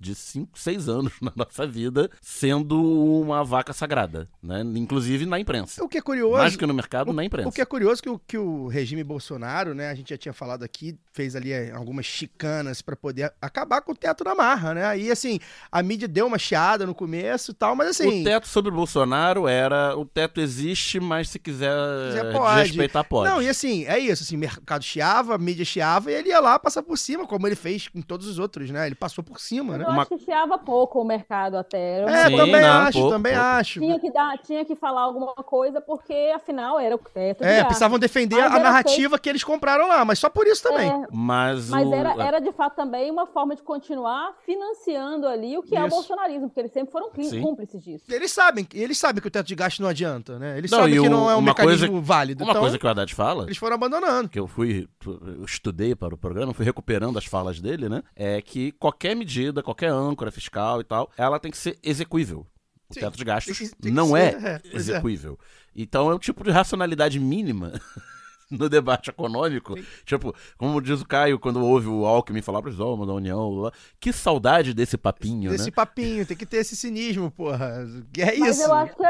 de 0.00 0.14
5, 0.14 0.58
6 0.58 0.88
anos 0.88 1.12
na 1.20 1.32
nossa 1.36 1.66
vida, 1.66 2.10
sendo 2.22 3.20
uma 3.20 3.44
vaca 3.44 3.74
sagrada, 3.74 4.28
né? 4.42 4.62
Inclusive 4.74 5.26
na 5.26 5.38
imprensa. 5.38 5.84
O 5.84 5.88
que 5.88 5.98
é 5.98 6.00
curioso. 6.00 6.38
Mais 6.38 6.56
que 6.56 6.66
no 6.66 6.72
mercado, 6.72 7.12
na 7.12 7.22
imprensa. 7.22 7.50
O 7.50 7.52
que 7.52 7.60
é 7.60 7.64
curioso 7.66 8.02
que 8.02 8.08
o, 8.08 8.18
que 8.18 8.38
o 8.38 8.66
regime 8.66 9.04
Bolsonaro, 9.04 9.74
né, 9.74 9.90
a 9.90 9.94
gente 9.94 10.08
já 10.08 10.16
tinha 10.16 10.32
falado 10.32 10.62
aqui, 10.62 10.98
fez 11.12 11.36
ali 11.36 11.52
eh, 11.52 11.70
algumas 11.70 12.06
chicanas 12.06 12.80
pra 12.80 12.96
poder 12.96 13.32
acabar 13.42 13.82
com 13.82 13.92
o 13.92 13.96
teto 13.96 14.24
da 14.24 14.34
marra, 14.34 14.72
né? 14.72 14.86
Aí, 14.86 15.10
assim, 15.10 15.38
a 15.70 15.82
mídia 15.82 16.08
deu 16.08 16.26
uma 16.26 16.38
chiada 16.38 16.86
no 16.86 16.94
começo 16.94 17.50
e 17.50 17.54
tal, 17.54 17.76
mas 17.76 17.88
assim... 17.88 18.22
O 18.22 18.24
teto 18.24 18.48
sobre 18.48 18.70
o 18.70 18.74
Bolsonaro 18.74 19.46
era. 19.46 19.94
O 19.96 20.06
teto 20.06 20.40
existe, 20.40 20.98
mas 20.98 21.28
se 21.28 21.38
quiser, 21.38 21.74
quiser, 22.08 22.32
pode. 22.32 22.62
respeitar, 22.62 23.04
pode. 23.04 23.30
Não, 23.30 23.42
e 23.42 23.48
assim, 23.50 23.84
é 23.84 23.98
isso, 23.98 24.22
assim, 24.22 24.36
mercado 24.36 24.82
chiava, 24.82 25.34
a 25.34 25.38
mídia 25.38 25.64
chiava 25.64 26.10
e 26.10 26.14
ele 26.14 26.30
ia 26.30 26.40
lá 26.40 26.53
passar 26.58 26.82
por 26.82 26.96
cima, 26.98 27.26
como 27.26 27.46
ele 27.46 27.56
fez 27.56 27.88
com 27.88 28.00
todos 28.02 28.26
os 28.26 28.38
outros, 28.38 28.70
né? 28.70 28.86
Ele 28.86 28.94
passou 28.94 29.22
por 29.24 29.40
cima, 29.40 29.76
né? 29.78 29.84
Eu 29.84 29.90
Uma- 29.90 30.06
chiava 30.24 30.58
pouco 30.58 31.00
o 31.00 31.04
mercado 31.04 31.56
até. 31.56 31.98
Era 31.98 32.06
uma 32.06 32.16
É, 32.18 32.26
Sim, 32.28 32.36
também 32.36 32.60
não, 32.60 32.70
acho, 32.82 32.98
pouco, 32.98 33.10
também 33.14 33.32
pouco. 33.34 33.46
acho. 33.48 33.80
Tinha 33.80 33.98
que, 34.00 34.10
dar, 34.12 34.38
tinha 34.38 34.64
que 34.64 34.74
falar 34.76 35.02
alguma 35.02 35.34
coisa, 35.34 35.80
porque 35.80 36.32
afinal 36.34 36.78
era 36.78 36.94
o 36.94 36.98
teto 36.98 37.42
É, 37.44 37.56
gasto. 37.56 37.66
precisavam 37.66 37.98
defender 37.98 38.36
Mas 38.36 38.54
a 38.54 38.58
narrativa 38.58 39.18
que 39.18 39.28
eles 39.28 39.44
compraram 39.44 39.88
lá, 39.88 40.04
mas 40.04 40.18
só 40.18 40.28
por 40.30 40.46
isso 40.46 40.62
também. 40.62 40.90
É, 40.90 41.06
Mas, 41.10 41.68
mas 41.68 41.86
o... 41.88 41.94
era, 41.94 42.10
era 42.22 42.38
de 42.40 42.52
fato 42.52 42.74
também 42.76 43.10
uma 43.10 43.26
forma 43.26 43.54
de 43.54 43.62
continuar 43.62 44.34
financiando 44.44 45.26
ali 45.26 45.56
o 45.58 45.62
que 45.62 45.76
é 45.76 45.82
o 45.82 45.86
Isso. 45.86 45.96
bolsonarismo, 45.96 46.48
porque 46.48 46.60
eles 46.60 46.72
sempre 46.72 46.92
foram 46.92 47.10
Sim. 47.22 47.40
cúmplices 47.42 47.82
disso. 47.82 48.04
Eles 48.08 48.32
sabem, 48.32 48.66
eles 48.74 48.98
sabem 48.98 49.20
que 49.20 49.28
o 49.28 49.30
teto 49.30 49.46
de 49.46 49.54
gasto 49.54 49.80
não 49.80 49.88
adianta, 49.88 50.38
né? 50.38 50.58
Eles 50.58 50.70
Não, 50.70 50.78
sabem 50.80 50.94
que 50.94 51.00
o- 51.00 51.10
não 51.10 51.30
é 51.30 51.34
um 51.34 51.38
uma 51.38 51.52
mecanismo 51.52 51.88
coisa- 51.88 52.02
válido. 52.04 52.44
Uma 52.44 52.50
então, 52.50 52.62
coisa 52.62 52.78
que 52.78 52.86
o 52.86 52.88
Haddad 52.88 53.14
fala, 53.14 53.44
eles 53.44 53.56
foram 53.56 53.74
abandonando. 53.74 54.28
que 54.28 54.38
eu 54.38 54.46
fui, 54.46 54.88
eu 55.06 55.44
estudei 55.44 55.94
para 55.94 56.14
o 56.14 56.18
programa, 56.18 56.43
fui 56.52 56.64
recuperando 56.64 57.16
as 57.16 57.24
falas 57.24 57.60
dele, 57.60 57.88
né? 57.88 58.02
É 58.14 58.42
que 58.42 58.72
qualquer 58.72 59.14
medida, 59.16 59.62
qualquer 59.62 59.88
âncora 59.90 60.30
fiscal 60.30 60.80
e 60.80 60.84
tal, 60.84 61.10
ela 61.16 61.38
tem 61.40 61.50
que 61.50 61.56
ser 61.56 61.78
execuível. 61.82 62.46
O 62.90 62.94
Sim, 62.94 63.00
teto 63.00 63.16
de 63.16 63.24
gastos 63.24 63.56
tem 63.58 63.68
que- 63.68 63.76
tem 63.76 63.90
que 63.92 63.96
não 63.96 64.08
ser, 64.08 64.18
é, 64.18 64.46
é, 64.46 64.60
é. 64.72 64.76
execuível. 64.76 65.38
Então 65.74 66.10
é 66.10 66.14
um 66.14 66.18
tipo 66.18 66.44
de 66.44 66.50
racionalidade 66.50 67.18
mínima 67.18 67.72
no 68.50 68.68
debate 68.68 69.08
econômico. 69.10 69.74
Tipo, 70.04 70.34
como 70.58 70.80
diz 70.82 71.00
o 71.00 71.06
Caio, 71.06 71.38
quando 71.38 71.64
ouve 71.64 71.88
o 71.88 72.04
Alckmin 72.04 72.42
falar 72.42 72.60
para 72.60 72.70
os 72.70 72.76
da 72.76 72.84
União, 72.84 73.48
lá, 73.50 73.72
que 73.98 74.12
saudade 74.12 74.74
desse 74.74 74.98
papinho, 74.98 75.50
Desse 75.50 75.66
né? 75.66 75.70
papinho, 75.70 76.26
tem 76.26 76.36
que 76.36 76.44
ter 76.46 76.58
esse 76.58 76.76
cinismo, 76.76 77.30
porra. 77.30 77.86
Que 78.12 78.22
É 78.22 78.36
Mas 78.38 78.58
isso. 78.58 78.66
eu 78.68 78.74
acho 78.74 78.94
que, 78.94 79.02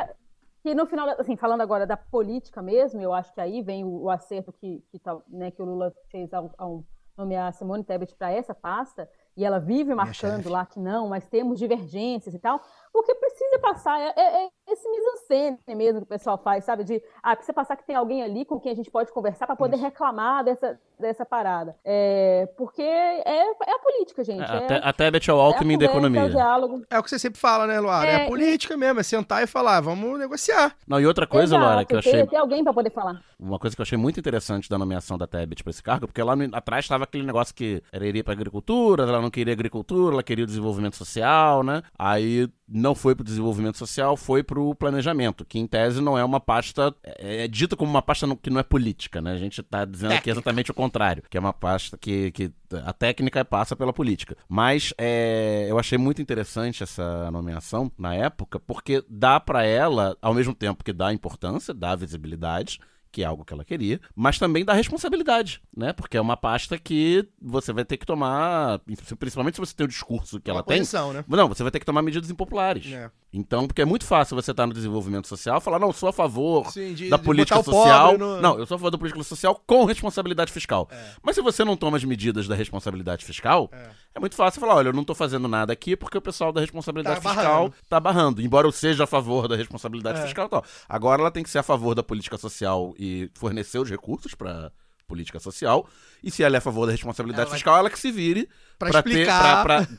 que 0.62 0.74
no 0.74 0.86
final, 0.86 1.08
assim, 1.20 1.36
falando 1.36 1.60
agora 1.60 1.84
da 1.86 1.96
política 1.96 2.62
mesmo, 2.62 3.02
eu 3.02 3.12
acho 3.12 3.34
que 3.34 3.40
aí 3.40 3.60
vem 3.60 3.84
o, 3.84 4.04
o 4.04 4.10
acerto 4.10 4.52
que, 4.52 4.82
que, 4.90 4.98
tá- 5.00 5.18
né, 5.28 5.50
que 5.50 5.60
o 5.60 5.64
Lula 5.64 5.92
fez 6.10 6.32
ao, 6.32 6.54
ao 6.56 6.84
nomear 7.16 7.52
Simone 7.52 7.84
Tebet 7.84 8.14
para 8.16 8.32
essa 8.32 8.54
pasta, 8.54 9.08
e 9.36 9.44
ela 9.44 9.58
vive 9.58 9.94
marcando 9.94 10.48
lá 10.48 10.64
que 10.66 10.78
não, 10.80 11.08
mas 11.08 11.26
temos 11.26 11.58
divergências 11.58 12.34
e 12.34 12.38
tal, 12.38 12.60
porque 12.92 13.14
precisa 13.16 13.58
passar, 13.58 13.98
é, 14.00 14.12
é- 14.16 14.44
é 14.46 14.48
esse 14.68 14.88
mise-en-scène 14.88 15.58
mesmo 15.76 16.00
que 16.00 16.04
o 16.04 16.08
pessoal 16.08 16.38
faz, 16.38 16.64
sabe? 16.64 16.84
De, 16.84 17.02
ah, 17.22 17.34
precisa 17.34 17.52
passar 17.52 17.76
que 17.76 17.84
tem 17.84 17.96
alguém 17.96 18.22
ali 18.22 18.44
com 18.44 18.58
quem 18.60 18.72
a 18.72 18.74
gente 18.74 18.90
pode 18.90 19.12
conversar 19.12 19.46
para 19.46 19.56
poder 19.56 19.76
reclamar 19.76 20.44
dessa, 20.44 20.78
dessa 20.98 21.26
parada. 21.26 21.76
É, 21.84 22.48
porque 22.56 22.82
é, 22.82 23.22
é 23.50 23.72
a 23.74 23.78
política, 23.80 24.22
gente. 24.24 24.42
A, 24.50 24.54
É, 24.56 24.66
Te- 24.66 24.80
a 24.88 24.92
Tebet 24.92 25.28
é 25.30 25.32
é 25.34 25.36
Alckmin 25.36 25.76
da 25.78 25.86
conversa, 25.88 26.06
é 26.06 26.10
o 26.10 26.14
economia. 26.14 26.30
diálogo. 26.30 26.82
É 26.88 26.98
o 26.98 27.02
que 27.02 27.10
você 27.10 27.18
sempre 27.18 27.40
fala, 27.40 27.66
né, 27.66 27.80
Luara? 27.80 28.08
É, 28.08 28.12
É, 28.14 28.24
a 28.24 28.28
política 28.28 28.76
mesmo, 28.76 29.00
é 29.00 29.02
sentar 29.02 29.42
e 29.42 29.46
falar, 29.46 29.80
vamos 29.80 30.18
negociar. 30.18 30.74
Não, 30.86 31.00
e 31.00 31.06
outra 31.06 31.26
coisa, 31.26 31.56
Exato, 31.56 31.64
Laura, 31.64 31.84
que 31.84 31.94
eu 31.94 31.98
achei 31.98 32.26
ter 32.26 32.36
alguém 32.36 32.62
para 32.62 32.72
poder 32.72 32.90
falar. 32.90 33.20
Uma 33.38 33.58
coisa 33.58 33.74
que 33.74 33.82
eu 33.82 33.84
achei 33.84 33.98
muito 33.98 34.18
interessante 34.20 34.70
da 34.70 34.78
nomeação 34.78 35.18
da 35.18 35.26
Tebet 35.26 35.62
para 35.64 35.70
esse 35.70 35.82
cargo, 35.82 36.06
porque 36.06 36.22
lá 36.22 36.36
no- 36.36 36.54
atrás 36.56 36.84
estava 36.84 37.04
aquele 37.04 37.24
negócio 37.26 37.54
que 37.54 37.82
ela 37.92 38.06
iria 38.06 38.22
para 38.22 38.32
agricultura, 38.32 39.02
ela 39.02 39.20
não 39.24 39.30
queria 39.30 39.52
agricultura, 39.52 40.14
ela 40.14 40.22
queria 40.22 40.44
o 40.44 40.46
desenvolvimento 40.46 40.96
social, 40.96 41.62
né? 41.62 41.82
Aí 41.98 42.48
não 42.68 42.94
foi 42.94 43.14
para 43.14 43.22
o 43.22 43.24
desenvolvimento 43.24 43.76
social, 43.76 44.16
foi 44.16 44.42
para 44.42 44.60
o 44.60 44.74
planejamento, 44.74 45.44
que 45.44 45.58
em 45.58 45.66
tese 45.66 46.00
não 46.00 46.16
é 46.16 46.24
uma 46.24 46.40
pasta, 46.40 46.94
é, 47.02 47.44
é 47.44 47.48
dita 47.48 47.76
como 47.76 47.90
uma 47.90 48.02
pasta 48.02 48.26
que 48.36 48.50
não 48.50 48.60
é 48.60 48.62
política, 48.62 49.20
né? 49.20 49.32
A 49.32 49.38
gente 49.38 49.60
está 49.60 49.84
dizendo 49.84 50.14
aqui 50.14 50.30
exatamente 50.30 50.70
o 50.70 50.74
contrário, 50.74 51.22
que 51.28 51.36
é 51.36 51.40
uma 51.40 51.52
pasta 51.52 51.96
que, 51.98 52.30
que 52.30 52.52
a 52.84 52.92
técnica 52.92 53.44
passa 53.44 53.76
pela 53.76 53.92
política. 53.92 54.36
Mas 54.48 54.92
é, 54.98 55.66
eu 55.68 55.78
achei 55.78 55.98
muito 55.98 56.22
interessante 56.22 56.82
essa 56.82 57.30
nomeação 57.30 57.90
na 57.98 58.14
época, 58.14 58.58
porque 58.60 59.04
dá 59.08 59.38
para 59.40 59.64
ela, 59.64 60.16
ao 60.20 60.34
mesmo 60.34 60.54
tempo 60.54 60.84
que 60.84 60.92
dá 60.92 61.12
importância, 61.12 61.74
dá 61.74 61.94
visibilidade, 61.94 62.80
que 63.14 63.22
é 63.22 63.24
algo 63.24 63.44
que 63.44 63.54
ela 63.54 63.64
queria, 63.64 64.00
mas 64.16 64.40
também 64.40 64.64
dá 64.64 64.72
responsabilidade, 64.72 65.62
né? 65.76 65.92
Porque 65.92 66.16
é 66.16 66.20
uma 66.20 66.36
pasta 66.36 66.76
que 66.76 67.24
você 67.40 67.72
vai 67.72 67.84
ter 67.84 67.96
que 67.96 68.04
tomar, 68.04 68.80
principalmente 69.20 69.54
se 69.54 69.60
você 69.60 69.72
tem 69.72 69.84
o 69.84 69.88
discurso 69.88 70.40
que 70.40 70.50
Uma 70.50 70.56
ela 70.56 70.62
tem. 70.64 70.78
posição, 70.78 71.12
né? 71.12 71.24
Não, 71.28 71.46
você 71.46 71.62
vai 71.62 71.70
ter 71.70 71.78
que 71.78 71.86
tomar 71.86 72.02
medidas 72.02 72.28
impopulares. 72.28 72.92
É. 72.92 73.08
Então, 73.36 73.66
porque 73.66 73.82
é 73.82 73.84
muito 73.84 74.04
fácil 74.06 74.36
você 74.36 74.52
estar 74.52 74.64
no 74.64 74.72
desenvolvimento 74.72 75.26
social 75.26 75.58
e 75.58 75.60
falar, 75.60 75.80
não, 75.80 75.88
eu 75.88 75.92
sou 75.92 76.08
a 76.08 76.12
favor 76.12 76.70
Sim, 76.70 76.94
de- 76.94 77.08
da 77.08 77.16
de 77.16 77.22
política 77.24 77.60
social. 77.64 78.16
no- 78.16 78.40
Não, 78.40 78.58
eu 78.58 78.64
sou 78.64 78.76
a 78.76 78.78
favor 78.78 78.90
da 78.92 78.96
política 78.98 79.22
social 79.24 79.60
com 79.66 79.84
responsabilidade 79.84 80.52
fiscal. 80.52 80.88
Mas 81.20 81.34
se 81.34 81.42
você 81.42 81.64
não 81.64 81.76
toma 81.76 81.96
as 81.96 82.04
medidas 82.04 82.46
da 82.46 82.54
responsabilidade 82.54 83.24
fiscal, 83.24 83.68
é, 84.14 84.20
muito 84.20 84.36
fácil 84.36 84.60
falar, 84.60 84.76
olha, 84.76 84.90
eu 84.90 84.92
não 84.92 85.02
tô 85.02 85.14
fazendo 85.16 85.48
nada 85.48 85.72
aqui 85.72 85.96
porque 85.96 86.16
o 86.16 86.22
pessoal 86.22 86.52
da 86.52 86.60
responsabilidade 86.60 87.20
Tá 87.20 87.28
fiscal 87.30 87.44
barrando. 87.68 87.74
tá 87.88 87.98
barrando. 88.00 88.40
Embora 88.40 88.68
eu 88.68 88.72
seja 88.72 89.02
a 89.02 89.06
favor 89.06 89.48
da 89.48 89.56
responsabilidade 89.56 90.20
É. 90.20 90.22
fiscal 90.22 90.46
e 90.46 90.50
tal. 90.50 90.64
Agora 90.88 91.20
ela 91.20 91.30
tem 91.32 91.42
que 91.42 91.50
ser 91.50 91.58
a 91.58 91.62
favor 91.64 91.94
da 91.96 92.04
política 92.04 92.38
social 92.38 92.94
e 92.98 93.28
fornecer 93.34 93.78
os 93.80 93.90
recursos 93.90 94.34
para 94.36 94.70
política 95.08 95.38
social. 95.40 95.86
E 96.22 96.30
se 96.30 96.42
ela 96.42 96.56
é 96.56 96.58
a 96.58 96.60
favor 96.62 96.86
da 96.86 96.92
responsabilidade 96.92 97.48
Ela 97.48 97.54
fiscal, 97.54 97.76
ela 97.76 97.90
que 97.90 97.98
se 97.98 98.10
vire 98.10 98.48
pra 98.78 99.02
ter, 99.02 99.26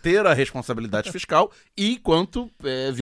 ter 0.02 0.26
a 0.26 0.34
responsabilidade 0.34 1.12
fiscal 1.12 1.52
e 1.78 1.98
quanto 1.98 2.50
é, 2.64 2.92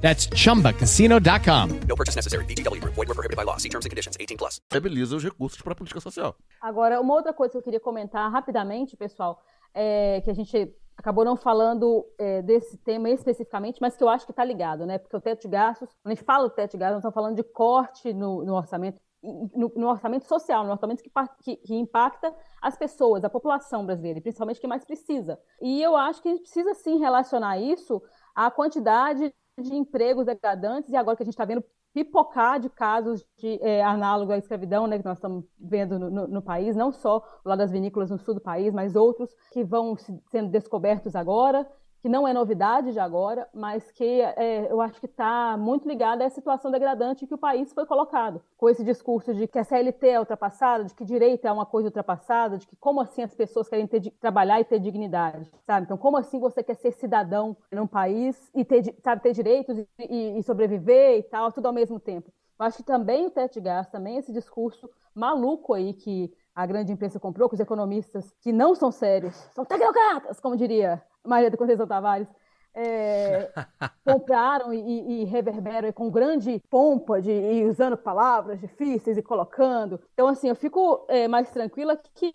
That's 0.00 0.28
chumbacasino.com. 0.28 1.80
No 1.86 1.96
purchase 1.96 2.16
necessary. 2.16 2.44
VGW 2.44 2.80
Group. 2.80 2.94
Void 2.94 3.08
were 3.08 3.14
prohibited 3.14 3.36
by 3.36 3.44
law. 3.44 3.58
See 3.58 3.68
terms 3.68 3.84
and 3.84 3.90
conditions. 3.90 4.16
18 4.18 4.38
plus. 4.38 4.60
viabiliza 4.70 5.16
os 5.16 5.24
recursos 5.24 5.60
para 5.60 5.72
a 5.72 5.76
política 5.76 6.00
social. 6.00 6.34
Agora, 6.60 7.00
uma 7.00 7.14
outra 7.14 7.32
coisa 7.32 7.52
que 7.52 7.58
eu 7.58 7.62
queria 7.62 7.80
comentar 7.80 8.30
rapidamente, 8.30 8.96
pessoal, 8.96 9.40
é 9.74 10.20
que 10.22 10.30
a 10.30 10.34
gente 10.34 10.74
acabou 10.96 11.24
não 11.24 11.36
falando 11.36 12.04
é, 12.18 12.42
desse 12.42 12.76
tema 12.78 13.08
especificamente, 13.08 13.78
mas 13.80 13.96
que 13.96 14.02
eu 14.02 14.08
acho 14.08 14.26
que 14.26 14.32
está 14.32 14.44
ligado, 14.44 14.84
né? 14.84 14.98
Porque 14.98 15.16
o 15.16 15.20
teto 15.20 15.42
de 15.42 15.48
gastos, 15.48 15.88
quando 16.02 16.12
a 16.12 16.14
gente 16.14 16.24
fala 16.24 16.48
do 16.48 16.54
teto 16.54 16.72
de 16.72 16.78
gastos, 16.78 16.94
nós 16.94 17.00
estamos 17.00 17.14
falando 17.14 17.36
de 17.36 17.44
corte 17.44 18.12
no, 18.12 18.44
no 18.44 18.54
orçamento, 18.54 19.00
no, 19.22 19.72
no, 19.76 19.88
orçamento 19.88 20.26
social, 20.26 20.64
no 20.64 20.72
orçamento 20.72 21.02
que, 21.02 21.10
que, 21.42 21.56
que, 21.56 21.74
impacta 21.74 22.34
as 22.60 22.76
pessoas, 22.76 23.24
a 23.24 23.30
população 23.30 23.86
brasileira, 23.86 24.18
e 24.18 24.22
principalmente 24.22 24.60
quem 24.60 24.68
mais 24.68 24.84
precisa. 24.84 25.38
E 25.62 25.80
eu 25.80 25.96
acho 25.96 26.20
que 26.20 26.28
a 26.28 26.32
gente 26.32 26.42
precisa 26.42 26.74
sim 26.74 26.98
relacionar 26.98 27.58
isso 27.58 28.02
à 28.34 28.50
quantidade 28.50 29.32
de 29.62 29.74
empregos 29.74 30.26
degradantes, 30.26 30.90
e 30.90 30.96
agora 30.96 31.16
que 31.16 31.22
a 31.22 31.26
gente 31.26 31.34
está 31.34 31.44
vendo 31.44 31.64
pipocar 31.92 32.60
de 32.60 32.68
casos 32.68 33.26
de 33.38 33.58
é, 33.62 33.82
análogo 33.82 34.32
à 34.32 34.38
escravidão, 34.38 34.86
né, 34.86 34.98
que 34.98 35.04
nós 35.04 35.18
estamos 35.18 35.44
vendo 35.58 35.98
no, 35.98 36.10
no, 36.10 36.28
no, 36.28 36.42
país, 36.42 36.76
não 36.76 36.92
só 36.92 37.22
lá 37.44 37.56
das 37.56 37.70
vinícolas 37.70 38.10
no 38.10 38.18
sul 38.18 38.34
do 38.34 38.40
país, 38.40 38.72
mas 38.72 38.94
outros 38.94 39.34
que 39.52 39.64
vão 39.64 39.96
sendo 40.30 40.50
descobertos 40.50 41.16
agora 41.16 41.66
que 42.00 42.08
não 42.08 42.26
é 42.26 42.32
novidade 42.32 42.92
de 42.92 43.00
agora, 43.00 43.48
mas 43.52 43.90
que 43.90 44.20
é, 44.20 44.70
eu 44.70 44.80
acho 44.80 45.00
que 45.00 45.06
está 45.06 45.56
muito 45.56 45.88
ligada 45.88 46.24
à 46.24 46.30
situação 46.30 46.70
degradante 46.70 47.26
que 47.26 47.34
o 47.34 47.38
país 47.38 47.72
foi 47.72 47.86
colocado, 47.86 48.40
com 48.56 48.68
esse 48.68 48.84
discurso 48.84 49.34
de 49.34 49.48
que 49.48 49.58
a 49.58 49.64
CLT 49.64 50.08
é 50.08 50.20
ultrapassada, 50.20 50.84
de 50.84 50.94
que 50.94 51.04
direito 51.04 51.46
é 51.46 51.52
uma 51.52 51.66
coisa 51.66 51.88
ultrapassada, 51.88 52.58
de 52.58 52.66
que 52.66 52.76
como 52.76 53.00
assim 53.00 53.22
as 53.22 53.34
pessoas 53.34 53.68
querem 53.68 53.86
ter, 53.86 54.10
trabalhar 54.20 54.60
e 54.60 54.64
ter 54.64 54.78
dignidade, 54.78 55.50
sabe? 55.66 55.84
Então, 55.84 55.96
como 55.96 56.16
assim 56.16 56.38
você 56.38 56.62
quer 56.62 56.74
ser 56.74 56.92
cidadão 56.92 57.56
num 57.72 57.86
país 57.86 58.50
e 58.54 58.64
ter, 58.64 58.94
sabe, 59.02 59.22
ter 59.22 59.32
direitos 59.32 59.78
e, 59.98 60.38
e, 60.38 60.42
sobreviver 60.42 61.18
e 61.18 61.22
tal, 61.24 61.52
tudo 61.52 61.66
ao 61.66 61.72
mesmo 61.72 61.98
tempo? 61.98 62.32
Eu 62.58 62.66
acho 62.66 62.78
que 62.78 62.82
também 62.82 63.26
o 63.26 63.30
teto 63.30 63.54
de 63.54 63.60
gás, 63.60 63.88
também 63.88 64.16
esse 64.16 64.32
discurso 64.32 64.88
maluco 65.14 65.74
aí 65.74 65.92
que 65.92 66.32
a 66.58 66.66
grande 66.66 66.90
imprensa 66.90 67.20
comprou, 67.20 67.48
com 67.48 67.54
os 67.54 67.60
economistas 67.60 68.34
que 68.40 68.50
não 68.50 68.74
são 68.74 68.90
sérios, 68.90 69.32
são 69.54 69.64
tecnocratas, 69.64 70.40
como 70.40 70.56
diria 70.56 71.00
Maria 71.24 71.52
da 71.52 71.56
Conceição 71.56 71.86
Tavares, 71.86 72.26
é, 72.74 73.48
compraram 74.04 74.74
e, 74.74 75.22
e, 75.22 75.24
reverberam 75.24 75.92
com 75.92 76.10
grande 76.10 76.60
pompa, 76.68 77.22
de, 77.22 77.30
e 77.30 77.64
usando 77.64 77.96
palavras 77.96 78.58
difíceis 78.58 79.16
e 79.16 79.22
colocando. 79.22 80.00
Então, 80.12 80.26
assim, 80.26 80.48
eu 80.48 80.56
fico 80.56 81.06
é, 81.08 81.28
mais 81.28 81.48
tranquila 81.48 81.96
que 81.96 82.32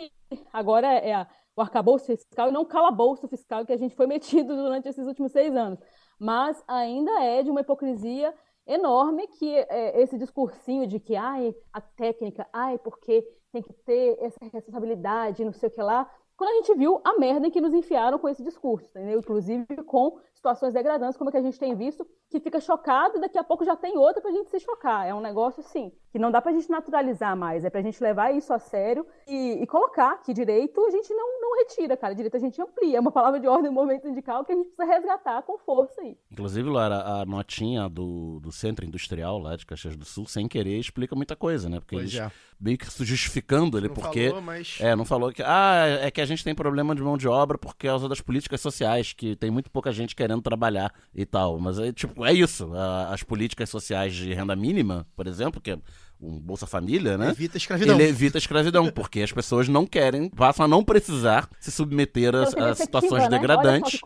agora 0.54 0.88
é 0.88 1.14
a, 1.16 1.28
o 1.54 1.60
arcabouço 1.62 2.06
fiscal 2.06 2.48
e 2.48 2.54
não 2.54 2.62
o 2.62 2.66
calabouço 2.66 3.28
fiscal 3.28 3.66
que 3.66 3.74
a 3.74 3.78
gente 3.78 3.94
foi 3.94 4.08
metido 4.08 4.56
durante 4.56 4.88
esses 4.88 5.06
últimos 5.06 5.34
seis 5.34 5.54
anos. 5.54 5.80
Mas 6.18 6.64
ainda 6.66 7.12
é 7.22 7.44
de 7.44 7.52
uma 7.52 7.60
hipocrisia 7.60 8.34
enorme 8.66 9.28
que 9.28 9.54
é, 9.54 10.02
esse 10.02 10.18
discursinho 10.18 10.88
de 10.88 10.98
que 10.98 11.14
ai, 11.14 11.54
a 11.74 11.82
técnica, 11.82 12.48
ai, 12.54 12.78
porque 12.78 13.28
tem 13.54 13.62
que 13.62 13.72
ter 13.72 14.18
essa 14.20 14.40
responsabilidade, 14.52 15.46
não 15.46 15.54
sei 15.54 15.70
o 15.70 15.72
que 15.72 15.82
lá, 15.82 16.10
quando 16.36 16.50
a 16.50 16.54
gente 16.56 16.76
viu 16.76 17.00
a 17.04 17.18
merda 17.20 17.48
em 17.48 17.52
que 17.52 17.62
nos 17.62 17.74
enfiaram 17.74 18.18
com 18.18 18.28
esse 18.28 18.44
discurso, 18.44 18.90
entendeu? 18.90 19.20
Inclusive 19.20 19.66
com 19.86 20.20
situações 20.44 20.74
degradantes, 20.74 21.18
como 21.18 21.30
é 21.30 21.32
que 21.32 21.38
a 21.38 21.42
gente 21.42 21.58
tem 21.58 21.74
visto, 21.74 22.06
que 22.30 22.40
fica 22.40 22.60
chocado 22.60 23.18
e 23.18 23.22
daqui 23.22 23.38
a 23.38 23.44
pouco 23.44 23.64
já 23.64 23.78
tem 23.78 23.98
outra 23.98 24.22
para 24.22 24.30
a 24.30 24.34
gente 24.34 24.50
se 24.50 24.60
chocar. 24.60 25.08
É 25.08 25.14
um 25.14 25.22
negócio, 25.22 25.62
assim, 25.62 25.92
que 26.12 26.20
não 26.20 26.30
dá 26.30 26.42
para 26.42 26.52
a 26.52 26.54
gente 26.54 26.70
naturalizar 26.70 27.36
mais, 27.38 27.64
é 27.64 27.70
para 27.70 27.80
a 27.80 27.84
gente 27.84 28.02
levar 28.04 28.36
isso 28.36 28.52
a 28.54 28.60
sério 28.60 29.06
e, 29.28 29.64
e, 29.64 29.68
colocar 29.68 30.18
que 30.18 30.34
direito 30.34 30.86
a 30.86 30.92
gente 30.92 31.14
não, 31.14 31.42
não 31.42 31.58
retira, 31.60 31.96
cara. 31.96 32.14
Direito 32.14 32.36
a 32.36 32.40
gente 32.40 32.62
amplia. 32.62 32.98
É 32.98 33.00
uma 33.00 33.12
palavra 33.12 33.40
de 33.40 33.48
ordem 33.48 33.72
no 33.72 33.72
momento 33.72 34.02
sindical 34.02 34.44
que 34.44 34.52
a 34.52 34.56
gente 34.56 34.70
precisa 34.70 34.86
resgatar 34.86 35.42
com 35.44 35.58
força 35.60 36.02
aí. 36.02 36.18
Inclusive, 36.32 36.70
Lara, 36.70 37.22
a 37.22 37.26
notinha 37.26 37.88
do, 37.88 38.40
do 38.42 38.52
Centro 38.52 38.86
Industrial 38.86 39.38
lá 39.40 39.56
de 39.56 39.66
Caxias 39.66 39.96
do 39.96 40.06
Sul, 40.06 40.26
sem 40.28 40.48
querer, 40.48 40.78
explica 40.78 41.16
muita 41.16 41.36
coisa, 41.36 41.70
né? 41.70 41.80
Porque 41.80 41.96
pois 41.96 42.14
eles 42.14 42.20
é. 42.20 42.32
meio 42.60 42.78
que 42.78 42.86
justificando 43.06 43.78
ele, 43.78 43.90
porque. 43.90 44.28
Falou, 44.28 44.42
mas... 44.42 44.78
É, 44.82 44.96
não 44.96 45.06
falou 45.06 45.32
que. 45.32 45.42
Ah, 45.42 45.86
é 46.02 46.12
que 46.12 46.20
a 46.20 46.26
gente 46.26 46.44
tem 46.44 46.54
problema 46.54 46.94
de 46.94 47.02
mão 47.02 47.18
de 47.18 47.28
obra 47.28 47.58
por 47.58 47.76
causa 47.76 48.10
das 48.10 48.22
políticas 48.22 48.60
sociais, 48.60 49.14
que 49.14 49.36
tem 49.36 49.50
muito 49.50 49.70
pouca 49.72 49.92
gente 49.92 50.16
querendo 50.16 50.33
querendo 50.34 50.42
trabalhar 50.42 50.94
e 51.14 51.26
tal. 51.26 51.60
Mas 51.60 51.80
é 51.80 51.92
tipo, 51.92 52.26
é 52.26 52.34
isso. 52.34 52.72
as 53.10 53.24
políticas 53.24 53.70
sociais 53.70 54.14
de 54.14 54.34
renda 54.34 54.56
mínima, 54.56 55.06
por 55.16 55.28
exemplo, 55.28 55.62
que 55.62 55.72
é 55.72 55.78
um 56.22 56.40
Bolsa 56.40 56.66
Família, 56.66 57.18
né? 57.18 57.30
Evita 57.32 57.58
a 57.58 57.60
escravidão. 57.60 57.96
Ele 58.00 58.08
evita 58.08 58.38
a 58.38 58.40
escravidão, 58.40 58.90
porque 58.90 59.22
as 59.22 59.32
pessoas 59.32 59.68
não 59.68 59.86
querem, 59.86 60.30
passam 60.30 60.64
a 60.64 60.68
não 60.68 60.82
precisar 60.82 61.50
se 61.60 61.70
submeter 61.70 62.34
a, 62.34 62.70
a 62.70 62.76
situações 62.76 63.24
né? 63.24 63.30
degradantes. 63.30 64.00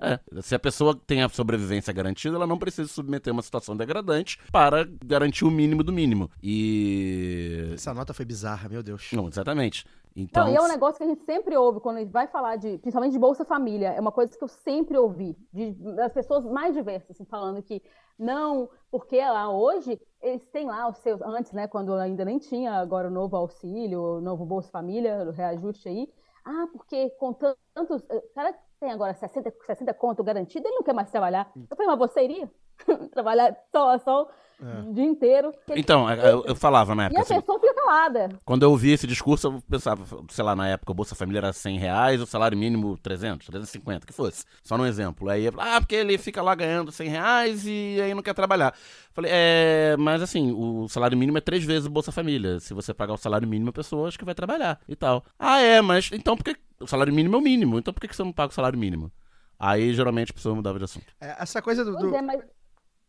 É, 0.00 0.20
se 0.40 0.54
a 0.54 0.58
pessoa 0.58 0.96
tem 1.06 1.22
a 1.22 1.28
sobrevivência 1.28 1.92
garantida, 1.92 2.36
ela 2.36 2.46
não 2.46 2.58
precisa 2.58 2.86
se 2.86 2.94
submeter 2.94 3.32
a 3.32 3.34
uma 3.34 3.42
situação 3.42 3.76
degradante 3.76 4.38
para 4.52 4.88
garantir 5.04 5.44
o 5.44 5.50
mínimo 5.50 5.82
do 5.82 5.92
mínimo. 5.92 6.30
E. 6.40 7.70
Essa 7.74 7.92
nota 7.92 8.14
foi 8.14 8.24
bizarra, 8.24 8.68
meu 8.68 8.82
Deus. 8.82 9.08
Não, 9.12 9.26
exatamente. 9.26 9.84
Então, 10.16 10.44
não, 10.44 10.52
e 10.52 10.56
é 10.56 10.60
um 10.60 10.68
negócio 10.68 10.98
que 10.98 11.04
a 11.04 11.08
gente 11.08 11.24
sempre 11.24 11.56
ouve 11.56 11.80
quando 11.80 11.96
a 11.96 12.00
gente 12.00 12.12
vai 12.12 12.28
falar 12.28 12.56
de, 12.56 12.78
principalmente 12.78 13.12
de 13.12 13.18
Bolsa 13.18 13.44
Família, 13.44 13.88
é 13.88 14.00
uma 14.00 14.12
coisa 14.12 14.36
que 14.36 14.44
eu 14.44 14.48
sempre 14.48 14.96
ouvi, 14.96 15.36
de, 15.52 15.72
das 15.96 16.12
pessoas 16.12 16.44
mais 16.44 16.72
diversas, 16.72 17.10
assim, 17.10 17.24
falando 17.24 17.60
que 17.62 17.82
não, 18.16 18.70
porque 18.92 19.18
lá 19.18 19.50
hoje 19.50 20.00
eles 20.22 20.46
têm 20.50 20.66
lá 20.66 20.88
os 20.88 20.98
seus, 20.98 21.20
antes, 21.20 21.52
né, 21.52 21.66
quando 21.66 21.92
ainda 21.94 22.24
nem 22.24 22.38
tinha 22.38 22.74
agora 22.74 23.08
o 23.08 23.10
novo 23.10 23.36
auxílio, 23.36 24.18
o 24.18 24.20
novo 24.20 24.44
Bolsa 24.46 24.70
Família, 24.70 25.24
o 25.26 25.32
reajuste 25.32 25.88
aí, 25.88 26.08
ah, 26.44 26.68
porque 26.72 27.10
com 27.18 27.32
tantos, 27.32 28.02
o 28.02 28.34
cara 28.34 28.54
tem 28.78 28.92
agora 28.92 29.14
60, 29.14 29.52
60 29.66 29.94
conto 29.94 30.22
garantido, 30.22 30.68
ele 30.68 30.76
não 30.76 30.82
quer 30.82 30.92
mais 30.92 31.10
trabalhar. 31.10 31.50
Eu 31.56 31.76
falei, 31.76 31.86
mas 31.86 31.98
você 31.98 32.22
iria? 32.22 32.50
trabalhar 33.10 33.56
só, 33.72 33.98
só 33.98 34.28
é. 34.62 34.88
o 34.88 34.92
dia 34.92 35.04
inteiro. 35.04 35.52
Então, 35.74 36.08
é, 36.08 36.32
eu, 36.32 36.44
eu, 36.44 36.54
falava 36.54 36.94
na 36.94 37.04
época. 37.04 37.18
E 37.18 37.20
a 37.20 37.22
assim, 37.22 37.40
pessoa 37.40 37.58
fica 37.58 37.74
calada. 37.74 38.28
Quando 38.44 38.62
eu 38.62 38.70
ouvi 38.70 38.92
esse 38.92 39.06
discurso, 39.06 39.48
eu 39.48 39.62
pensava, 39.68 40.04
sei 40.28 40.44
lá, 40.44 40.54
na 40.54 40.68
época 40.68 40.92
o 40.92 40.94
Bolsa 40.94 41.14
Família 41.14 41.40
era 41.40 41.52
100 41.52 41.78
reais, 41.78 42.20
o 42.20 42.26
salário 42.26 42.56
mínimo 42.56 42.96
300, 42.98 43.46
350, 43.46 44.06
que 44.06 44.12
fosse. 44.12 44.44
Só 44.62 44.76
num 44.78 44.86
exemplo. 44.86 45.28
Aí, 45.28 45.48
ah, 45.58 45.80
porque 45.80 45.94
ele 45.94 46.16
fica 46.18 46.42
lá 46.42 46.54
ganhando 46.54 46.92
100 46.92 47.08
reais 47.08 47.66
e 47.66 48.00
aí 48.00 48.14
não 48.14 48.22
quer 48.22 48.34
trabalhar. 48.34 48.74
Falei, 49.12 49.30
é, 49.32 49.96
mas 49.98 50.22
assim, 50.22 50.52
o 50.52 50.88
salário 50.88 51.16
mínimo 51.16 51.38
é 51.38 51.40
três 51.40 51.64
vezes 51.64 51.86
o 51.86 51.90
Bolsa 51.90 52.12
Família. 52.12 52.60
Se 52.60 52.74
você 52.74 52.92
pagar 52.92 53.14
o 53.14 53.18
salário 53.18 53.46
mínimo, 53.46 53.70
a 53.70 53.72
pessoa 53.72 54.08
acho 54.08 54.18
que 54.18 54.24
vai 54.24 54.34
trabalhar 54.34 54.80
e 54.88 54.96
tal. 54.96 55.24
Ah, 55.38 55.60
é, 55.60 55.80
mas 55.80 56.10
então 56.12 56.36
por 56.36 56.44
que 56.44 56.56
o 56.80 56.86
salário 56.86 57.12
mínimo 57.12 57.36
é 57.36 57.38
o 57.38 57.42
mínimo? 57.42 57.78
Então 57.78 57.94
por 57.94 58.00
que 58.00 58.14
você 58.14 58.22
não 58.22 58.32
paga 58.32 58.50
o 58.50 58.54
salário 58.54 58.78
mínimo? 58.78 59.12
Aí 59.58 59.94
geralmente 59.94 60.30
a 60.30 60.34
pessoa 60.34 60.54
mudava 60.54 60.78
de 60.78 60.84
assunto. 60.84 61.06
É, 61.20 61.36
essa 61.42 61.62
coisa 61.62 61.84
do. 61.84 61.96
do... 61.96 62.14
É, 62.14 62.20
mas 62.20 62.42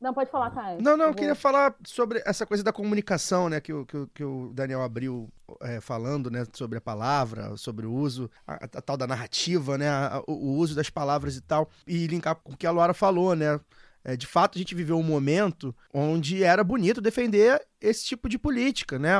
não, 0.06 0.14
pode 0.14 0.30
falar, 0.30 0.52
Caio. 0.52 0.80
Não, 0.82 0.96
não, 0.96 1.08
eu 1.08 1.16
queria 1.16 1.34
falar 1.34 1.74
sobre 1.84 2.22
essa 2.26 2.46
coisa 2.46 2.64
da 2.64 2.72
comunicação, 2.72 3.50
né, 3.50 3.60
que 3.60 3.74
o, 3.74 3.84
que 3.86 4.08
que 4.14 4.24
o 4.24 4.52
Daniel 4.54 4.84
abriu 4.84 5.28
é, 5.62 5.82
falando, 5.82 6.30
né, 6.30 6.46
sobre 6.54 6.78
a 6.78 6.82
palavra, 6.82 7.58
sobre 7.58 7.88
o 7.88 7.92
uso, 7.92 8.30
a, 8.46 8.54
a 8.54 8.68
tal 8.68 8.96
da 8.96 9.08
narrativa, 9.08 9.80
né, 9.80 9.90
a, 9.90 10.22
o, 10.28 10.34
o, 10.34 10.58
uso 10.58 10.76
das 10.76 10.92
palavras 10.92 11.36
e 11.36 11.42
tal, 11.42 11.68
e 11.88 12.06
linkar 12.06 12.36
com 12.36 12.54
o 12.54 12.58
que 12.58 12.68
a 12.68 12.72
Luara 12.72 12.94
falou, 12.94 13.36
né, 13.36 13.60
é, 14.04 14.16
de 14.16 14.28
fato, 14.28 14.58
a 14.58 14.60
gente 14.60 14.76
viveu 14.76 15.00
um 15.00 15.04
momento 15.04 15.76
onde 15.92 16.44
era 16.44 16.64
bonito 16.64 17.02
defender 17.02 17.60
esse 17.82 18.06
tipo 18.06 18.30
de 18.30 18.38
política, 18.38 19.00
né? 19.00 19.14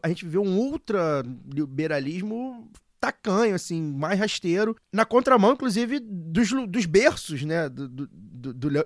A 0.00 0.08
gente 0.08 0.24
viveu 0.24 0.42
um 0.42 0.56
ultraliberalismo 0.56 2.70
tacanho, 3.00 3.54
assim, 3.54 3.80
mais 3.80 4.18
rasteiro, 4.18 4.76
na 4.92 5.04
contramão, 5.04 5.52
inclusive, 5.52 6.00
dos, 6.00 6.50
dos 6.68 6.86
berços, 6.86 7.42
né, 7.42 7.68
do, 7.68 7.88
do, 7.88 8.08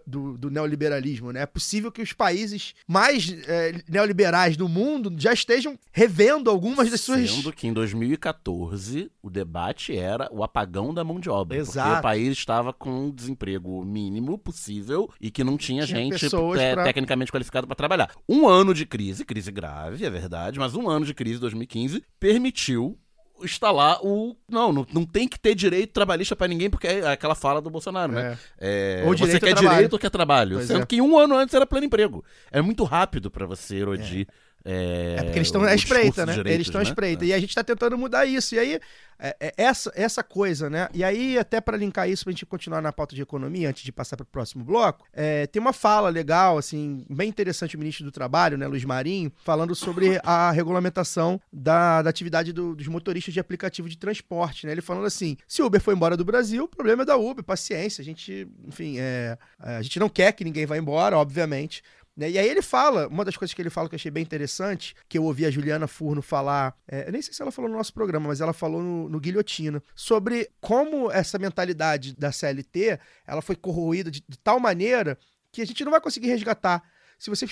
do, 0.07 0.38
do, 0.38 0.51
neoliberalismo, 0.51 1.33
né? 1.33 1.42
É 1.42 1.46
possível 1.46 1.92
que 1.92 2.03
os 2.03 2.12
países 2.12 2.75
mais 2.88 3.35
é, 3.46 3.83
neoliberais 3.88 4.57
do 4.57 4.68
mundo 4.68 5.14
já 5.18 5.33
estejam 5.33 5.79
revendo 5.92 6.51
algumas 6.51 6.90
das 6.90 7.01
suas... 7.01 7.31
Sendo 7.31 7.53
que 7.53 7.66
em 7.66 7.72
2014 7.72 9.11
o 9.22 9.31
debate 9.31 9.96
era 9.96 10.29
o 10.33 10.42
apagão 10.42 10.92
da 10.92 11.05
mão 11.05 11.20
de 11.20 11.29
obra. 11.29 11.59
Exato. 11.59 11.88
Porque 11.88 11.98
o 11.98 12.03
país 12.03 12.33
estava 12.37 12.72
com 12.72 13.07
um 13.07 13.11
desemprego 13.11 13.85
mínimo 13.85 14.38
possível 14.38 15.11
e 15.20 15.31
que 15.31 15.44
não 15.44 15.57
tinha, 15.57 15.87
tinha 15.87 15.98
gente 15.98 16.29
te, 16.29 16.31
pra... 16.31 16.85
tecnicamente 16.85 17.31
qualificada 17.31 17.66
para 17.66 17.77
trabalhar. 17.77 18.11
Um 18.29 18.48
ano 18.48 18.75
de 18.75 18.87
crise, 18.87 19.25
crise 19.25 19.51
grave, 19.51 20.05
é 20.05 20.11
verdade, 20.11 20.59
mas 20.59 20.75
um 20.75 20.88
ano 20.88 21.05
de 21.05 21.14
crise, 21.14 21.38
2015, 21.38 22.03
permitiu 22.18 22.98
instalar 23.44 23.98
o. 24.02 24.37
Não, 24.48 24.72
não, 24.72 24.87
não 24.92 25.05
tem 25.05 25.28
que 25.28 25.38
ter 25.38 25.55
direito 25.55 25.92
trabalhista 25.92 26.35
para 26.37 26.48
ninguém, 26.48 26.70
porque 26.70 26.87
é 26.87 27.07
aquela 27.09 27.35
fala 27.35 27.61
do 27.61 27.70
Bolsonaro, 27.70 28.12
né? 28.12 28.38
É. 28.59 29.02
É, 29.02 29.07
ou 29.07 29.16
você 29.16 29.38
quer 29.38 29.55
direito 29.55 29.92
ou 29.92 29.98
quer 29.98 30.11
trabalho. 30.11 30.57
Pois 30.57 30.68
sendo 30.68 30.83
é. 30.83 30.87
que 30.87 31.00
um 31.00 31.18
ano 31.18 31.37
antes 31.37 31.55
era 31.55 31.66
pleno 31.66 31.87
emprego. 31.87 32.24
É 32.50 32.61
muito 32.61 32.85
rápido 32.85 33.31
para 33.31 33.46
você 33.46 33.76
erodir. 33.76 34.26
É. 34.64 35.16
é, 35.18 35.22
porque 35.25 35.38
eles 35.38 35.48
estão 35.48 35.62
à 35.62 35.75
espreita, 35.75 36.25
né? 36.25 36.33
Direitos, 36.33 36.55
eles 36.55 36.66
estão 36.66 36.81
à 36.81 36.85
né? 36.85 36.90
espreita. 36.90 37.25
E 37.25 37.33
a 37.33 37.38
gente 37.38 37.51
está 37.51 37.64
tentando 37.64 37.98
mudar 37.98 38.27
isso. 38.27 38.55
E 38.55 38.59
aí, 38.59 38.81
é, 39.18 39.37
é, 39.38 39.55
essa, 39.57 39.92
essa 39.94 40.22
coisa, 40.22 40.68
né? 40.68 40.88
E 40.92 41.05
aí, 41.05 41.38
até 41.38 41.61
para 41.61 41.77
linkar 41.77 42.09
isso, 42.09 42.25
pra 42.25 42.33
gente 42.33 42.44
continuar 42.44 42.81
na 42.81 42.92
pauta 42.92 43.14
de 43.14 43.22
economia, 43.22 43.68
antes 43.68 43.85
de 43.85 43.92
passar 43.92 44.16
para 44.16 44.25
o 44.25 44.27
próximo 44.27 44.64
bloco, 44.64 45.07
é, 45.12 45.46
tem 45.46 45.62
uma 45.62 45.72
fala 45.72 46.09
legal, 46.09 46.59
assim, 46.59 47.07
bem 47.09 47.29
interessante, 47.29 47.77
o 47.77 47.79
ministro 47.79 48.05
do 48.05 48.11
Trabalho, 48.11 48.59
né, 48.59 48.66
Luiz 48.66 48.85
Marinho, 48.85 49.33
falando 49.44 49.77
sobre 49.77 50.20
a 50.25 50.51
regulamentação 50.51 51.40
da, 51.53 52.03
da 52.03 52.11
atividade 52.11 52.53
do, 52.53 52.75
dos 52.75 52.88
motoristas 52.88 53.33
de 53.33 53.38
aplicativo 53.38 53.88
de 53.88 53.96
transporte, 53.96 54.66
né? 54.66 54.72
Ele 54.72 54.81
falando 54.81 55.07
assim: 55.07 55.37
se 55.46 55.62
o 55.62 55.66
Uber 55.66 55.81
foi 55.81 55.94
embora 55.94 56.16
do 56.16 56.25
Brasil, 56.25 56.64
o 56.64 56.68
problema 56.68 57.03
é 57.03 57.07
da 57.07 57.16
Uber, 57.16 57.44
paciência. 57.44 58.03
A 58.03 58.05
gente, 58.05 58.48
enfim, 58.66 58.96
é, 58.98 59.38
a 59.61 59.83
gente 59.83 60.01
não 60.01 60.09
quer 60.09 60.33
que 60.33 60.42
ninguém 60.42 60.66
vá 60.66 60.77
embora, 60.77 61.16
obviamente? 61.16 61.83
E 62.16 62.38
aí 62.38 62.48
ele 62.48 62.61
fala, 62.61 63.09
uma 63.09 63.25
das 63.25 63.37
coisas 63.37 63.55
que 63.55 63.62
ele 63.62 63.70
fala 63.70 63.88
que 63.88 63.94
eu 63.94 63.96
achei 63.96 64.11
bem 64.11 64.22
interessante, 64.22 64.94
que 65.09 65.16
eu 65.16 65.25
ouvi 65.25 65.46
a 65.46 65.51
Juliana 65.51 65.87
Furno 65.87 66.20
falar, 66.20 66.77
é, 66.87 67.09
eu 67.09 67.12
nem 67.12 67.22
sei 67.22 67.33
se 67.33 67.40
ela 67.40 67.51
falou 67.51 67.70
no 67.70 67.77
nosso 67.77 67.94
programa, 67.94 68.29
mas 68.29 68.40
ela 68.40 68.53
falou 68.53 68.83
no, 68.83 69.09
no 69.09 69.18
Guilhotina, 69.18 69.83
sobre 69.94 70.51
como 70.61 71.11
essa 71.11 71.38
mentalidade 71.38 72.14
da 72.14 72.31
CLT, 72.31 73.01
ela 73.27 73.40
foi 73.40 73.57
corroída 73.57 74.11
de, 74.11 74.22
de 74.29 74.38
tal 74.38 74.61
maneira 74.61 75.18
que 75.51 75.62
a 75.62 75.66
gente 75.66 75.85
não 75.85 75.90
vai 75.90 76.01
conseguir 76.01 76.29
resgatar. 76.29 76.83
Se 77.18 77.31
você 77.31 77.46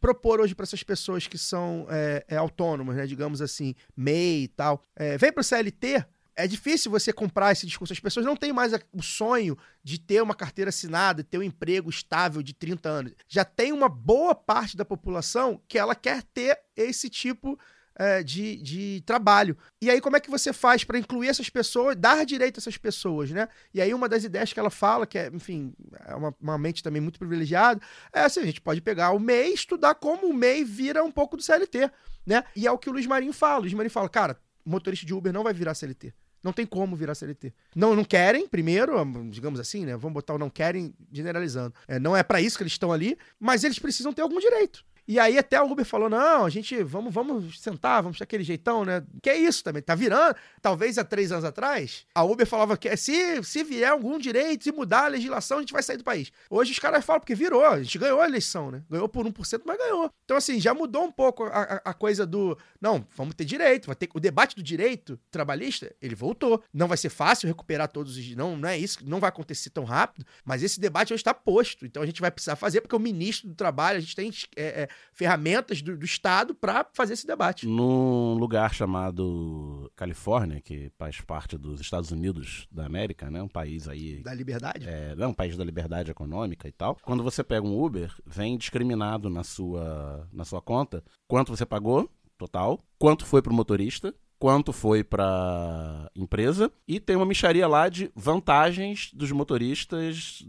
propor 0.00 0.40
hoje 0.40 0.54
para 0.54 0.62
essas 0.62 0.82
pessoas 0.82 1.26
que 1.26 1.36
são 1.36 1.86
é, 1.90 2.24
é, 2.28 2.36
autônomas, 2.36 2.96
né, 2.96 3.06
digamos 3.06 3.42
assim, 3.42 3.74
MEI 3.96 4.44
e 4.44 4.48
tal, 4.48 4.82
é, 4.94 5.18
vem 5.18 5.32
para 5.32 5.40
o 5.40 5.44
CLT, 5.44 6.06
é 6.36 6.46
difícil 6.46 6.90
você 6.90 7.12
comprar 7.12 7.52
esse 7.52 7.66
discurso. 7.66 7.92
As 7.92 8.00
pessoas 8.00 8.26
não 8.26 8.36
têm 8.36 8.52
mais 8.52 8.72
o 8.92 9.02
sonho 9.02 9.56
de 9.82 9.98
ter 9.98 10.22
uma 10.22 10.34
carteira 10.34 10.68
assinada, 10.68 11.24
ter 11.24 11.38
um 11.38 11.42
emprego 11.42 11.88
estável 11.88 12.42
de 12.42 12.52
30 12.52 12.88
anos. 12.88 13.12
Já 13.26 13.44
tem 13.44 13.72
uma 13.72 13.88
boa 13.88 14.34
parte 14.34 14.76
da 14.76 14.84
população 14.84 15.60
que 15.66 15.78
ela 15.78 15.94
quer 15.94 16.22
ter 16.22 16.58
esse 16.76 17.08
tipo 17.08 17.58
é, 17.98 18.22
de, 18.22 18.56
de 18.56 19.02
trabalho. 19.06 19.56
E 19.80 19.90
aí, 19.90 20.00
como 20.00 20.16
é 20.16 20.20
que 20.20 20.30
você 20.30 20.52
faz 20.52 20.84
para 20.84 20.98
incluir 20.98 21.28
essas 21.28 21.48
pessoas, 21.48 21.96
dar 21.96 22.24
direito 22.26 22.58
a 22.58 22.60
essas 22.60 22.76
pessoas, 22.76 23.30
né? 23.30 23.48
E 23.72 23.80
aí, 23.80 23.94
uma 23.94 24.08
das 24.08 24.22
ideias 24.22 24.52
que 24.52 24.60
ela 24.60 24.70
fala, 24.70 25.06
que 25.06 25.18
é, 25.18 25.30
enfim, 25.32 25.72
é 26.06 26.14
uma, 26.14 26.34
uma 26.38 26.58
mente 26.58 26.82
também 26.82 27.00
muito 27.00 27.18
privilegiada, 27.18 27.80
é 28.12 28.20
assim: 28.20 28.40
a 28.40 28.46
gente 28.46 28.60
pode 28.60 28.82
pegar 28.82 29.12
o 29.12 29.18
MEI 29.18 29.52
e 29.52 29.54
estudar 29.54 29.94
como 29.94 30.28
o 30.28 30.34
MEI 30.34 30.62
vira 30.64 31.02
um 31.02 31.10
pouco 31.10 31.36
do 31.36 31.42
CLT, 31.42 31.90
né? 32.26 32.44
E 32.54 32.66
é 32.66 32.70
o 32.70 32.78
que 32.78 32.90
o 32.90 32.92
Luiz 32.92 33.06
Marinho 33.06 33.32
fala. 33.32 33.58
O 33.58 33.62
Luiz 33.62 33.72
Marinho 33.72 33.90
fala, 33.90 34.08
cara, 34.08 34.38
motorista 34.64 35.06
de 35.06 35.14
Uber 35.14 35.32
não 35.32 35.42
vai 35.42 35.54
virar 35.54 35.74
CLT. 35.74 36.12
Não 36.46 36.52
tem 36.52 36.64
como 36.64 36.94
virar 36.94 37.16
CLT. 37.16 37.52
Não, 37.74 37.96
não 37.96 38.04
querem, 38.04 38.46
primeiro, 38.46 38.94
digamos 39.28 39.58
assim, 39.58 39.84
né? 39.84 39.96
Vamos 39.96 40.14
botar 40.14 40.32
o 40.32 40.38
não 40.38 40.48
querem 40.48 40.94
generalizando. 41.10 41.74
É, 41.88 41.98
não 41.98 42.16
é 42.16 42.22
para 42.22 42.40
isso 42.40 42.56
que 42.56 42.62
eles 42.62 42.74
estão 42.74 42.92
ali, 42.92 43.18
mas 43.40 43.64
eles 43.64 43.80
precisam 43.80 44.12
ter 44.12 44.22
algum 44.22 44.38
direito. 44.38 44.84
E 45.08 45.18
aí 45.20 45.38
até 45.38 45.60
o 45.60 45.70
Uber 45.70 45.84
falou: 45.84 46.08
não, 46.08 46.44
a 46.44 46.50
gente 46.50 46.82
vamos, 46.82 47.12
vamos 47.12 47.60
sentar, 47.60 48.02
vamos 48.02 48.18
daquele 48.18 48.42
jeitão, 48.42 48.84
né? 48.84 49.04
Que 49.22 49.30
é 49.30 49.36
isso 49.36 49.62
também, 49.62 49.82
tá 49.82 49.94
virando. 49.94 50.34
Talvez 50.60 50.98
há 50.98 51.04
três 51.04 51.30
anos 51.32 51.44
atrás, 51.44 52.04
a 52.14 52.24
Uber 52.24 52.46
falava 52.46 52.76
que 52.76 52.94
se, 52.96 53.42
se 53.44 53.62
vier 53.62 53.90
algum 53.90 54.18
direito, 54.18 54.64
se 54.64 54.72
mudar 54.72 55.04
a 55.04 55.08
legislação, 55.08 55.58
a 55.58 55.60
gente 55.60 55.72
vai 55.72 55.82
sair 55.82 55.96
do 55.96 56.04
país. 56.04 56.32
Hoje 56.50 56.72
os 56.72 56.78
caras 56.78 57.04
falam, 57.04 57.20
porque 57.20 57.34
virou, 57.34 57.64
a 57.64 57.82
gente 57.82 57.98
ganhou 57.98 58.20
a 58.20 58.26
eleição, 58.26 58.70
né? 58.70 58.82
Ganhou 58.90 59.08
por 59.08 59.24
1%, 59.26 59.62
mas 59.64 59.78
ganhou. 59.78 60.10
Então, 60.24 60.36
assim, 60.36 60.60
já 60.60 60.74
mudou 60.74 61.04
um 61.04 61.12
pouco 61.12 61.44
a, 61.44 61.48
a- 61.62 61.80
a 61.84 61.94
coisa 61.94 62.26
do. 62.26 62.58
Não, 62.80 63.06
vamos 63.16 63.34
ter 63.34 63.44
direito, 63.44 63.86
vai 63.86 63.94
ter. 63.96 64.08
O 64.14 64.20
debate 64.20 64.56
do 64.56 64.62
direito 64.62 65.18
trabalhista, 65.30 65.94
ele 66.02 66.14
voltou. 66.14 66.62
Não 66.72 66.88
vai 66.88 66.96
ser 66.96 67.10
fácil 67.10 67.46
recuperar 67.46 67.88
todos 67.88 68.16
os. 68.16 68.34
Não, 68.34 68.56
não 68.56 68.68
é 68.68 68.76
isso, 68.78 68.98
não 69.04 69.20
vai 69.20 69.28
acontecer 69.28 69.70
tão 69.70 69.84
rápido, 69.84 70.26
mas 70.44 70.62
esse 70.62 70.80
debate 70.80 71.12
hoje 71.12 71.20
está 71.20 71.32
posto. 71.34 71.86
Então 71.86 72.02
a 72.02 72.06
gente 72.06 72.20
vai 72.20 72.30
precisar 72.30 72.56
fazer, 72.56 72.80
porque 72.80 72.96
o 72.96 73.00
ministro 73.00 73.48
do 73.48 73.54
Trabalho, 73.54 73.98
a 73.98 74.00
gente 74.00 74.16
tem 74.16 74.30
é, 74.56 74.82
é, 74.82 74.88
ferramentas 75.12 75.80
do, 75.80 75.96
do 75.96 76.04
Estado 76.04 76.54
para 76.54 76.86
fazer 76.92 77.14
esse 77.14 77.26
debate. 77.26 77.66
Num 77.66 78.34
lugar 78.34 78.74
chamado 78.74 79.90
Califórnia, 79.96 80.60
que 80.60 80.90
faz 80.98 81.20
parte 81.20 81.56
dos 81.56 81.80
Estados 81.80 82.10
Unidos 82.10 82.66
da 82.70 82.84
América, 82.84 83.30
né? 83.30 83.42
Um 83.42 83.48
país 83.48 83.88
aí. 83.88 84.22
Da 84.22 84.34
liberdade? 84.34 84.86
É, 84.88 85.14
não, 85.16 85.30
um 85.30 85.34
país 85.34 85.56
da 85.56 85.64
liberdade 85.64 86.10
econômica 86.10 86.68
e 86.68 86.72
tal. 86.72 86.96
Quando 87.02 87.22
você 87.22 87.42
pega 87.42 87.66
um 87.66 87.82
Uber, 87.82 88.12
vem 88.26 88.58
discriminado 88.58 89.30
na 89.30 89.42
sua, 89.42 90.28
na 90.32 90.44
sua 90.44 90.60
conta 90.60 91.02
quanto 91.26 91.54
você 91.54 91.64
pagou, 91.64 92.10
total, 92.36 92.84
quanto 92.98 93.24
foi 93.24 93.40
pro 93.40 93.54
motorista, 93.54 94.14
quanto 94.38 94.72
foi 94.72 95.02
pra 95.02 96.10
empresa, 96.14 96.70
e 96.86 97.00
tem 97.00 97.16
uma 97.16 97.24
micharia 97.24 97.66
lá 97.66 97.88
de 97.88 98.10
vantagens 98.14 99.10
dos 99.14 99.32
motoristas 99.32 100.44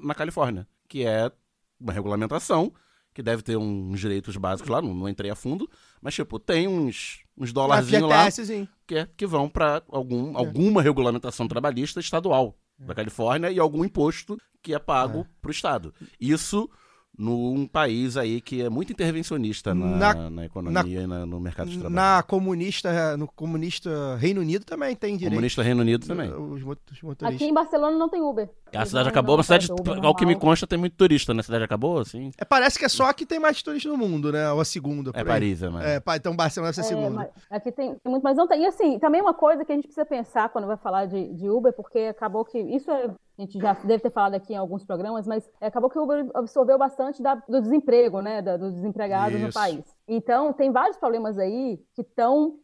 na 0.00 0.14
Califórnia, 0.14 0.66
que 0.88 1.04
é 1.04 1.30
uma 1.80 1.92
regulamentação 1.92 2.72
que 3.14 3.22
deve 3.22 3.42
ter 3.42 3.56
uns 3.56 4.00
direitos 4.00 4.36
básicos 4.36 4.70
lá, 4.70 4.80
não, 4.80 4.94
não 4.94 5.08
entrei 5.08 5.30
a 5.30 5.34
fundo, 5.36 5.68
mas 6.00 6.14
tipo, 6.14 6.38
tem 6.38 6.66
uns, 6.66 7.20
uns 7.36 7.52
dólarzinhos 7.52 8.08
lá 8.08 8.28
que, 8.86 8.94
é- 8.96 9.08
que 9.16 9.26
vão 9.26 9.48
para 9.48 9.82
algum, 9.88 10.36
alguma 10.36 10.80
regulamentação 10.82 11.46
trabalhista 11.46 12.00
estadual 12.00 12.56
da 12.78 12.94
Califórnia 12.94 13.50
e 13.50 13.58
algum 13.58 13.84
imposto 13.84 14.36
que 14.62 14.74
é 14.74 14.78
pago 14.78 15.26
pro 15.40 15.50
Estado. 15.52 15.92
Isso 16.20 16.68
num 17.16 17.66
país 17.66 18.16
aí 18.16 18.40
que 18.40 18.62
é 18.62 18.70
muito 18.70 18.90
intervencionista 18.92 19.74
na, 19.74 20.14
Na- 20.14 20.30
na, 20.30 20.44
economia 20.46 21.02
e 21.02 21.06
na- 21.06 21.26
no 21.26 21.38
mercado 21.38 21.68
de 21.70 21.74
trabalho. 21.78 21.94
Na 21.94 22.22
comunista, 22.22 23.16
no 23.18 23.28
comunista 23.28 24.16
Reino 24.16 24.40
Unido 24.40 24.64
também 24.64 24.96
tem 24.96 25.14
direito. 25.16 25.32
Comunista 25.32 25.62
Reino 25.62 25.82
Unido 25.82 26.06
também. 26.06 26.30
Os, 26.32 26.62
os 26.62 26.70
Aqui 26.90 27.04
motoristas. 27.04 27.48
em 27.48 27.52
Barcelona 27.52 27.98
não 27.98 28.08
tem 28.08 28.22
Uber. 28.22 28.48
A 28.74 28.80
Eles 28.80 28.88
cidade 28.88 29.08
acabou, 29.08 29.36
uma 29.36 29.42
cidade, 29.42 29.68
ao 30.02 30.14
que 30.14 30.24
me 30.24 30.34
consta, 30.36 30.66
tem 30.66 30.78
muito 30.78 30.96
turista, 30.96 31.32
né? 31.34 31.40
A 31.40 31.42
cidade 31.42 31.64
acabou, 31.64 31.98
assim? 31.98 32.30
É, 32.38 32.44
parece 32.44 32.78
que 32.78 32.84
é 32.84 32.88
só 32.88 33.12
que 33.12 33.26
tem 33.26 33.38
mais 33.38 33.62
turista 33.62 33.88
no 33.88 33.96
mundo, 33.96 34.32
né? 34.32 34.50
Ou 34.52 34.60
a 34.60 34.64
segunda. 34.64 35.12
por 35.12 35.18
É 35.18 35.20
aí. 35.22 35.26
Paris, 35.26 35.62
é, 35.62 35.68
mas... 35.68 35.84
É, 35.84 36.00
pa- 36.00 36.16
então 36.16 36.34
Barcelona 36.34 36.72
deve 36.72 36.82
ser 36.86 36.94
a 36.94 36.98
É, 36.98 37.02
segunda. 37.02 37.30
aqui 37.50 37.72
tem, 37.72 37.94
tem 37.94 38.10
muito, 38.10 38.22
mas 38.22 38.36
não 38.36 38.46
tem. 38.48 38.62
E 38.62 38.66
assim, 38.66 38.98
também 38.98 39.20
uma 39.20 39.34
coisa 39.34 39.64
que 39.64 39.72
a 39.72 39.74
gente 39.74 39.84
precisa 39.84 40.06
pensar 40.06 40.48
quando 40.48 40.66
vai 40.66 40.76
falar 40.76 41.06
de, 41.06 41.34
de 41.34 41.48
Uber, 41.50 41.72
porque 41.72 41.98
acabou 42.00 42.44
que 42.44 42.58
isso 42.58 42.90
é, 42.90 43.04
a 43.38 43.42
gente 43.42 43.58
já 43.58 43.72
deve 43.74 43.98
ter 44.02 44.10
falado 44.10 44.34
aqui 44.34 44.52
em 44.52 44.56
alguns 44.56 44.84
programas, 44.84 45.26
mas 45.26 45.48
é, 45.60 45.66
acabou 45.66 45.90
que 45.90 45.98
o 45.98 46.04
Uber 46.04 46.30
absorveu 46.34 46.78
bastante 46.78 47.22
da- 47.22 47.34
do 47.48 47.60
desemprego, 47.60 48.20
né, 48.20 48.40
da- 48.40 48.56
dos 48.56 48.72
desempregados 48.74 49.40
no 49.40 49.48
Isso. 49.48 49.58
país. 49.58 49.84
Então, 50.08 50.52
tem 50.52 50.70
vários 50.72 50.96
problemas 50.96 51.38
aí 51.38 51.78
que 51.94 52.02
estão 52.02 52.56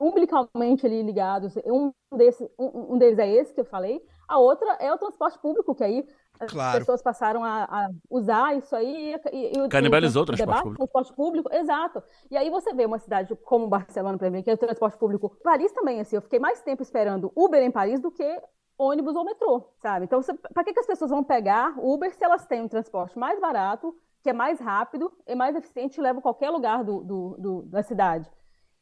umbilicalmente 0.00 0.84
ali 0.86 1.02
ligados. 1.02 1.54
Um, 1.64 1.92
desse, 2.16 2.50
um, 2.58 2.94
um 2.94 2.98
deles 2.98 3.18
é 3.18 3.28
esse 3.28 3.54
que 3.54 3.60
eu 3.60 3.64
falei. 3.64 4.02
A 4.32 4.38
outra 4.38 4.76
é 4.80 4.90
o 4.92 4.96
transporte 4.96 5.38
público, 5.38 5.74
que 5.74 5.84
aí 5.84 6.06
as 6.40 6.50
Claro. 6.50 6.78
pessoas 6.78 7.02
passaram 7.02 7.44
a, 7.44 7.64
a 7.64 7.88
usar 8.10 8.56
isso 8.56 8.74
aí 8.74 9.14
e, 9.30 9.58
e- 9.58 9.60
o- 9.60 9.68
Canibalizou 9.68 10.22
o 10.22 10.24
o 10.24 10.26
transporte 10.26 10.46
debate, 10.48 10.62
público. 10.62 10.78
transporte 10.86 11.14
público, 11.14 11.54
exato. 11.54 12.02
E 12.30 12.36
aí 12.36 12.48
você 12.50 12.72
vê 12.72 12.86
uma 12.86 12.98
cidade 12.98 13.36
como 13.44 13.68
Barcelona, 13.68 14.16
por 14.16 14.24
exemplo, 14.24 14.42
que 14.44 14.50
é 14.50 14.54
o 14.54 14.58
transporte 14.58 14.96
público. 14.96 15.36
Paris 15.44 15.70
também, 15.72 16.00
assim, 16.00 16.16
eu 16.16 16.22
fiquei 16.22 16.38
mais 16.38 16.62
tempo 16.62 16.82
esperando 16.82 17.30
Uber 17.36 17.62
em 17.62 17.70
Paris 17.70 18.00
do 18.00 18.10
que 18.10 18.40
ônibus 18.78 19.14
ou 19.14 19.24
metrô, 19.24 19.62
sabe? 19.82 20.06
Então, 20.06 20.20
para 20.54 20.64
que, 20.64 20.72
que 20.72 20.80
as 20.80 20.86
pessoas 20.86 21.10
vão 21.10 21.22
pegar 21.22 21.74
Uber 21.78 22.12
se 22.12 22.24
elas 22.24 22.46
têm 22.46 22.62
um 22.62 22.68
transporte 22.68 23.18
mais 23.18 23.38
barato, 23.38 23.94
que 24.22 24.30
é 24.30 24.32
mais 24.32 24.58
rápido 24.58 25.12
e 25.26 25.34
mais 25.34 25.54
eficiente 25.54 25.98
e 25.98 26.02
leva 26.02 26.18
a 26.20 26.22
qualquer 26.22 26.48
lugar 26.50 26.82
do, 26.82 27.04
do- 27.04 27.36
do- 27.38 27.62
da 27.64 27.82
cidade? 27.82 28.28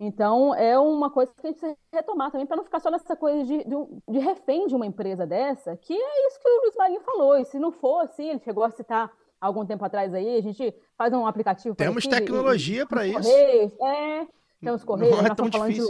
Então, 0.03 0.55
é 0.55 0.79
uma 0.79 1.11
coisa 1.11 1.31
que 1.35 1.47
a 1.47 1.51
gente 1.51 1.59
precisa 1.61 1.79
retomar 1.93 2.31
também, 2.31 2.47
para 2.47 2.57
não 2.57 2.65
ficar 2.65 2.81
só 2.81 2.91
nessa 2.91 3.15
coisa 3.15 3.45
de, 3.45 3.63
de, 3.65 3.75
um- 3.77 4.01
de 4.09 4.19
refém 4.19 4.67
de 4.67 4.75
uma 4.75 4.87
empresa 4.87 5.27
dessa, 5.27 5.77
que 5.77 5.93
é 5.93 6.27
isso 6.27 6.41
que 6.41 6.49
o 6.49 6.61
Luiz 6.63 6.75
Marinho 6.75 7.01
falou. 7.03 7.37
E 7.37 7.45
se 7.45 7.59
não 7.59 7.71
for 7.71 8.01
assim, 8.01 8.31
ele 8.31 8.41
chegou 8.41 8.65
a 8.65 8.71
citar 8.71 9.13
algum 9.39 9.65
tempo 9.67 9.85
atrás 9.85 10.15
aí, 10.15 10.39
a 10.39 10.41
gente 10.41 10.75
faz 10.97 11.13
um 11.13 11.27
aplicativo 11.27 11.75
Temos 11.75 12.05
e- 12.05 12.09
tecnologia 12.09 12.85
os 12.91 13.05
isso. 13.07 13.15
Correios, 13.23 13.73
é, 13.81 14.27
tem 14.63 14.73
os 14.73 14.85
Correios, 14.85 15.17
Não 15.19 15.27
é 15.27 15.35
tão 15.35 15.49
difícil. 15.51 15.87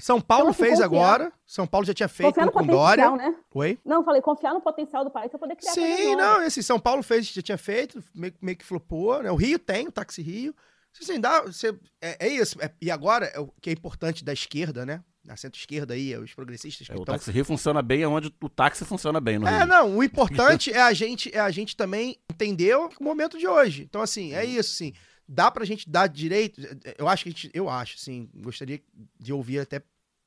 São 0.00 0.20
Paulo 0.20 0.50
Então, 0.50 0.54
fez 0.54 0.80
agora. 0.80 1.32
São 1.46 1.66
Paulo 1.66 1.86
já 1.86 1.92
tinha 1.94 2.08
feito 2.08 2.28
Confiar 2.34 2.46
no 2.46 2.52
com 2.52 2.66
Dória. 2.66 3.10
né? 3.12 3.34
Oi? 3.54 3.78
Não, 3.84 4.02
falei, 4.04 4.20
confiar 4.22 4.52
no 4.54 4.60
potencial 4.60 5.04
do 5.04 5.10
país 5.10 5.30
para 5.30 5.38
poder 5.38 5.56
criar 5.56 5.72
Sim, 5.72 6.16
não, 6.16 6.42
esse 6.42 6.62
São 6.62 6.78
Paulo 6.78 7.02
fez, 7.02 7.26
já 7.26 7.42
tinha 7.42 7.58
feito, 7.58 8.02
meio, 8.14 8.32
meio 8.42 8.56
que 8.56 8.64
flopou, 8.64 9.22
né? 9.22 9.30
O 9.30 9.36
Rio 9.36 9.58
tem, 9.58 9.88
o 9.88 9.92
Táxi 9.92 10.20
Rio. 10.22 10.54
Assim, 11.02 11.20
dá, 11.20 11.42
você, 11.42 11.68
é, 12.00 12.26
é 12.26 12.28
isso. 12.28 12.60
é- 12.62 12.70
e 12.80 12.90
agora, 12.90 13.26
é 13.26 13.38
o 13.40 13.48
que 13.60 13.70
é 13.70 13.72
importante 13.72 14.24
da 14.24 14.32
esquerda, 14.32 14.84
né? 14.86 15.02
Da 15.24 15.36
centro-esquerda 15.36 15.94
aí, 15.94 16.12
é 16.12 16.18
os 16.18 16.32
progressistas 16.32 16.86
que 16.86 16.92
É, 16.92 16.96
o 16.96 17.04
táxi 17.04 17.30
Rio 17.32 17.44
funciona 17.44 17.82
bem 17.82 18.06
onde 18.06 18.32
o 18.40 18.48
táxi 18.48 18.84
funciona 18.84 19.20
bem 19.20 19.38
no 19.40 19.46
É, 19.48 19.58
Rio. 19.58 19.66
não, 19.66 19.96
o 19.98 20.04
importante 20.04 20.70
é 20.72 20.80
a 20.80 20.92
gente 20.92 21.34
é 21.34 21.40
a 21.40 21.50
gente 21.50 21.76
também 21.76 22.16
entender 22.30 22.76
o 22.76 22.88
momento 23.00 23.36
de 23.38 23.46
hoje. 23.46 23.82
Então, 23.82 24.00
assim, 24.00 24.32
é 24.34 24.44
isso, 24.44 24.72
assim. 24.74 24.92
Dá 25.28 25.50
pra 25.50 25.64
gente 25.64 25.90
dar 25.90 26.06
direito. 26.06 26.60
Eu 26.96 27.08
acho 27.08 27.24
que 27.24 27.28
a 27.30 27.32
gente. 27.32 27.50
Eu 27.52 27.68
acho, 27.68 27.96
assim, 27.96 28.30
gostaria 28.36 28.80
de 29.18 29.32
ouvir 29.32 29.58
até 29.58 29.82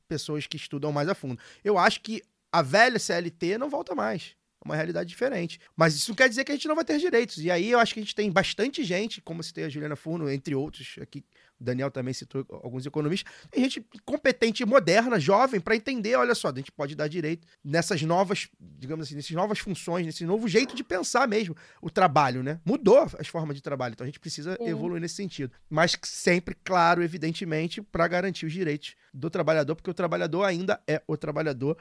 pessoas 0.09 0.45
que 0.45 0.57
estudam 0.57 0.91
mais 0.91 1.07
a 1.07 1.15
fundo. 1.15 1.39
Eu 1.63 1.77
acho 1.77 2.01
que 2.01 2.21
a 2.51 2.61
velha 2.61 2.99
CLT 2.99 3.57
não 3.57 3.69
volta 3.69 3.95
mais. 3.95 4.35
É 4.63 4.67
uma 4.67 4.75
realidade 4.75 5.09
diferente. 5.09 5.59
Mas 5.75 5.95
isso 5.95 6.11
não 6.11 6.15
quer 6.15 6.29
dizer 6.29 6.43
que 6.43 6.51
a 6.51 6.55
gente 6.55 6.67
não 6.67 6.75
vai 6.75 6.85
ter 6.85 6.97
direitos. 6.99 7.37
E 7.37 7.49
aí 7.49 7.71
eu 7.71 7.79
acho 7.79 7.93
que 7.93 7.99
a 7.99 8.03
gente 8.03 8.15
tem 8.15 8.31
bastante 8.31 8.83
gente, 8.83 9.21
como 9.21 9.43
citei 9.43 9.65
a 9.65 9.69
Juliana 9.69 9.95
Furno, 9.95 10.29
entre 10.29 10.53
outros, 10.53 10.95
aqui 11.01 11.23
o 11.59 11.63
Daniel 11.63 11.91
também 11.91 12.13
citou 12.13 12.45
alguns 12.63 12.85
economistas, 12.85 13.31
tem 13.51 13.63
gente 13.63 13.85
competente, 14.05 14.65
moderna, 14.65 15.19
jovem, 15.19 15.59
para 15.59 15.75
entender, 15.75 16.15
olha 16.15 16.33
só, 16.33 16.49
a 16.49 16.55
gente 16.55 16.71
pode 16.71 16.95
dar 16.95 17.07
direito 17.07 17.45
nessas 17.63 18.01
novas, 18.01 18.47
digamos 18.59 19.05
assim, 19.05 19.15
nessas 19.15 19.31
novas 19.31 19.59
funções, 19.59 20.05
nesse 20.05 20.25
novo 20.25 20.47
jeito 20.47 20.73
de 20.73 20.83
pensar 20.83 21.27
mesmo 21.27 21.55
o 21.81 21.89
trabalho, 21.89 22.41
né? 22.41 22.59
Mudou 22.63 23.05
as 23.19 23.27
formas 23.27 23.55
de 23.55 23.61
trabalho, 23.61 23.93
então 23.93 24.05
a 24.05 24.07
gente 24.07 24.19
precisa 24.19 24.55
Sim. 24.55 24.69
evoluir 24.69 25.01
nesse 25.01 25.15
sentido. 25.15 25.51
Mas 25.69 25.97
sempre, 26.03 26.55
claro, 26.63 27.03
evidentemente, 27.03 27.81
para 27.81 28.07
garantir 28.07 28.45
os 28.45 28.53
direitos 28.53 28.95
do 29.13 29.29
trabalhador, 29.29 29.75
porque 29.75 29.89
o 29.89 29.93
trabalhador 29.93 30.43
ainda 30.43 30.81
é 30.87 31.01
o 31.07 31.17
trabalhador. 31.17 31.77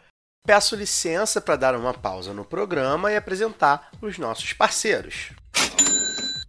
Peço 0.49 0.75
licença 0.75 1.41
para 1.43 1.57
dar 1.57 1.77
uma 1.77 1.93
pausa 1.93 2.33
no 2.33 2.43
programa 2.43 3.13
e 3.13 3.17
apresentar 3.17 3.91
os 4.01 4.17
nossos 4.17 4.55
parceiros. 4.55 5.33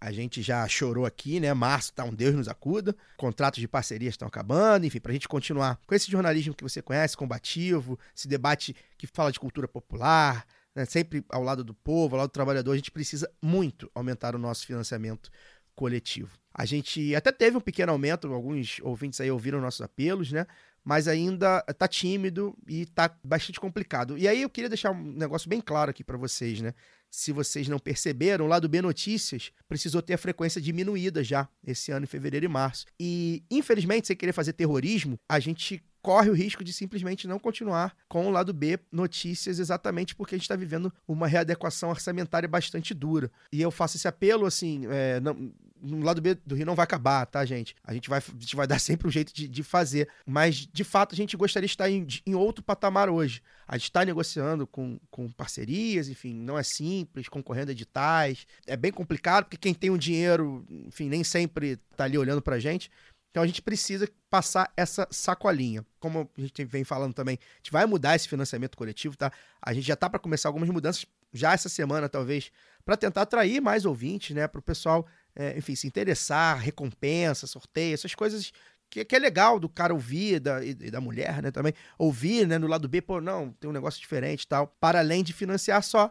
A 0.00 0.10
gente 0.10 0.42
já 0.42 0.66
chorou 0.66 1.06
aqui, 1.06 1.38
né? 1.38 1.52
Março 1.54 1.92
tá 1.92 2.04
um 2.04 2.12
Deus 2.12 2.34
nos 2.34 2.48
acuda. 2.48 2.96
Contratos 3.16 3.60
de 3.60 3.68
parceria 3.68 4.08
estão 4.08 4.26
acabando. 4.26 4.86
Enfim, 4.86 4.98
para 4.98 5.12
a 5.12 5.12
gente 5.12 5.28
continuar 5.28 5.78
com 5.86 5.94
esse 5.94 6.10
jornalismo 6.10 6.54
que 6.54 6.62
você 6.62 6.82
conhece, 6.82 7.16
combativo, 7.16 7.98
esse 8.16 8.26
debate 8.26 8.74
que 8.98 9.06
fala 9.06 9.30
de 9.30 9.38
cultura 9.38 9.68
popular, 9.68 10.46
né? 10.74 10.86
sempre 10.86 11.22
ao 11.28 11.42
lado 11.42 11.62
do 11.62 11.74
povo, 11.74 12.16
ao 12.16 12.20
lado 12.20 12.30
do 12.30 12.32
trabalhador, 12.32 12.72
a 12.72 12.76
gente 12.76 12.90
precisa 12.90 13.30
muito 13.42 13.90
aumentar 13.94 14.34
o 14.34 14.38
nosso 14.38 14.66
financiamento 14.66 15.30
coletivo. 15.74 16.30
A 16.52 16.64
gente 16.64 17.14
até 17.14 17.30
teve 17.30 17.56
um 17.56 17.60
pequeno 17.60 17.92
aumento, 17.92 18.32
alguns 18.32 18.80
ouvintes 18.82 19.20
aí 19.20 19.30
ouviram 19.30 19.60
nossos 19.60 19.82
apelos, 19.82 20.32
né? 20.32 20.46
Mas 20.84 21.06
ainda 21.06 21.60
tá 21.62 21.86
tímido 21.86 22.56
e 22.66 22.86
tá 22.86 23.14
bastante 23.22 23.60
complicado. 23.60 24.16
E 24.16 24.26
aí 24.26 24.42
eu 24.42 24.50
queria 24.50 24.68
deixar 24.68 24.92
um 24.92 25.12
negócio 25.12 25.48
bem 25.48 25.60
claro 25.60 25.90
aqui 25.90 26.02
para 26.02 26.16
vocês, 26.16 26.60
né? 26.60 26.74
Se 27.10 27.32
vocês 27.32 27.68
não 27.68 27.78
perceberam, 27.78 28.44
o 28.44 28.48
lado 28.48 28.68
B 28.68 28.80
Notícias 28.80 29.50
precisou 29.68 30.00
ter 30.00 30.14
a 30.14 30.18
frequência 30.18 30.60
diminuída 30.60 31.24
já 31.24 31.48
esse 31.66 31.90
ano, 31.90 32.04
em 32.04 32.06
fevereiro 32.06 32.46
e 32.46 32.48
março. 32.48 32.86
E, 32.98 33.42
infelizmente, 33.50 34.06
sem 34.06 34.16
querer 34.16 34.32
fazer 34.32 34.52
terrorismo, 34.52 35.18
a 35.28 35.40
gente 35.40 35.82
corre 36.02 36.30
o 36.30 36.34
risco 36.34 36.64
de 36.64 36.72
simplesmente 36.72 37.28
não 37.28 37.38
continuar 37.38 37.94
com 38.08 38.26
o 38.26 38.30
lado 38.30 38.52
B 38.52 38.78
notícias, 38.90 39.58
exatamente 39.58 40.14
porque 40.14 40.34
a 40.34 40.38
gente 40.38 40.44
está 40.44 40.56
vivendo 40.56 40.92
uma 41.06 41.26
readequação 41.26 41.90
orçamentária 41.90 42.48
bastante 42.48 42.94
dura. 42.94 43.30
E 43.52 43.60
eu 43.60 43.70
faço 43.70 43.96
esse 43.96 44.08
apelo, 44.08 44.46
assim, 44.46 44.86
é, 44.88 45.20
não, 45.20 45.52
no 45.82 46.04
lado 46.04 46.20
B 46.20 46.34
do 46.34 46.54
Rio 46.54 46.66
não 46.66 46.74
vai 46.74 46.84
acabar, 46.84 47.24
tá, 47.26 47.44
gente? 47.44 47.74
A 47.84 47.92
gente 47.92 48.08
vai, 48.08 48.18
a 48.18 48.40
gente 48.40 48.56
vai 48.56 48.66
dar 48.66 48.78
sempre 48.80 49.08
um 49.08 49.10
jeito 49.10 49.32
de, 49.34 49.48
de 49.48 49.62
fazer. 49.62 50.08
Mas, 50.26 50.66
de 50.66 50.84
fato, 50.84 51.14
a 51.14 51.16
gente 51.16 51.36
gostaria 51.36 51.66
de 51.66 51.72
estar 51.72 51.90
em, 51.90 52.06
em 52.26 52.34
outro 52.34 52.62
patamar 52.62 53.08
hoje. 53.08 53.42
A 53.66 53.76
gente 53.76 53.84
está 53.84 54.04
negociando 54.04 54.66
com, 54.66 54.98
com 55.10 55.30
parcerias, 55.30 56.08
enfim, 56.08 56.34
não 56.34 56.58
é 56.58 56.62
simples, 56.62 57.28
concorrendo 57.28 57.70
a 57.70 57.72
editais. 57.72 58.46
É 58.66 58.76
bem 58.76 58.92
complicado, 58.92 59.44
porque 59.44 59.56
quem 59.56 59.74
tem 59.74 59.90
o 59.90 59.98
dinheiro, 59.98 60.64
enfim, 60.68 61.08
nem 61.08 61.22
sempre 61.22 61.78
está 61.90 62.04
ali 62.04 62.18
olhando 62.18 62.42
pra 62.42 62.58
gente. 62.58 62.90
Então 63.30 63.42
a 63.42 63.46
gente 63.46 63.62
precisa 63.62 64.08
passar 64.28 64.72
essa 64.76 65.06
sacolinha. 65.10 65.86
Como 66.00 66.28
a 66.36 66.40
gente 66.40 66.64
vem 66.64 66.82
falando 66.82 67.14
também, 67.14 67.38
a 67.40 67.56
gente 67.58 67.70
vai 67.70 67.86
mudar 67.86 68.16
esse 68.16 68.28
financiamento 68.28 68.76
coletivo, 68.76 69.16
tá? 69.16 69.32
A 69.62 69.72
gente 69.72 69.86
já 69.86 69.94
tá 69.94 70.10
para 70.10 70.18
começar 70.18 70.48
algumas 70.48 70.68
mudanças 70.68 71.06
já 71.32 71.52
essa 71.52 71.68
semana, 71.68 72.08
talvez, 72.08 72.50
para 72.84 72.96
tentar 72.96 73.22
atrair 73.22 73.60
mais 73.60 73.84
ouvintes, 73.84 74.34
né? 74.34 74.48
Para 74.48 74.58
o 74.58 74.62
pessoal, 74.62 75.06
é, 75.34 75.56
enfim, 75.56 75.74
se 75.74 75.86
interessar, 75.86 76.58
recompensa, 76.58 77.46
sorteio, 77.46 77.94
essas 77.94 78.14
coisas 78.14 78.52
que, 78.90 79.04
que, 79.04 79.16
é 79.16 79.18
legal 79.18 79.60
do 79.60 79.68
cara 79.68 79.94
ouvir 79.94 80.40
da, 80.40 80.64
e 80.64 80.74
da 80.74 81.00
mulher, 81.00 81.40
né? 81.40 81.50
Também 81.50 81.72
ouvir, 81.96 82.46
né? 82.46 82.58
No 82.58 82.66
lado 82.66 82.88
B, 82.88 83.00
pô, 83.00 83.20
não, 83.20 83.52
tem 83.52 83.70
um 83.70 83.72
negócio 83.72 84.00
diferente 84.00 84.42
e 84.42 84.48
tal. 84.48 84.66
Para 84.80 84.98
além 84.98 85.22
de 85.22 85.32
financiar 85.32 85.82
só 85.82 86.10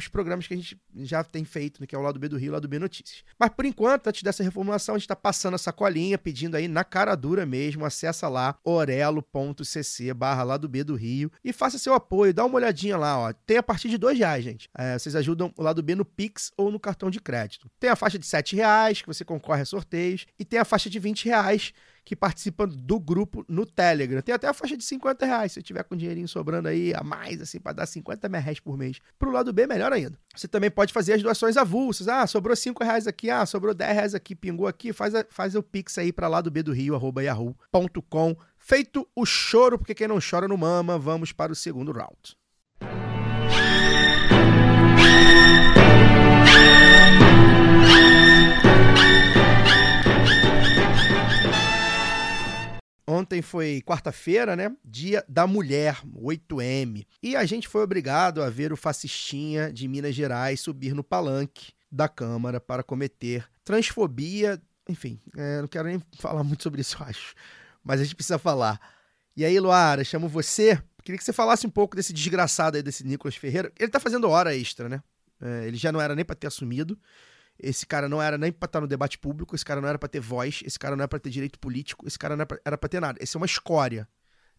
os 0.00 0.08
programas 0.08 0.46
que 0.46 0.54
a 0.54 0.56
gente 0.56 0.80
já 0.96 1.22
tem 1.22 1.44
feito, 1.44 1.80
né, 1.80 1.86
que 1.86 1.94
é 1.94 1.98
o 1.98 2.02
lado 2.02 2.18
B 2.18 2.28
do 2.28 2.36
Rio, 2.36 2.52
lado 2.52 2.66
B 2.66 2.78
Notícias. 2.78 3.22
Mas 3.38 3.50
por 3.50 3.64
enquanto, 3.64 4.08
antes 4.08 4.22
dessa 4.22 4.42
reformulação, 4.42 4.94
a 4.94 4.98
gente 4.98 5.04
está 5.04 5.16
passando 5.16 5.54
essa 5.54 5.72
colinha, 5.72 6.18
pedindo 6.18 6.56
aí 6.56 6.66
na 6.66 6.84
cara 6.84 7.14
dura 7.14 7.46
mesmo, 7.46 7.84
acessa 7.84 8.28
lá 8.28 8.58
orelo.cc 8.64 10.14
barra 10.14 10.42
lado 10.42 10.68
B 10.68 10.82
do 10.82 10.94
Rio 10.94 11.30
e 11.44 11.52
faça 11.52 11.78
seu 11.78 11.94
apoio, 11.94 12.34
dá 12.34 12.44
uma 12.44 12.56
olhadinha 12.56 12.96
lá, 12.96 13.18
ó. 13.18 13.32
Tem 13.32 13.58
a 13.58 13.62
partir 13.62 13.88
de 13.88 13.98
dois 13.98 14.18
reais, 14.18 14.44
gente. 14.44 14.68
É, 14.76 14.98
vocês 14.98 15.14
ajudam 15.14 15.52
o 15.56 15.62
lado 15.62 15.82
B 15.82 15.94
no 15.94 16.04
Pix 16.04 16.52
ou 16.56 16.70
no 16.70 16.80
cartão 16.80 17.10
de 17.10 17.20
crédito. 17.20 17.70
Tem 17.78 17.90
a 17.90 17.96
faixa 17.96 18.18
de 18.18 18.26
sete 18.26 18.56
reais, 18.56 19.00
que 19.02 19.06
você 19.06 19.24
concorre 19.24 19.62
a 19.62 19.66
sorteios, 19.66 20.26
e 20.38 20.44
tem 20.44 20.58
a 20.58 20.64
faixa 20.64 20.90
de 20.90 20.98
20 20.98 21.26
reais, 21.26 21.72
que 22.16 22.66
do 22.66 22.98
grupo 22.98 23.44
no 23.48 23.64
Telegram. 23.64 24.20
Tem 24.20 24.34
até 24.34 24.48
a 24.48 24.52
faixa 24.52 24.76
de 24.76 24.82
50 24.82 25.24
reais, 25.24 25.52
se 25.52 25.62
tiver 25.62 25.84
com 25.84 25.94
dinheirinho 25.94 26.26
sobrando 26.26 26.68
aí 26.68 26.92
a 26.92 27.04
mais, 27.04 27.40
assim, 27.40 27.60
para 27.60 27.72
dar 27.72 27.86
50 27.86 28.26
reais 28.26 28.58
por 28.58 28.76
mês. 28.76 28.98
Pro 29.16 29.30
lado 29.30 29.52
B, 29.52 29.66
melhor 29.66 29.92
ainda. 29.92 30.18
Você 30.34 30.48
também 30.48 30.70
pode 30.70 30.92
fazer 30.92 31.12
as 31.12 31.22
doações 31.22 31.56
avulsas. 31.56 32.08
Ah, 32.08 32.26
sobrou 32.26 32.56
5 32.56 32.82
reais 32.82 33.06
aqui, 33.06 33.30
ah, 33.30 33.46
sobrou 33.46 33.72
10 33.72 33.94
reais 33.94 34.14
aqui, 34.14 34.34
pingou 34.34 34.66
aqui, 34.66 34.92
faz, 34.92 35.14
a, 35.14 35.24
faz 35.30 35.54
o 35.54 35.62
pix 35.62 35.98
aí 35.98 36.12
para 36.12 36.26
lá 36.26 36.40
do 36.40 36.50
B 36.50 36.62
do 36.62 36.72
Rio, 36.72 36.96
arroba 36.96 37.22
yahoo.com. 37.22 38.36
Feito 38.58 39.06
o 39.14 39.24
choro, 39.24 39.78
porque 39.78 39.94
quem 39.94 40.08
não 40.08 40.18
chora 40.18 40.48
não 40.48 40.56
mama, 40.56 40.98
vamos 40.98 41.32
para 41.32 41.52
o 41.52 41.56
segundo 41.56 41.92
round. 41.92 42.36
Ontem 53.40 53.42
foi 53.42 53.82
quarta-feira, 53.82 54.54
né? 54.54 54.70
Dia 54.84 55.24
da 55.26 55.46
Mulher, 55.46 56.02
8M. 56.14 57.06
E 57.22 57.34
a 57.34 57.46
gente 57.46 57.68
foi 57.68 57.82
obrigado 57.82 58.42
a 58.42 58.50
ver 58.50 58.70
o 58.70 58.76
fascistinha 58.76 59.72
de 59.72 59.88
Minas 59.88 60.14
Gerais 60.14 60.60
subir 60.60 60.94
no 60.94 61.02
palanque 61.02 61.72
da 61.90 62.06
Câmara 62.06 62.60
para 62.60 62.82
cometer 62.82 63.48
transfobia. 63.64 64.60
Enfim, 64.86 65.18
é, 65.36 65.60
não 65.62 65.68
quero 65.68 65.88
nem 65.88 66.02
falar 66.18 66.44
muito 66.44 66.62
sobre 66.62 66.82
isso, 66.82 66.98
acho. 67.02 67.34
Mas 67.82 68.00
a 68.00 68.04
gente 68.04 68.14
precisa 68.14 68.38
falar. 68.38 68.78
E 69.34 69.42
aí, 69.42 69.58
Luara, 69.58 70.04
chamo 70.04 70.28
você. 70.28 70.78
Queria 71.02 71.16
que 71.16 71.24
você 71.24 71.32
falasse 71.32 71.66
um 71.66 71.70
pouco 71.70 71.96
desse 71.96 72.12
desgraçado 72.12 72.76
aí, 72.76 72.82
desse 72.82 73.06
Nicolas 73.06 73.36
Ferreira. 73.36 73.72
Ele 73.78 73.90
tá 73.90 73.98
fazendo 73.98 74.28
hora 74.28 74.54
extra, 74.54 74.86
né? 74.86 75.02
É, 75.40 75.66
ele 75.66 75.78
já 75.78 75.90
não 75.90 76.00
era 76.00 76.14
nem 76.14 76.26
para 76.26 76.36
ter 76.36 76.46
assumido. 76.46 76.98
Esse 77.62 77.86
cara 77.86 78.08
não 78.08 78.20
era 78.20 78.38
nem 78.38 78.50
pra 78.50 78.66
estar 78.66 78.80
no 78.80 78.86
debate 78.86 79.18
público, 79.18 79.54
esse 79.54 79.64
cara 79.64 79.80
não 79.80 79.88
era 79.88 79.98
pra 79.98 80.08
ter 80.08 80.20
voz, 80.20 80.62
esse 80.64 80.78
cara 80.78 80.96
não 80.96 81.02
era 81.02 81.08
pra 81.08 81.18
ter 81.18 81.30
direito 81.30 81.58
político, 81.58 82.06
esse 82.06 82.18
cara 82.18 82.34
não 82.34 82.42
era 82.42 82.46
pra, 82.46 82.58
era 82.64 82.78
pra 82.78 82.88
ter 82.88 83.00
nada. 83.00 83.18
Esse 83.22 83.36
é 83.36 83.38
uma 83.38 83.46
escória. 83.46 84.08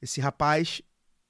Esse 0.02 0.22
rapaz, 0.22 0.82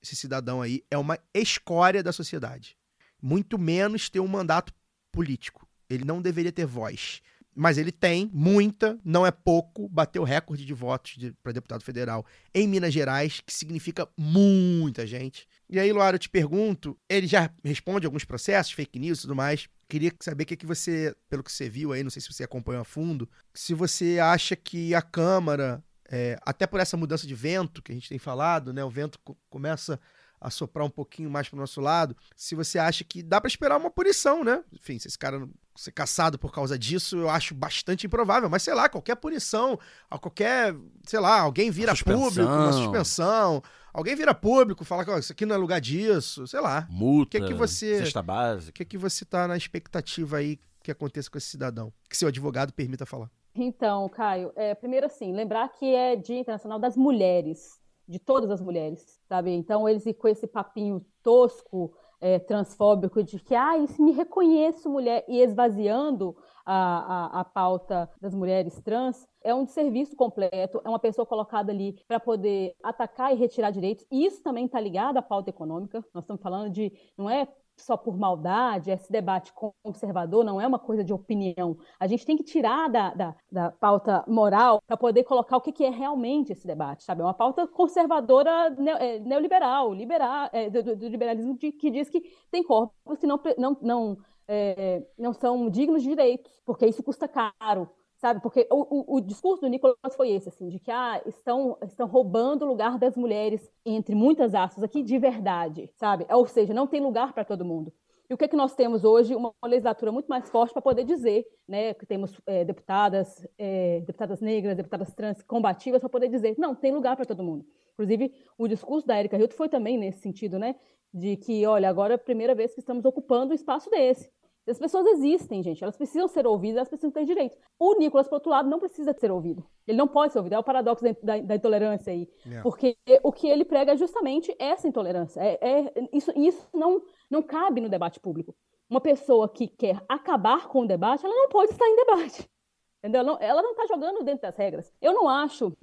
esse 0.02 0.16
cidadão 0.16 0.62
aí, 0.62 0.84
é 0.90 0.98
uma 0.98 1.18
escória 1.34 2.04
da 2.04 2.12
sociedade. 2.12 2.78
Muito 3.22 3.58
menos 3.58 4.10
ter 4.10 4.20
um 4.20 4.28
mandato 4.28 4.74
político. 5.12 5.68
Ele 5.90 6.06
não 6.06 6.22
deveria 6.22 6.52
ter 6.52 6.66
voz. 6.66 7.22
Mas 7.54 7.78
ele 7.78 7.92
tem 7.92 8.30
muita, 8.34 8.98
não 9.04 9.26
é 9.26 9.32
pouco, 9.32 9.90
bateu 9.90 10.24
recorde 10.24 10.66
de 10.66 10.74
votos 10.74 11.16
de, 11.18 11.34
para 11.44 11.52
deputado 11.52 11.84
federal 11.84 12.26
em 12.54 12.66
Minas 12.66 12.94
Gerais, 12.94 13.42
que 13.46 13.54
significa 13.54 14.08
muita 14.18 15.06
gente. 15.06 15.48
E 15.70 15.78
aí, 15.78 15.92
Luara, 15.92 16.16
eu 16.16 16.20
te 16.20 16.30
pergunto, 16.30 16.98
ele 17.10 17.28
já 17.28 17.50
responde 17.64 18.06
alguns 18.06 18.24
processos, 18.24 18.72
fake 18.72 18.98
news 18.98 19.20
e 19.20 19.22
tudo 19.24 19.36
mais. 19.36 19.68
Queria 19.92 20.14
saber 20.22 20.44
o 20.44 20.46
que, 20.46 20.56
que 20.56 20.66
você, 20.66 21.14
pelo 21.28 21.44
que 21.44 21.52
você 21.52 21.68
viu 21.68 21.92
aí, 21.92 22.02
não 22.02 22.10
sei 22.10 22.22
se 22.22 22.32
você 22.32 22.46
acompanhou 22.46 22.82
a 22.82 22.86
fundo, 22.86 23.30
se 23.54 23.74
você 23.74 24.20
acha 24.20 24.56
que 24.56 24.96
a 24.96 25.02
Câmara, 25.02 25.84
é, 26.10 26.40
até 26.44 26.66
por 26.66 26.80
essa 26.80 26.96
mudança 26.96 27.28
de 27.28 27.36
vento 27.36 27.82
que 27.82 27.92
a 27.92 27.96
gente 27.96 28.08
tem 28.08 28.18
falado, 28.18 28.72
né? 28.72 28.82
O 28.86 28.90
vento 28.90 29.20
começa 29.50 30.00
a 30.40 30.50
soprar 30.50 30.86
um 30.86 30.90
pouquinho 30.90 31.30
mais 31.30 31.50
para 31.50 31.58
o 31.58 31.60
nosso 31.60 31.82
lado, 31.82 32.16
se 32.38 32.56
você 32.56 32.80
acha 32.80 33.04
que 33.04 33.22
dá 33.22 33.42
para 33.42 33.50
esperar 33.50 33.78
uma 33.78 33.92
punição, 33.92 34.46
né? 34.46 34.64
Enfim, 34.72 34.98
se 34.98 35.10
esse 35.10 35.20
cara 35.20 35.46
ser 35.76 35.92
caçado 35.92 36.38
por 36.38 36.52
causa 36.52 36.78
disso, 36.78 37.18
eu 37.18 37.30
acho 37.30 37.56
bastante 37.56 38.06
improvável. 38.06 38.50
Mas 38.50 38.64
sei 38.64 38.74
lá, 38.74 38.90
qualquer 38.90 39.16
punição, 39.16 39.80
qualquer, 40.20 40.76
sei 41.06 41.20
lá, 41.20 41.42
alguém 41.42 41.72
vira 41.72 41.94
público, 41.96 42.52
uma 42.52 42.74
suspensão, 42.74 43.62
alguém 43.94 44.16
vira 44.16 44.34
público, 44.34 44.84
fala 44.84 45.06
que 45.06 45.12
oh, 45.12 45.18
isso 45.18 45.32
aqui 45.32 45.46
não 45.46 45.56
é 45.56 45.58
lugar 45.58 45.80
disso, 45.82 46.46
sei 46.46 46.60
lá. 46.60 46.88
Multa, 46.90 47.40
que 47.40 47.48
que 47.48 47.54
você, 47.54 48.00
cesta 48.00 48.22
básica. 48.22 48.70
O 48.72 48.74
que, 48.74 48.86
que 48.86 48.98
você 48.98 49.26
tá 49.26 49.48
na 49.48 49.58
expectativa 49.58 50.38
aí 50.38 50.60
que 50.84 50.92
aconteça 50.92 51.30
com 51.30 51.38
esse 51.38 51.48
cidadão? 51.48 51.92
Que 52.10 52.18
seu 52.18 52.28
advogado 52.28 52.74
permita 52.74 53.06
falar. 53.06 53.30
Então, 53.54 54.08
Caio, 54.10 54.52
é, 54.56 54.74
primeiro 54.74 55.06
assim, 55.06 55.34
lembrar 55.34 55.70
que 55.70 55.94
é 55.94 56.16
Dia 56.16 56.40
Internacional 56.40 56.80
das 56.80 56.96
Mulheres. 56.96 57.82
de 58.08 58.20
todas 58.20 58.52
as 58.52 58.60
mulheres, 58.60 59.22
sabe? 59.28 59.52
Então 59.52 59.88
eles 59.88 60.04
com 60.18 60.28
esse 60.28 60.46
papinho 60.46 61.06
tosco, 61.24 61.96
é, 62.22 62.40
transfóbico 62.40 63.24
de 63.24 63.40
que, 63.40 63.56
ah, 63.56 63.78
isso 63.78 64.02
me 64.02 64.12
reconheço 64.12 64.90
mulher 64.90 65.26
e 65.28 65.42
esvaziando 65.42 66.36
a, 66.66 67.38
a, 67.38 67.40
a 67.42 67.44
pauta 67.44 68.10
das 68.22 68.34
mulheres 68.34 68.80
trans, 68.82 69.28
é 69.44 69.54
um 69.54 69.66
serviço 69.66 70.16
completo, 70.16 70.80
é 70.86 70.88
uma 70.88 71.00
pessoa 71.00 71.26
colocada 71.26 71.72
ali 71.72 72.00
para 72.08 72.20
poder 72.20 72.76
atacar 72.84 73.34
e 73.34 73.36
retirar 73.36 73.72
direitos. 73.72 74.06
E 74.12 74.26
isso 74.26 74.42
também 74.44 74.66
está 74.66 74.80
ligado 74.80 75.18
à 75.18 75.22
pauta 75.22 75.50
econômica. 75.50 76.06
Nós 76.14 76.24
estamos 76.24 76.42
falando 76.42 76.70
de, 76.70 76.94
não 77.18 77.30
é 77.30 77.48
só 77.84 77.98
por 77.98 78.18
maldade, 78.18 78.92
esse 78.92 79.12
debate 79.12 79.54
conservador 79.84 80.44
não 80.44 80.60
é 80.60 80.68
uma 80.68 80.80
coisa 80.80 81.04
de 81.04 81.14
opinião. 81.14 81.78
A 82.00 82.08
gente 82.08 82.26
tem 82.26 82.38
que 82.38 82.44
tirar 82.44 82.90
da, 82.90 83.14
da, 83.14 83.36
da 83.52 83.72
pauta 83.72 84.24
moral 84.28 84.82
para 84.86 84.98
poder 84.98 85.24
colocar 85.24 85.58
o 85.58 85.62
que, 85.62 85.72
que, 85.72 85.84
é 85.84 85.90
realmente 85.90 86.52
esse 86.52 86.66
debate, 86.66 87.04
sabe? 87.04 87.22
É 87.22 87.24
uma 87.24 87.34
pauta 87.34 87.68
conservadora 87.68 88.76
é, 89.00 89.20
neoliberal, 89.20 89.94
liberal, 89.94 90.50
é, 90.52 90.70
do, 90.70 90.96
do, 90.96 91.08
liberalismo 91.08 91.58
de, 91.58 91.72
que 91.72 91.90
diz 91.90 92.10
que 92.10 92.22
tem 92.50 92.64
corpos 92.64 93.20
que 93.20 93.28
não, 93.28 93.40
não, 93.58 93.78
não, 93.82 94.18
é, 94.48 95.04
não 95.18 95.34
são 95.34 95.70
dignos 95.70 96.04
de 96.04 96.10
direitos, 96.10 96.62
porque 96.66 96.86
isso 96.86 97.04
custa 97.04 97.28
caro 97.28 97.90
sabe? 98.22 98.40
Porque 98.40 98.68
o, 98.70 99.16
o, 99.16 99.18
o, 99.18 99.22
discurso 99.22 99.62
do 99.62 99.68
Nicolas 99.68 100.16
foi 100.16 100.30
esse, 100.30 100.48
assim, 100.48 100.70
de 100.70 100.80
que 100.80 100.92
ah, 100.92 101.20
estão, 101.26 101.76
estão 101.82 102.08
roubando 102.08 102.64
o 102.64 102.68
lugar 102.68 103.00
das 103.00 103.18
mulheres, 103.18 103.68
entre 103.84 104.14
muitas 104.14 104.54
aspas 104.54 104.84
aqui, 104.84 105.02
de 105.02 105.18
verdade, 105.18 105.90
sabe? 105.96 106.28
Ou 106.30 106.46
seja, 106.46 106.72
não 106.72 106.86
tem 106.86 107.02
lugar 107.02 107.34
para 107.34 107.44
todo 107.44 107.66
mundo. 107.66 107.92
E 108.30 108.34
o 108.34 108.38
que, 108.38 108.46
é 108.46 108.48
que 108.48 108.56
nós 108.56 108.76
temos 108.76 109.04
hoje? 109.04 109.36
Uma 109.36 109.52
legislatura 109.66 110.12
muito 110.12 110.28
mais 110.28 110.48
forte 110.50 110.72
para 110.72 110.84
poder 110.84 111.04
dizer, 111.04 111.46
né, 111.68 111.96
que 111.96 112.06
temos 112.06 112.40
é, 112.46 112.64
deputadas, 112.64 113.46
é, 113.58 114.02
deputadas 114.02 114.40
negras, 114.40 114.78
deputadas 114.78 115.14
trans 115.16 115.42
combativas, 115.42 116.00
para 116.00 116.08
poder 116.10 116.30
dizer, 116.30 116.56
não, 116.60 116.76
tem 116.76 116.94
lugar 116.94 117.16
para 117.16 117.26
todo 117.26 117.44
mundo. 117.44 117.66
Inclusive, 117.94 118.32
o 118.56 118.68
discurso 118.68 119.06
da 119.06 119.20
Erika 119.20 119.36
Hilton 119.36 119.58
foi 119.58 119.68
também 119.68 119.98
nesse 119.98 120.20
sentido, 120.20 120.60
né, 120.60 120.76
de 121.12 121.38
que, 121.38 121.66
olha, 121.66 121.90
agora 121.90 122.14
é 122.14 122.16
a 122.16 122.20
primeira 122.20 122.54
vez 122.54 122.74
que 122.74 122.80
estamos 122.80 123.04
ocupando 123.04 123.52
um 123.52 123.56
espaço 123.56 123.90
desse. 123.90 124.32
As 124.68 124.78
pessoas 124.78 125.06
existem, 125.08 125.64
gente, 125.64 125.84
elas 125.84 125.98
precisam 125.98 126.28
ser 126.28 126.46
ouvidas, 126.46 126.78
elas 126.78 126.90
precisam 126.90 127.12
ter 127.12 127.26
direito. 127.26 127.58
O 127.80 127.96
Nicolas, 127.98 128.28
por 128.28 128.36
outro 128.36 128.52
lado, 128.52 128.70
não 128.70 128.80
precisa 128.80 129.12
ser 129.14 129.32
ouvido. 129.32 129.66
Ele 129.88 129.98
não 129.98 130.08
pode 130.08 130.34
ser 130.34 130.40
ouvido, 130.40 130.54
é 130.54 130.60
o 130.60 130.64
paradoxo 130.64 131.04
da, 131.24 131.40
da 131.40 131.56
intolerância 131.56 132.14
aí. 132.14 132.30
Yeah. 132.46 132.60
É. 132.60 132.62
Porque 132.62 132.98
o 133.24 133.32
que 133.32 133.48
ele 133.48 133.66
prega 133.66 133.94
é 133.94 133.98
justamente 133.98 134.56
essa 134.60 134.88
intolerância. 134.88 135.42
É, 135.42 135.58
é, 135.62 135.94
isso 136.14 136.32
isso 136.36 136.70
não, 136.74 137.02
não 137.30 137.42
cabe 137.42 137.82
no 137.82 137.90
debate 137.90 138.20
público. 138.20 138.56
Uma 138.90 139.02
pessoa 139.02 139.50
que 139.50 139.68
quer 139.68 140.04
acabar 140.08 140.68
com 140.68 140.82
o 140.82 140.88
debate, 140.88 141.26
ela 141.26 141.36
não 141.36 141.50
pode 141.50 141.72
estar 141.72 141.88
em 141.88 141.96
debate. 141.96 142.48
Entendeu? 143.04 143.38
Ela 143.40 143.64
não 143.64 143.72
está 143.72 143.88
jogando 143.88 144.24
dentro 144.24 144.44
das 144.44 144.56
regras. 144.56 144.94
Eu 145.02 145.12
não 145.12 145.28
acho 145.28 145.76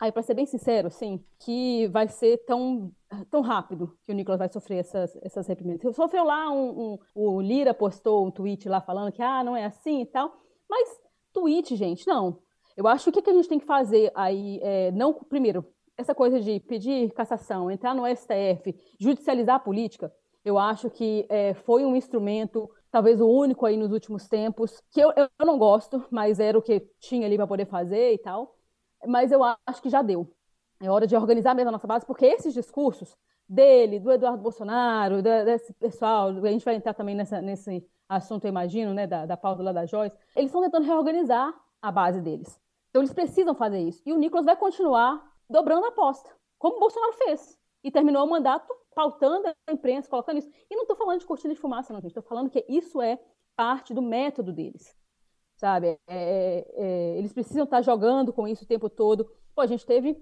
Aí, 0.00 0.10
para 0.10 0.22
ser 0.22 0.32
bem 0.32 0.46
sincero, 0.46 0.90
sim, 0.90 1.22
que 1.38 1.86
vai 1.88 2.08
ser 2.08 2.38
tão, 2.46 2.90
tão 3.30 3.40
rápido 3.40 3.96
que 4.04 4.12
o 4.12 4.14
Nicolas 4.14 4.38
vai 4.38 4.48
sofrer 4.48 4.78
essas, 4.78 5.16
essas 5.22 5.46
reprimendas. 5.46 5.94
Sofreu 5.94 6.24
lá 6.24 6.50
um, 6.50 6.94
um, 6.94 6.98
O 7.14 7.40
Lira 7.40 7.74
postou 7.74 8.26
um 8.26 8.30
tweet 8.30 8.68
lá 8.68 8.80
falando 8.80 9.12
que 9.12 9.22
ah, 9.22 9.42
não 9.42 9.56
é 9.56 9.64
assim 9.64 10.02
e 10.02 10.06
tal. 10.06 10.32
Mas 10.68 10.88
tweet, 11.32 11.74
gente, 11.76 12.06
não. 12.06 12.38
Eu 12.76 12.86
acho 12.86 13.10
que 13.10 13.18
o 13.18 13.22
que, 13.22 13.30
a 13.30 13.34
gente 13.34 13.48
tem 13.48 13.58
que 13.58 13.66
fazer 13.66 14.12
aí 14.14 14.60
é, 14.62 14.90
não. 14.92 15.12
Primeiro, 15.12 15.66
essa 15.96 16.14
coisa 16.14 16.40
de 16.40 16.60
pedir 16.60 17.12
cassação, 17.12 17.70
entrar 17.70 17.94
no 17.94 18.06
STF, 18.06 18.74
judicializar 18.98 19.56
a 19.56 19.60
política, 19.60 20.12
eu 20.44 20.58
acho 20.58 20.88
que 20.88 21.26
é, 21.28 21.52
foi 21.52 21.84
um 21.84 21.94
instrumento, 21.94 22.70
talvez 22.90 23.20
o 23.20 23.28
único 23.28 23.66
aí 23.66 23.76
nos 23.76 23.92
últimos 23.92 24.26
tempos, 24.26 24.80
que 24.90 25.00
eu, 25.00 25.12
eu 25.14 25.46
não 25.46 25.58
gosto, 25.58 26.02
mas 26.10 26.40
era 26.40 26.56
o 26.56 26.62
que 26.62 26.80
tinha 26.98 27.26
ali 27.26 27.36
para 27.36 27.46
poder 27.46 27.66
fazer 27.66 28.14
e 28.14 28.18
tal 28.18 28.56
mas 29.06 29.32
eu 29.32 29.42
acho 29.44 29.82
que 29.82 29.88
já 29.88 30.02
deu. 30.02 30.30
É 30.80 30.90
hora 30.90 31.06
de 31.06 31.14
organizar 31.14 31.54
mesmo 31.54 31.68
a 31.68 31.72
nossa 31.72 31.86
base, 31.86 32.06
porque 32.06 32.24
esses 32.24 32.54
discursos 32.54 33.16
dele, 33.48 33.98
do 33.98 34.10
Eduardo 34.10 34.42
Bolsonaro, 34.42 35.22
desse 35.22 35.72
pessoal, 35.74 36.28
a 36.28 36.50
gente 36.50 36.64
vai 36.64 36.74
entrar 36.74 36.94
também 36.94 37.14
nessa, 37.14 37.42
nesse 37.42 37.86
assunto, 38.08 38.44
eu 38.44 38.48
imagino, 38.48 38.94
né, 38.94 39.06
da, 39.06 39.26
da 39.26 39.36
pauta 39.36 39.62
lá 39.62 39.72
da 39.72 39.84
Joyce, 39.86 40.16
eles 40.34 40.48
estão 40.48 40.62
tentando 40.62 40.86
reorganizar 40.86 41.54
a 41.82 41.92
base 41.92 42.20
deles. 42.20 42.60
Então 42.88 43.02
eles 43.02 43.12
precisam 43.12 43.54
fazer 43.54 43.80
isso. 43.80 44.02
E 44.06 44.12
o 44.12 44.18
Nicolas 44.18 44.46
vai 44.46 44.56
continuar 44.56 45.22
dobrando 45.48 45.86
a 45.86 45.88
aposta, 45.88 46.30
como 46.58 46.76
o 46.76 46.80
Bolsonaro 46.80 47.12
fez. 47.14 47.58
E 47.82 47.90
terminou 47.90 48.24
o 48.24 48.30
mandato 48.30 48.72
pautando 48.94 49.48
a 49.48 49.72
imprensa, 49.72 50.08
colocando 50.08 50.38
isso. 50.38 50.50
E 50.70 50.74
não 50.74 50.82
estou 50.82 50.96
falando 50.96 51.20
de 51.20 51.26
cortina 51.26 51.54
de 51.54 51.60
fumaça, 51.60 51.92
não, 51.92 52.00
gente. 52.00 52.10
Estou 52.10 52.22
falando 52.22 52.50
que 52.50 52.64
isso 52.68 53.00
é 53.00 53.18
parte 53.56 53.94
do 53.94 54.02
método 54.02 54.52
deles 54.52 54.94
sabe? 55.60 55.88
É, 55.88 55.98
é, 56.08 56.66
é, 56.74 57.18
eles 57.18 57.34
precisam 57.34 57.64
estar 57.64 57.82
jogando 57.82 58.32
com 58.32 58.48
isso 58.48 58.64
o 58.64 58.66
tempo 58.66 58.88
todo. 58.88 59.30
Pô, 59.54 59.60
a 59.60 59.66
gente 59.66 59.84
teve 59.84 60.16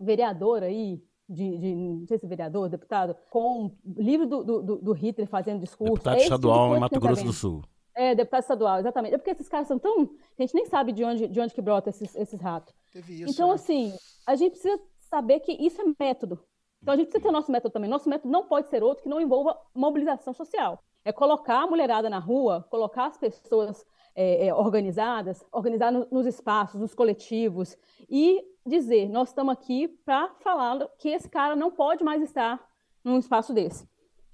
vereador 0.00 0.62
aí, 0.62 1.02
de, 1.28 1.58
de, 1.58 1.74
não 1.74 2.06
sei 2.06 2.18
se 2.18 2.26
vereador, 2.26 2.68
deputado, 2.68 3.14
com 3.30 3.66
o 3.66 3.72
livro 3.96 4.26
do, 4.26 4.42
do, 4.42 4.76
do 4.76 4.92
Hitler 4.92 5.28
fazendo 5.28 5.60
discurso. 5.60 5.94
Deputado 5.94 6.16
é 6.16 6.22
estadual 6.22 6.64
tipo 6.64 6.76
em 6.76 6.80
Mato 6.80 7.00
Grosso 7.00 7.24
do 7.24 7.32
Sul. 7.32 7.62
É, 7.94 8.14
deputado 8.14 8.40
estadual, 8.40 8.78
exatamente. 8.78 9.14
É 9.14 9.18
porque 9.18 9.30
esses 9.30 9.48
caras 9.48 9.68
são 9.68 9.78
tão. 9.78 10.10
A 10.38 10.42
gente 10.42 10.54
nem 10.54 10.64
sabe 10.66 10.92
de 10.92 11.04
onde, 11.04 11.28
de 11.28 11.40
onde 11.40 11.54
que 11.54 11.60
brota 11.60 11.90
esses, 11.90 12.14
esses 12.16 12.40
ratos. 12.40 12.74
Isso, 12.94 13.30
então, 13.30 13.48
né? 13.48 13.54
assim, 13.54 13.92
a 14.26 14.34
gente 14.34 14.52
precisa 14.52 14.80
saber 14.98 15.40
que 15.40 15.52
isso 15.52 15.80
é 15.80 15.84
método. 15.98 16.40
Então, 16.82 16.94
a 16.94 16.96
gente 16.96 17.08
precisa 17.08 17.22
ter 17.22 17.32
nosso 17.32 17.52
método 17.52 17.72
também. 17.72 17.90
Nosso 17.90 18.08
método 18.08 18.32
não 18.32 18.46
pode 18.46 18.68
ser 18.68 18.82
outro 18.82 19.02
que 19.02 19.08
não 19.08 19.20
envolva 19.20 19.56
mobilização 19.74 20.32
social. 20.32 20.82
É 21.04 21.12
colocar 21.12 21.62
a 21.62 21.66
mulherada 21.66 22.08
na 22.08 22.18
rua, 22.18 22.66
colocar 22.70 23.06
as 23.06 23.18
pessoas 23.18 23.84
é, 24.14 24.46
é, 24.46 24.54
organizadas, 24.54 25.44
organizar 25.52 25.92
no, 25.92 26.06
nos 26.10 26.26
espaços, 26.26 26.80
nos 26.80 26.94
coletivos, 26.94 27.76
e 28.08 28.42
dizer: 28.70 29.08
nós 29.08 29.28
estamos 29.28 29.52
aqui 29.52 29.88
para 29.88 30.28
falar 30.40 30.88
que 30.98 31.08
esse 31.08 31.28
cara 31.28 31.54
não 31.54 31.70
pode 31.70 32.02
mais 32.02 32.22
estar 32.22 32.58
num 33.04 33.18
espaço 33.18 33.52
desse. 33.52 33.84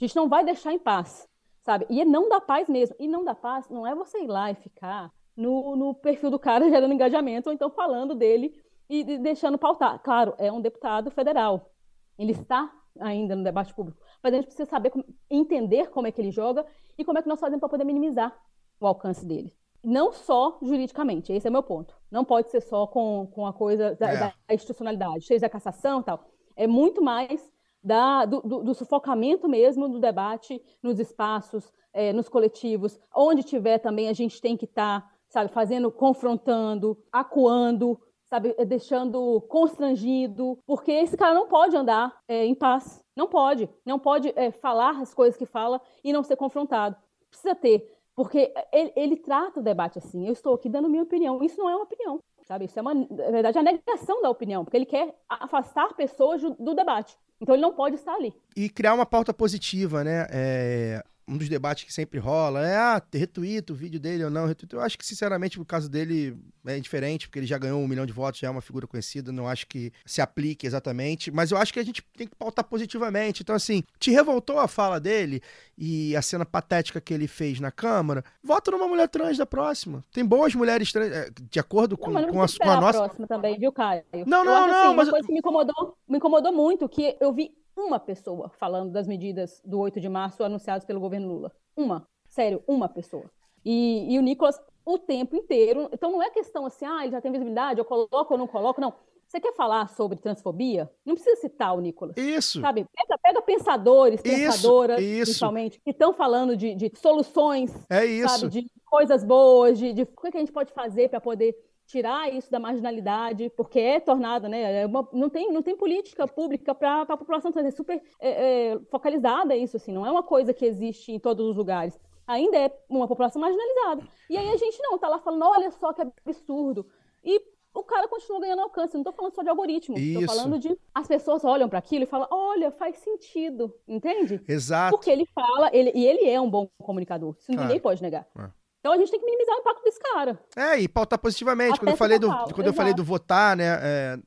A 0.00 0.04
gente 0.04 0.14
não 0.14 0.28
vai 0.28 0.44
deixar 0.44 0.72
em 0.72 0.78
paz, 0.78 1.28
sabe? 1.62 1.86
E 1.90 2.04
não 2.04 2.28
dá 2.28 2.40
paz 2.40 2.68
mesmo. 2.68 2.94
E 3.00 3.08
não 3.08 3.24
dá 3.24 3.34
paz 3.34 3.68
não 3.68 3.86
é 3.86 3.94
você 3.94 4.22
ir 4.22 4.28
lá 4.28 4.50
e 4.50 4.54
ficar 4.54 5.10
no, 5.36 5.74
no 5.74 5.94
perfil 5.94 6.30
do 6.30 6.38
cara 6.38 6.68
gerando 6.70 6.94
engajamento, 6.94 7.48
ou 7.48 7.54
então 7.54 7.70
falando 7.70 8.14
dele 8.14 8.54
e 8.88 9.02
deixando 9.18 9.58
pautar. 9.58 9.98
Claro, 10.00 10.34
é 10.38 10.52
um 10.52 10.60
deputado 10.60 11.10
federal. 11.10 11.72
Ele 12.18 12.32
está 12.32 12.72
ainda 13.00 13.34
no 13.34 13.42
debate 13.42 13.74
público. 13.74 14.00
Mas 14.22 14.32
a 14.32 14.36
gente 14.36 14.46
precisa 14.46 14.68
saber, 14.68 14.92
entender 15.28 15.90
como 15.90 16.06
é 16.06 16.12
que 16.12 16.20
ele 16.20 16.30
joga 16.30 16.64
e 16.96 17.04
como 17.04 17.18
é 17.18 17.22
que 17.22 17.28
nós 17.28 17.40
fazemos 17.40 17.60
para 17.60 17.68
poder 17.68 17.84
minimizar 17.84 18.36
o 18.80 18.86
alcance 18.86 19.26
dele 19.26 19.52
não 19.86 20.12
só 20.12 20.58
juridicamente, 20.60 21.32
esse 21.32 21.46
é 21.46 21.50
o 21.50 21.52
meu 21.52 21.62
ponto. 21.62 21.94
Não 22.10 22.24
pode 22.24 22.50
ser 22.50 22.60
só 22.60 22.88
com, 22.88 23.28
com 23.32 23.46
a 23.46 23.52
coisa 23.52 23.94
da, 23.94 24.10
é. 24.10 24.18
da 24.18 24.34
institucionalidade, 24.52 25.24
seja 25.24 25.46
a 25.46 25.50
cassação 25.50 26.00
e 26.00 26.02
tal. 26.02 26.24
É 26.56 26.66
muito 26.66 27.00
mais 27.00 27.48
da, 27.82 28.24
do, 28.24 28.40
do, 28.40 28.64
do, 28.64 28.74
sufocamento 28.74 29.48
mesmo 29.48 29.88
do 29.88 30.00
debate 30.00 30.60
nos 30.82 30.98
espaços, 30.98 31.72
é, 31.92 32.12
nos 32.12 32.28
coletivos. 32.28 32.98
Onde 33.14 33.44
tiver 33.44 33.78
também, 33.78 34.08
a 34.08 34.12
gente 34.12 34.40
tem 34.40 34.56
que 34.56 34.64
estar, 34.64 35.02
tá, 35.02 35.10
sabe, 35.28 35.52
fazendo, 35.52 35.92
confrontando, 35.92 36.98
acuando, 37.12 37.96
sabe, 38.24 38.56
é, 38.58 38.64
deixando 38.64 39.40
constrangido, 39.42 40.58
porque 40.66 40.90
esse 40.90 41.16
cara 41.16 41.32
não 41.32 41.46
pode 41.46 41.76
andar 41.76 42.12
é, 42.26 42.44
em 42.44 42.56
paz. 42.56 43.04
Não 43.14 43.28
pode. 43.28 43.68
Não 43.84 44.00
pode 44.00 44.32
é, 44.34 44.50
falar 44.50 45.00
as 45.00 45.14
coisas 45.14 45.38
que 45.38 45.46
fala 45.46 45.80
e 46.02 46.12
não 46.12 46.24
ser 46.24 46.34
confrontado. 46.34 46.96
Precisa 47.30 47.54
ter 47.54 47.95
porque 48.16 48.50
ele, 48.72 48.92
ele, 48.96 49.16
trata 49.16 49.60
o 49.60 49.62
debate 49.62 49.98
assim. 49.98 50.26
Eu 50.26 50.32
estou 50.32 50.54
aqui 50.54 50.70
dando 50.70 50.88
minha 50.88 51.02
opinião. 51.02 51.44
Isso 51.44 51.58
não 51.58 51.68
é 51.68 51.76
uma 51.76 51.84
opinião, 51.84 52.18
sabe? 52.44 52.64
Isso 52.64 52.78
é, 52.78 52.82
uma, 52.82 52.94
na 52.94 53.30
verdade, 53.30 53.58
a 53.58 53.62
negação 53.62 54.22
da 54.22 54.30
opinião, 54.30 54.64
porque 54.64 54.78
ele 54.78 54.86
quer 54.86 55.14
afastar 55.28 55.94
pessoas 55.94 56.40
do, 56.40 56.54
do 56.54 56.74
debate. 56.74 57.14
Então 57.38 57.54
ele 57.54 57.62
não 57.62 57.74
pode 57.74 57.96
estar 57.96 58.14
ali. 58.14 58.32
E 58.56 58.70
criar 58.70 58.94
uma 58.94 59.04
pauta 59.04 59.34
positiva, 59.34 60.02
né? 60.02 60.26
É, 60.30 61.04
um 61.28 61.36
dos 61.36 61.48
debates 61.48 61.84
que 61.84 61.92
sempre 61.92 62.18
rola 62.18 62.66
é, 62.66 62.76
ah, 62.76 63.02
retuito 63.12 63.72
o 63.72 63.76
vídeo 63.76 63.98
dele 63.98 64.24
ou 64.24 64.30
não, 64.30 64.46
retuito. 64.46 64.76
Eu 64.76 64.80
acho 64.80 64.96
que, 64.96 65.04
sinceramente, 65.04 65.60
o 65.60 65.64
caso 65.64 65.88
dele 65.88 66.36
é 66.64 66.78
diferente, 66.78 67.26
porque 67.26 67.40
ele 67.40 67.46
já 67.46 67.58
ganhou 67.58 67.80
um 67.80 67.88
milhão 67.88 68.06
de 68.06 68.12
votos, 68.12 68.40
já 68.40 68.46
é 68.46 68.50
uma 68.50 68.60
figura 68.60 68.86
conhecida, 68.86 69.32
não 69.32 69.48
acho 69.48 69.66
que 69.66 69.92
se 70.04 70.20
aplique 70.20 70.66
exatamente, 70.66 71.30
mas 71.30 71.50
eu 71.50 71.58
acho 71.58 71.72
que 71.72 71.80
a 71.80 71.84
gente 71.84 72.02
tem 72.16 72.28
que 72.28 72.36
pautar 72.36 72.64
positivamente. 72.64 73.42
Então, 73.42 73.56
assim, 73.56 73.82
te 73.98 74.10
revoltou 74.10 74.58
a 74.58 74.68
fala 74.68 75.00
dele 75.00 75.42
e 75.76 76.14
a 76.14 76.22
cena 76.22 76.46
patética 76.46 77.00
que 77.00 77.12
ele 77.12 77.26
fez 77.26 77.58
na 77.58 77.72
Câmara? 77.72 78.24
Vota 78.42 78.70
numa 78.70 78.86
mulher 78.86 79.08
trans 79.08 79.36
da 79.36 79.46
próxima. 79.46 80.04
Tem 80.12 80.24
boas 80.24 80.54
mulheres 80.54 80.92
trans, 80.92 81.10
é, 81.10 81.28
de 81.50 81.58
acordo 81.58 81.98
com, 81.98 82.10
não, 82.10 82.22
com, 82.28 82.42
a, 82.42 82.46
com 82.48 82.70
a 82.70 82.80
nossa. 82.80 82.98
próxima 82.98 83.26
também, 83.26 83.58
viu, 83.58 83.72
Caio? 83.72 84.04
Não, 84.26 84.44
não, 84.44 84.54
acho, 84.54 84.68
não, 84.68 84.86
assim, 84.86 84.96
mas. 84.96 85.08
Uma 85.08 85.12
coisa 85.12 85.26
que 85.26 85.32
me 85.32 85.38
incomodou, 85.40 85.96
me 86.08 86.16
incomodou 86.18 86.52
muito, 86.52 86.88
que 86.88 87.16
eu 87.20 87.32
vi 87.32 87.52
uma 87.76 88.00
pessoa 88.00 88.48
falando 88.48 88.90
das 88.90 89.06
medidas 89.06 89.60
do 89.64 89.78
8 89.78 90.00
de 90.00 90.08
março 90.08 90.42
anunciadas 90.42 90.84
pelo 90.84 91.00
governo 91.00 91.28
Lula. 91.28 91.52
Uma. 91.76 92.08
Sério, 92.28 92.62
uma 92.66 92.88
pessoa. 92.88 93.30
E, 93.64 94.12
e 94.12 94.18
o 94.18 94.22
Nicolas 94.22 94.60
o 94.84 94.98
tempo 94.98 95.36
inteiro. 95.36 95.88
Então 95.92 96.10
não 96.10 96.22
é 96.22 96.30
questão 96.30 96.64
assim, 96.64 96.86
ah, 96.86 97.02
ele 97.02 97.12
já 97.12 97.20
tem 97.20 97.32
visibilidade, 97.32 97.80
eu 97.80 97.84
coloco 97.84 98.32
ou 98.32 98.38
não 98.38 98.46
coloco, 98.46 98.80
não. 98.80 98.94
Você 99.26 99.40
quer 99.40 99.52
falar 99.54 99.88
sobre 99.88 100.20
transfobia? 100.20 100.88
Não 101.04 101.14
precisa 101.14 101.40
citar 101.40 101.74
o 101.76 101.80
Nicolas. 101.80 102.16
Isso. 102.16 102.60
Sabe? 102.60 102.86
Pega, 102.94 103.18
pega 103.20 103.42
pensadores, 103.42 104.22
pensadoras, 104.22 105.00
isso, 105.00 105.08
isso. 105.08 105.24
principalmente, 105.24 105.80
que 105.80 105.90
estão 105.90 106.12
falando 106.12 106.56
de, 106.56 106.76
de, 106.76 106.92
soluções. 106.94 107.74
É 107.90 108.04
isso. 108.04 108.38
Sabe? 108.38 108.48
De 108.48 108.70
coisas 108.84 109.24
boas, 109.24 109.78
de, 109.78 109.92
de 109.92 110.02
o 110.02 110.06
que 110.06 110.36
a 110.36 110.40
gente 110.40 110.52
pode 110.52 110.72
fazer 110.72 111.08
para 111.08 111.20
poder 111.20 111.56
tirar 111.86 112.32
isso 112.32 112.50
da 112.50 112.58
marginalidade, 112.58 113.50
porque 113.56 113.78
é 113.78 114.00
tornado, 114.00 114.48
né? 114.48 114.82
É 114.82 114.86
uma, 114.86 115.08
não, 115.12 115.30
tem, 115.30 115.52
não 115.52 115.62
tem 115.62 115.76
política 115.76 116.26
pública 116.26 116.74
para 116.74 117.02
a 117.02 117.16
população 117.16 117.52
trans, 117.52 117.66
é 117.66 117.70
super 117.70 118.02
é, 118.20 118.72
é, 118.72 118.78
focalizada 118.90 119.54
isso, 119.56 119.76
assim, 119.76 119.92
não 119.92 120.04
é 120.04 120.10
uma 120.10 120.22
coisa 120.22 120.52
que 120.52 120.66
existe 120.66 121.12
em 121.12 121.18
todos 121.18 121.46
os 121.46 121.56
lugares. 121.56 121.98
Ainda 122.26 122.58
é 122.58 122.76
uma 122.88 123.06
população 123.06 123.40
marginalizada. 123.40 124.02
E 124.28 124.36
aí 124.36 124.50
a 124.50 124.56
gente 124.56 124.82
não 124.82 124.98
tá 124.98 125.08
lá 125.08 125.20
falando, 125.20 125.44
olha 125.44 125.70
só 125.70 125.92
que 125.92 126.02
absurdo. 126.02 126.84
E 127.24 127.40
o 127.72 127.84
cara 127.84 128.08
continua 128.08 128.40
ganhando 128.40 128.62
alcance. 128.62 128.94
Não 128.94 129.02
estou 129.02 129.12
falando 129.12 129.34
só 129.34 129.42
de 129.42 129.48
algoritmo, 129.48 129.96
estou 129.96 130.26
falando 130.26 130.58
de 130.58 130.76
as 130.92 131.06
pessoas 131.06 131.44
olham 131.44 131.68
para 131.68 131.78
aquilo 131.78 132.02
e 132.02 132.06
falam, 132.06 132.26
olha, 132.30 132.72
faz 132.72 132.96
sentido, 132.96 133.72
entende? 133.86 134.42
Exato. 134.48 134.96
Porque 134.96 135.10
ele 135.10 135.26
fala, 135.26 135.70
ele, 135.72 135.92
e 135.94 136.04
ele 136.04 136.28
é 136.28 136.40
um 136.40 136.50
bom 136.50 136.68
comunicador. 136.78 137.36
Isso 137.38 137.52
ninguém 137.52 137.78
pode 137.78 138.02
negar. 138.02 138.26
É. 138.36 138.50
Então 138.86 138.94
a 138.94 138.98
gente 138.98 139.10
tem 139.10 139.18
que 139.18 139.26
minimizar 139.26 139.56
o 139.56 139.60
impacto 139.60 139.82
desse 139.82 139.98
cara. 139.98 140.40
É, 140.54 140.78
e 140.80 140.86
pautar 140.88 141.18
positivamente. 141.18 141.72
Até 141.72 141.80
Quando 141.80 141.90
eu 141.90 141.96
falei 141.96 142.18
do, 142.20 142.28
quando 142.54 142.66
eu 142.68 142.72
falei 142.74 142.94
do 142.94 143.02
votar, 143.04 143.56
né? 143.56 143.64
É, 143.82 144.18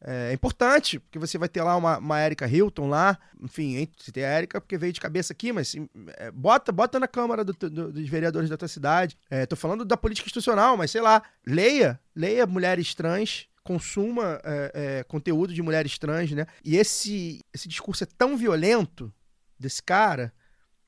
é 0.00 0.32
importante, 0.32 0.98
porque 1.00 1.18
você 1.18 1.36
vai 1.36 1.48
ter 1.48 1.60
lá 1.62 1.76
uma, 1.76 1.98
uma 1.98 2.20
Erika 2.24 2.46
Hilton 2.48 2.88
lá. 2.88 3.18
Enfim, 3.42 3.76
hein, 3.76 3.90
se 3.98 4.10
tem 4.12 4.24
a 4.24 4.38
Erika, 4.38 4.60
porque 4.60 4.78
veio 4.78 4.92
de 4.92 5.00
cabeça 5.00 5.32
aqui, 5.32 5.52
mas 5.52 5.74
é, 6.16 6.30
bota, 6.30 6.70
bota 6.72 6.98
na 7.00 7.06
Câmara 7.08 7.44
do- 7.44 7.52
do- 7.52 7.92
dos 7.92 8.08
vereadores 8.08 8.48
da 8.48 8.56
tua 8.56 8.68
cidade. 8.68 9.18
É, 9.28 9.44
tô 9.44 9.56
falando 9.56 9.84
da 9.84 9.96
política 9.96 10.26
institucional, 10.26 10.76
mas 10.76 10.90
sei 10.90 11.00
lá, 11.02 11.22
leia, 11.46 12.00
leia 12.16 12.46
mulheres 12.46 12.94
trans. 12.94 13.46
Consuma 13.64 14.40
é, 14.44 14.72
é, 15.00 15.04
conteúdo 15.04 15.52
de 15.52 15.60
mulheres 15.60 15.98
trans, 15.98 16.30
né? 16.32 16.46
E 16.64 16.76
esse, 16.78 17.44
esse 17.52 17.68
discurso 17.68 18.04
é 18.04 18.06
tão 18.16 18.34
violento 18.36 19.12
desse 19.58 19.82
cara, 19.82 20.32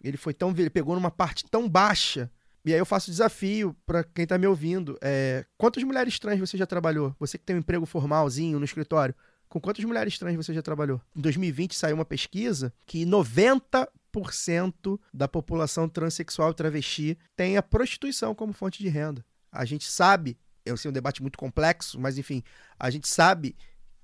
ele 0.03 0.17
foi 0.17 0.33
tão. 0.33 0.49
Ele 0.57 0.71
pegou 0.71 0.95
numa 0.95 1.11
parte 1.11 1.45
tão 1.51 1.69
baixa 1.69 2.31
e 2.65 2.73
aí 2.73 2.79
eu 2.79 2.87
faço 2.87 3.11
desafio 3.11 3.75
pra 3.87 4.05
quem 4.05 4.27
tá 4.27 4.37
me 4.37 4.47
ouvindo. 4.47 4.99
É, 5.01 5.45
quantas 5.57 5.83
mulheres 5.83 6.19
trans 6.19 6.39
você 6.39 6.57
já 6.57 6.67
trabalhou? 6.67 7.15
Você 7.19 7.39
que 7.39 7.45
tem 7.45 7.57
um 7.57 7.61
emprego 7.61 7.87
formalzinho 7.87 8.59
no 8.59 8.65
escritório, 8.65 9.15
com 9.49 9.61
quantas 9.61 9.85
mulheres 9.85 10.19
trans 10.19 10.37
você 10.37 10.53
já 10.53 10.63
trabalhou? 10.63 11.01
Em 11.17 11.21
2020 11.21 11.75
saiu 11.75 11.97
uma 11.97 12.05
pesquisa 12.05 12.73
que 12.87 13.05
90% 13.05 15.01
da 15.13 15.27
população 15.27 15.89
transexual 15.89 16.53
travesti 16.53 17.19
tem 17.35 17.57
a 17.57 17.63
prostituição 17.63 18.35
como 18.35 18.53
fonte 18.53 18.79
de 18.83 18.89
renda. 18.89 19.25
A 19.51 19.65
gente 19.65 19.91
sabe, 19.91 20.39
eu 20.65 20.77
sei, 20.77 20.91
um 20.91 20.95
debate 20.95 21.23
muito 21.23 21.39
complexo, 21.39 21.99
mas 21.99 22.19
enfim, 22.19 22.43
a 22.79 22.91
gente 22.91 23.09
sabe 23.09 23.57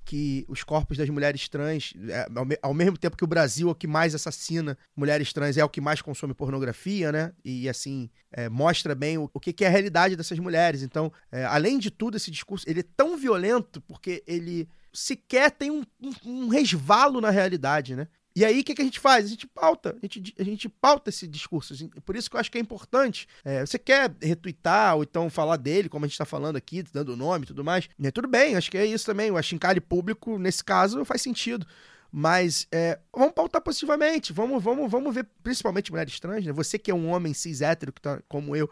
que 0.06 0.44
os 0.48 0.62
corpos 0.62 0.96
das 0.96 1.08
mulheres 1.10 1.48
trans, 1.48 1.92
é, 2.08 2.28
ao, 2.34 2.44
me- 2.44 2.58
ao 2.62 2.72
mesmo 2.72 2.96
tempo 2.96 3.16
que 3.16 3.24
o 3.24 3.26
Brasil 3.26 3.68
é 3.68 3.72
o 3.72 3.74
que 3.74 3.88
mais 3.88 4.14
assassina 4.14 4.78
mulheres 4.96 5.32
trans, 5.32 5.56
é 5.56 5.64
o 5.64 5.68
que 5.68 5.80
mais 5.80 6.00
consome 6.00 6.32
pornografia, 6.32 7.10
né? 7.10 7.32
E 7.44 7.68
assim, 7.68 8.08
é, 8.30 8.48
mostra 8.48 8.94
bem 8.94 9.18
o, 9.18 9.28
o 9.34 9.40
que, 9.40 9.52
que 9.52 9.64
é 9.64 9.68
a 9.68 9.70
realidade 9.70 10.14
dessas 10.16 10.38
mulheres. 10.38 10.82
Então, 10.82 11.12
é, 11.30 11.44
além 11.44 11.78
de 11.78 11.90
tudo, 11.90 12.16
esse 12.16 12.30
discurso, 12.30 12.64
ele 12.68 12.80
é 12.80 12.84
tão 12.96 13.16
violento 13.18 13.80
porque 13.80 14.22
ele 14.26 14.68
sequer 14.92 15.50
tem 15.50 15.70
um, 15.70 15.82
um- 16.00 16.44
um 16.44 16.48
resvalo 16.48 17.20
na 17.20 17.30
realidade, 17.30 17.96
né? 17.96 18.06
E 18.36 18.44
aí, 18.44 18.60
o 18.60 18.64
que, 18.64 18.74
que 18.74 18.82
a 18.82 18.84
gente 18.84 19.00
faz? 19.00 19.24
A 19.24 19.28
gente 19.28 19.46
pauta, 19.46 19.96
a 19.96 19.98
gente, 20.02 20.34
a 20.38 20.44
gente 20.44 20.68
pauta 20.68 21.08
esse 21.08 21.26
discurso. 21.26 21.72
assim, 21.72 21.88
Por 21.88 22.14
isso 22.14 22.28
que 22.28 22.36
eu 22.36 22.40
acho 22.40 22.52
que 22.52 22.58
é 22.58 22.60
importante. 22.60 23.26
É, 23.42 23.64
você 23.64 23.78
quer 23.78 24.14
retweetar 24.20 24.94
ou 24.94 25.02
então 25.02 25.30
falar 25.30 25.56
dele, 25.56 25.88
como 25.88 26.04
a 26.04 26.06
gente 26.06 26.12
está 26.12 26.26
falando 26.26 26.56
aqui, 26.56 26.82
dando 26.82 27.14
o 27.14 27.16
nome 27.16 27.44
e 27.44 27.46
tudo 27.46 27.64
mais. 27.64 27.88
É, 27.98 28.10
tudo 28.10 28.28
bem, 28.28 28.54
acho 28.54 28.70
que 28.70 28.76
é 28.76 28.84
isso 28.84 29.06
também. 29.06 29.30
O 29.30 29.38
achincalhe 29.38 29.80
público, 29.80 30.38
nesse 30.38 30.62
caso, 30.62 31.02
faz 31.02 31.22
sentido. 31.22 31.66
Mas 32.12 32.68
é, 32.70 33.00
vamos 33.10 33.32
pautar 33.32 33.62
positivamente. 33.62 34.34
Vamos, 34.34 34.62
vamos, 34.62 34.90
vamos 34.90 35.14
ver, 35.14 35.26
principalmente 35.42 35.90
mulheres 35.90 36.20
trans, 36.20 36.44
né? 36.44 36.52
Você 36.52 36.78
que 36.78 36.90
é 36.90 36.94
um 36.94 37.08
homem 37.08 37.32
cis 37.32 37.62
hétero, 37.62 37.90
que 37.90 38.02
tá, 38.02 38.20
como 38.28 38.54
eu, 38.54 38.68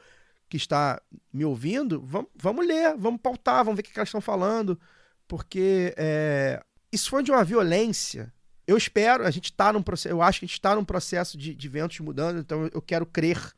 que 0.46 0.58
está 0.58 1.00
me 1.32 1.46
ouvindo, 1.46 2.02
vamos, 2.02 2.28
vamos 2.36 2.66
ler, 2.66 2.98
vamos 2.98 3.18
pautar, 3.18 3.64
vamos 3.64 3.76
ver 3.76 3.80
o 3.80 3.84
que, 3.84 3.92
que 3.92 3.98
elas 3.98 4.10
estão 4.10 4.20
falando. 4.20 4.78
Porque 5.26 5.94
é, 5.96 6.62
isso 6.92 7.08
foi 7.08 7.22
de 7.22 7.30
uma 7.30 7.42
violência. 7.44 8.30
Eu 8.66 8.76
espero, 8.76 9.26
a 9.26 9.30
gente 9.30 9.52
tá 9.52 9.72
num 9.72 9.82
processo, 9.82 10.12
eu 10.12 10.22
acho 10.22 10.40
que 10.40 10.44
a 10.44 10.48
gente 10.48 10.58
está 10.58 10.74
num 10.74 10.84
processo 10.84 11.36
de, 11.36 11.54
de 11.54 11.68
ventos 11.68 12.00
mudando, 12.00 12.38
então 12.38 12.70
eu 12.72 12.80
quero 12.80 13.04
crer 13.04 13.52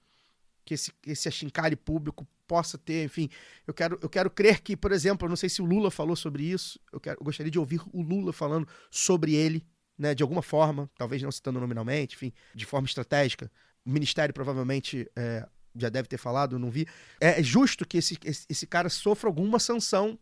que 0.65 0.75
esse, 0.75 0.93
esse 1.07 1.29
achincalhe 1.29 1.77
público 1.77 2.27
possa 2.47 2.77
ter, 2.77 3.05
enfim, 3.05 3.29
eu 3.67 3.75
quero, 3.75 3.99
eu 4.03 4.09
quero 4.09 4.31
crer 4.31 4.61
que, 4.61 4.77
por 4.77 4.93
exemplo, 4.93 5.27
eu 5.27 5.29
não 5.29 5.37
sei 5.37 5.49
se 5.49 5.63
o 5.63 5.65
Lula 5.65 5.91
falou 5.91 6.17
sobre 6.17 6.45
isso, 6.45 6.81
eu, 6.93 7.01
quero, 7.01 7.19
eu 7.21 7.25
gostaria 7.25 7.51
de 7.51 7.59
ouvir 7.59 7.81
o 7.93 8.03
Lula 8.03 8.33
falando 8.33 8.67
sobre 8.91 9.35
ele, 9.35 9.65
né, 9.97 10.15
de 10.15 10.23
alguma 10.23 10.43
forma, 10.43 10.91
talvez 10.97 11.23
não 11.23 11.31
citando 11.31 11.61
nominalmente, 11.61 12.17
enfim, 12.17 12.33
de 12.55 12.67
forma 12.67 12.87
estratégica. 12.87 13.51
O 13.85 13.91
Ministério 13.91 14.35
provavelmente 14.35 15.11
é, 15.17 15.47
já 15.75 15.89
deve 15.89 16.09
ter 16.09 16.19
falado, 16.19 16.59
não 16.59 16.71
vi. 16.71 16.87
É 17.21 17.43
justo 17.43 17.87
que 17.87 17.99
esse, 17.99 18.19
esse, 18.25 18.45
esse 18.49 18.67
cara 18.67 18.89
sofra 18.89 19.29
alguma 19.29 19.59
sanção 19.59 20.19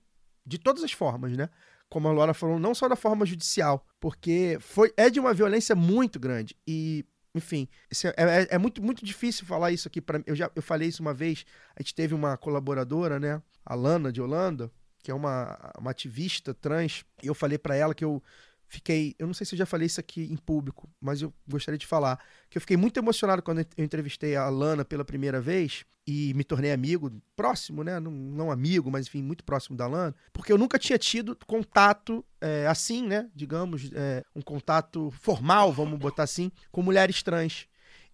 de 0.46 0.58
todas 0.58 0.84
as 0.84 0.92
formas, 0.92 1.36
né? 1.36 1.48
Como 1.88 2.08
a 2.08 2.12
Laura 2.12 2.34
falou, 2.34 2.58
não 2.58 2.74
só 2.74 2.88
da 2.88 2.96
forma 2.96 3.24
judicial, 3.24 3.86
porque 4.00 4.56
foi, 4.60 4.92
é 4.96 5.08
de 5.08 5.20
uma 5.20 5.32
violência 5.32 5.74
muito 5.76 6.18
grande. 6.18 6.56
E, 6.66 7.04
enfim, 7.34 7.68
é, 8.16 8.42
é- 8.42 8.48
é 8.50 8.58
muito, 8.58 8.82
muito 8.82 9.04
difícil 9.04 9.46
falar 9.46 9.70
isso 9.70 9.86
aqui 9.86 10.00
para 10.00 10.22
Eu 10.26 10.34
já 10.34 10.50
eu 10.54 10.62
falei 10.62 10.88
isso 10.88 11.02
uma 11.02 11.14
vez. 11.14 11.44
A 11.76 11.82
gente 11.82 11.94
teve 11.94 12.14
uma 12.14 12.36
colaboradora, 12.36 13.20
né? 13.20 13.40
A 13.64 13.74
Lana 13.74 14.10
de 14.12 14.20
Holanda, 14.20 14.70
que 15.02 15.10
é 15.10 15.14
uma, 15.14 15.56
uma 15.78 15.90
ativista 15.90 16.52
trans. 16.52 17.04
E 17.22 17.26
eu 17.28 17.34
falei 17.34 17.58
para 17.58 17.76
ela 17.76 17.94
que 17.94 18.04
eu 18.04 18.22
fiquei. 18.68 19.14
Eu 19.18 19.26
não 19.26 19.34
sei 19.34 19.46
se 19.46 19.54
eu 19.54 19.58
já 19.58 19.66
falei 19.66 19.86
isso 19.86 20.00
aqui 20.00 20.22
em 20.30 20.36
público, 20.36 20.88
mas 21.00 21.22
eu 21.22 21.32
gostaria 21.48 21.78
de 21.78 21.86
falar. 21.86 22.18
Que 22.50 22.58
eu 22.58 22.60
fiquei 22.60 22.76
muito 22.76 22.98
emocionado 22.98 23.42
quando 23.42 23.60
eu 23.76 23.84
entrevistei 23.84 24.36
a 24.36 24.48
Lana 24.48 24.84
pela 24.84 25.04
primeira 25.04 25.40
vez 25.40 25.84
e 26.06 26.34
me 26.34 26.44
tornei 26.44 26.72
amigo, 26.72 27.10
próximo, 27.34 27.82
né? 27.82 27.98
Não, 27.98 28.10
não 28.10 28.50
amigo, 28.50 28.90
mas 28.90 29.06
enfim, 29.06 29.22
muito 29.22 29.44
próximo 29.44 29.76
da 29.76 29.86
Lana, 29.86 30.14
porque 30.32 30.52
eu 30.52 30.58
nunca 30.58 30.78
tinha 30.78 30.98
tido 30.98 31.36
contato 31.46 32.24
é, 32.40 32.66
assim, 32.66 33.06
né? 33.06 33.30
Digamos, 33.34 33.90
é, 33.94 34.22
um 34.34 34.42
contato 34.42 35.10
formal, 35.20 35.72
vamos 35.72 35.98
botar 35.98 36.24
assim, 36.24 36.50
com 36.70 36.82
mulheres 36.82 37.22
trans. 37.22 37.66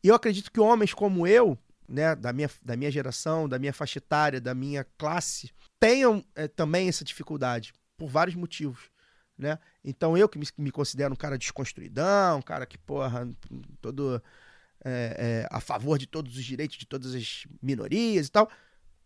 E 0.03 0.09
eu 0.09 0.15
acredito 0.15 0.51
que 0.51 0.61
homens 0.61 0.95
como 0.95 1.27
eu, 1.27 1.59
né, 1.89 2.15
da 2.15 2.33
minha, 2.33 2.49
da 2.63 2.77
minha 2.77 2.91
geração, 2.91 3.49
da 3.49 3.59
minha 3.59 3.73
faixa 3.73 3.99
etária, 3.99 4.41
da 4.41 4.55
minha 4.55 4.87
classe, 4.97 5.51
tenham 5.79 6.25
é, 6.35 6.47
também 6.47 6.89
essa 6.89 7.05
dificuldade, 7.05 7.73
por 7.97 8.09
vários 8.09 8.37
motivos. 8.37 8.91
Né? 9.41 9.59
Então 9.83 10.19
eu 10.19 10.29
que 10.29 10.39
me, 10.39 10.47
me 10.59 10.71
considero 10.71 11.15
um 11.15 11.17
cara 11.17 11.39
desconstruidão, 11.39 12.39
um 12.41 12.43
cara 12.43 12.67
que, 12.67 12.77
porra, 12.77 13.27
todo 13.81 14.23
é, 14.85 15.47
é, 15.47 15.49
a 15.51 15.61
favor 15.61 15.99
de 15.99 16.07
todos 16.07 16.37
os 16.37 16.45
direitos 16.45 16.77
de 16.77 16.85
todas 16.85 17.15
as 17.15 17.47
minorias 17.63 18.27
e 18.27 18.31
tal. 18.31 18.51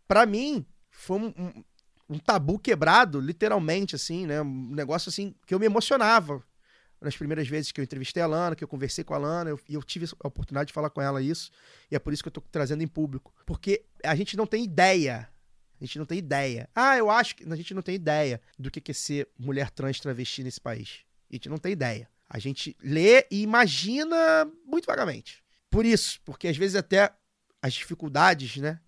Pra 0.08 0.26
mim, 0.26 0.66
foi 0.90 1.20
um, 1.20 1.26
um- 1.38 1.64
um 2.10 2.18
tabu 2.18 2.58
quebrado, 2.58 3.20
literalmente, 3.20 3.94
assim, 3.94 4.26
né? 4.26 4.42
Um 4.42 4.70
negócio 4.74 5.08
assim 5.08 5.34
que 5.46 5.54
eu 5.54 5.60
me 5.60 5.66
emocionava 5.66 6.42
nas 7.00 7.16
primeiras 7.16 7.46
vezes 7.46 7.70
que 7.70 7.80
eu 7.80 7.84
entrevistei 7.84 8.22
a 8.22 8.26
Lana, 8.26 8.56
que 8.56 8.64
eu 8.64 8.68
conversei 8.68 9.04
com 9.04 9.14
a 9.14 9.18
Lana, 9.18 9.50
eu- 9.50 9.60
eu, 9.70 9.82
tive 9.84 10.06
a 10.22 10.26
oportunidade 10.28 10.68
de 10.68 10.72
falar 10.74 10.90
com 10.90 11.00
ela 11.00 11.22
isso, 11.22 11.50
e 11.90 11.94
é 11.94 11.98
por 12.00 12.12
isso 12.12 12.22
que 12.24 12.28
eu 12.28 12.32
tô 12.32 12.40
trazendo 12.40 12.82
em 12.82 12.88
público. 12.88 13.32
Porque 13.46 13.84
a 14.02 14.16
gente 14.16 14.36
não 14.36 14.46
tem 14.46 14.64
ideia. 14.64 15.28
A 15.80 15.84
gente 15.84 15.98
não 15.98 16.06
tem 16.06 16.18
ideia. 16.18 16.68
Ah, 16.74 16.96
eu 16.96 17.10
acho 17.10 17.36
que 17.36 17.44
a 17.50 17.56
gente 17.56 17.74
não 17.74 17.82
tem 17.82 17.94
ideia 17.94 18.40
do 18.58 18.70
que 18.70 18.90
é 18.90 18.94
ser 18.94 19.28
mulher 19.38 19.70
trans 19.70 20.00
travesti 20.00 20.42
nesse 20.42 20.60
país. 20.60 21.00
A 21.30 21.34
gente 21.34 21.48
não 21.48 21.58
tem 21.58 21.72
ideia. 21.72 22.08
A 22.28 22.38
gente 22.38 22.76
lê 22.82 23.26
e 23.30 23.42
imagina 23.42 24.16
muito 24.64 24.86
vagamente. 24.86 25.42
Por 25.70 25.84
isso, 25.84 26.20
porque 26.24 26.48
às 26.48 26.56
vezes 26.56 26.76
até 26.76 27.12
as 27.60 27.74
dificuldades, 27.74 28.56
né? 28.56 28.80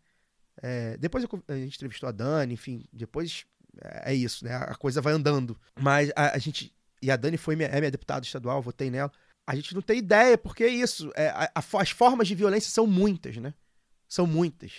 É, 0.62 0.96
depois 0.96 1.22
eu 1.24 1.42
a 1.48 1.54
gente 1.56 1.74
entrevistou 1.76 2.08
a 2.08 2.12
Dani, 2.12 2.54
enfim, 2.54 2.84
depois 2.92 3.44
é 3.82 4.12
é 4.12 4.14
isso, 4.14 4.44
né? 4.44 4.54
A 4.54 4.74
coisa 4.74 5.00
vai 5.02 5.12
andando. 5.12 5.58
Mas 5.78 6.10
a, 6.16 6.34
a 6.34 6.38
gente. 6.38 6.74
E 7.02 7.10
a 7.10 7.16
Dani 7.16 7.36
foi 7.36 7.56
minha, 7.56 7.68
é 7.68 7.78
minha 7.78 7.90
deputada 7.90 8.24
estadual, 8.24 8.62
votei 8.62 8.90
nela. 8.90 9.12
A 9.46 9.54
gente 9.54 9.74
não 9.74 9.82
tem 9.82 9.98
ideia, 9.98 10.36
porque 10.38 10.64
é 10.64 10.68
isso. 10.68 11.12
é, 11.14 11.28
a- 11.28 11.52
a 11.54 11.62
as 11.80 11.90
formas 11.90 12.26
de 12.26 12.34
violência 12.34 12.70
são 12.70 12.86
muitas, 12.86 13.36
né? 13.36 13.52
São 14.08 14.26
muitas. 14.26 14.72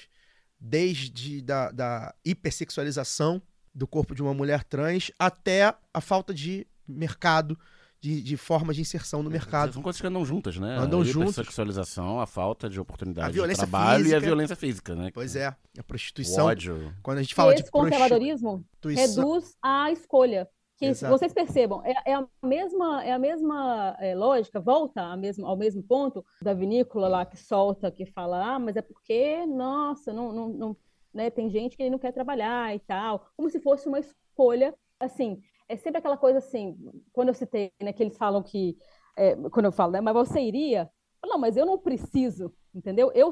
Desde 0.60 1.42
da, 1.42 1.72
da 1.72 2.16
hipersexualização 2.26 3.42
do 3.74 3.86
corpo 3.88 4.16
de 4.16 4.22
uma 4.22 4.34
mulher 4.34 4.64
trans 4.64 5.12
até 5.20 5.74
a 5.94 6.02
falta 6.02 6.34
de 6.34 6.66
mercado, 6.88 7.58
de, 8.00 8.22
de 8.22 8.38
formas 8.38 8.76
de 8.76 8.82
inserção 8.82 9.22
no 9.22 9.30
mercado. 9.30 9.74
São 9.74 9.82
coisas 9.82 10.00
que 10.00 10.08
andam 10.08 10.26
juntas, 10.26 10.58
né? 10.58 10.78
Andam 10.78 11.02
a 11.02 11.04
juntas. 11.04 11.36
sexualização, 11.36 12.20
a 12.20 12.26
falta 12.28 12.70
de 12.70 12.80
oportunidade 12.80 13.30
A 13.30 13.32
violência 13.32 13.66
de 13.66 13.72
trabalho 13.72 14.02
e 14.02 14.06
a 14.06 14.08
física. 14.08 14.20
violência 14.26 14.56
física, 14.56 14.96
né? 14.96 15.12
Pois 15.14 15.36
é, 15.36 15.48
a 15.48 15.84
prostituição. 15.86 16.46
O 16.46 16.48
ódio. 16.50 16.94
Quando 17.04 17.20
a 17.20 17.22
gente 17.22 17.32
E 17.32 17.36
fala 17.36 17.54
esse 17.54 17.64
de 17.64 17.72
conservadorismo 17.72 18.66
reduz 18.84 19.56
a 19.62 19.92
escolha. 19.92 20.48
Que 20.78 20.86
Exato. 20.86 21.12
vocês 21.12 21.34
percebam, 21.34 21.82
é, 21.84 21.94
é 22.06 22.14
a 22.14 22.28
mesma, 22.44 23.04
é 23.04 23.12
a 23.12 23.18
mesma 23.18 23.98
é, 24.00 24.16
lógica, 24.16 24.60
volta 24.60 25.02
ao 25.02 25.18
mesmo, 25.18 25.46
ao 25.48 25.58
mesmo 25.58 25.82
ponto 25.82 26.24
da 26.40 26.54
vinícola 26.54 27.08
lá 27.08 27.26
que 27.26 27.36
solta, 27.36 27.92
que 27.92 28.06
fala, 28.06 28.56
ah, 28.56 28.60
mas 28.60 28.76
é 28.76 28.82
porque, 28.84 29.44
nossa, 29.48 30.14
não, 30.14 30.32
não, 30.32 30.50
não, 30.50 30.78
né, 31.12 31.32
tem 31.32 31.50
gente 31.50 31.76
que 31.76 31.90
não 31.90 31.98
quer 31.98 32.12
trabalhar 32.12 32.76
e 32.76 32.80
tal, 32.80 33.28
como 33.36 33.50
se 33.50 33.60
fosse 33.60 33.88
uma 33.88 34.00
escolha, 34.00 34.76
assim, 35.00 35.42
é 35.68 35.76
sempre 35.76 35.98
aquela 35.98 36.16
coisa 36.16 36.38
assim, 36.38 36.78
quando 37.12 37.30
eu 37.30 37.34
citei, 37.34 37.72
né, 37.82 37.92
que 37.92 38.04
eles 38.04 38.16
falam 38.16 38.44
que, 38.44 38.78
é, 39.18 39.36
quando 39.50 39.66
eu 39.66 39.72
falo, 39.72 39.94
né, 39.94 40.00
mas 40.00 40.14
você 40.14 40.40
iria? 40.40 40.88
Não, 41.26 41.40
mas 41.40 41.58
eu 41.58 41.66
não 41.66 41.80
preciso, 41.80 42.54
entendeu? 42.74 43.12
Eu, 43.16 43.32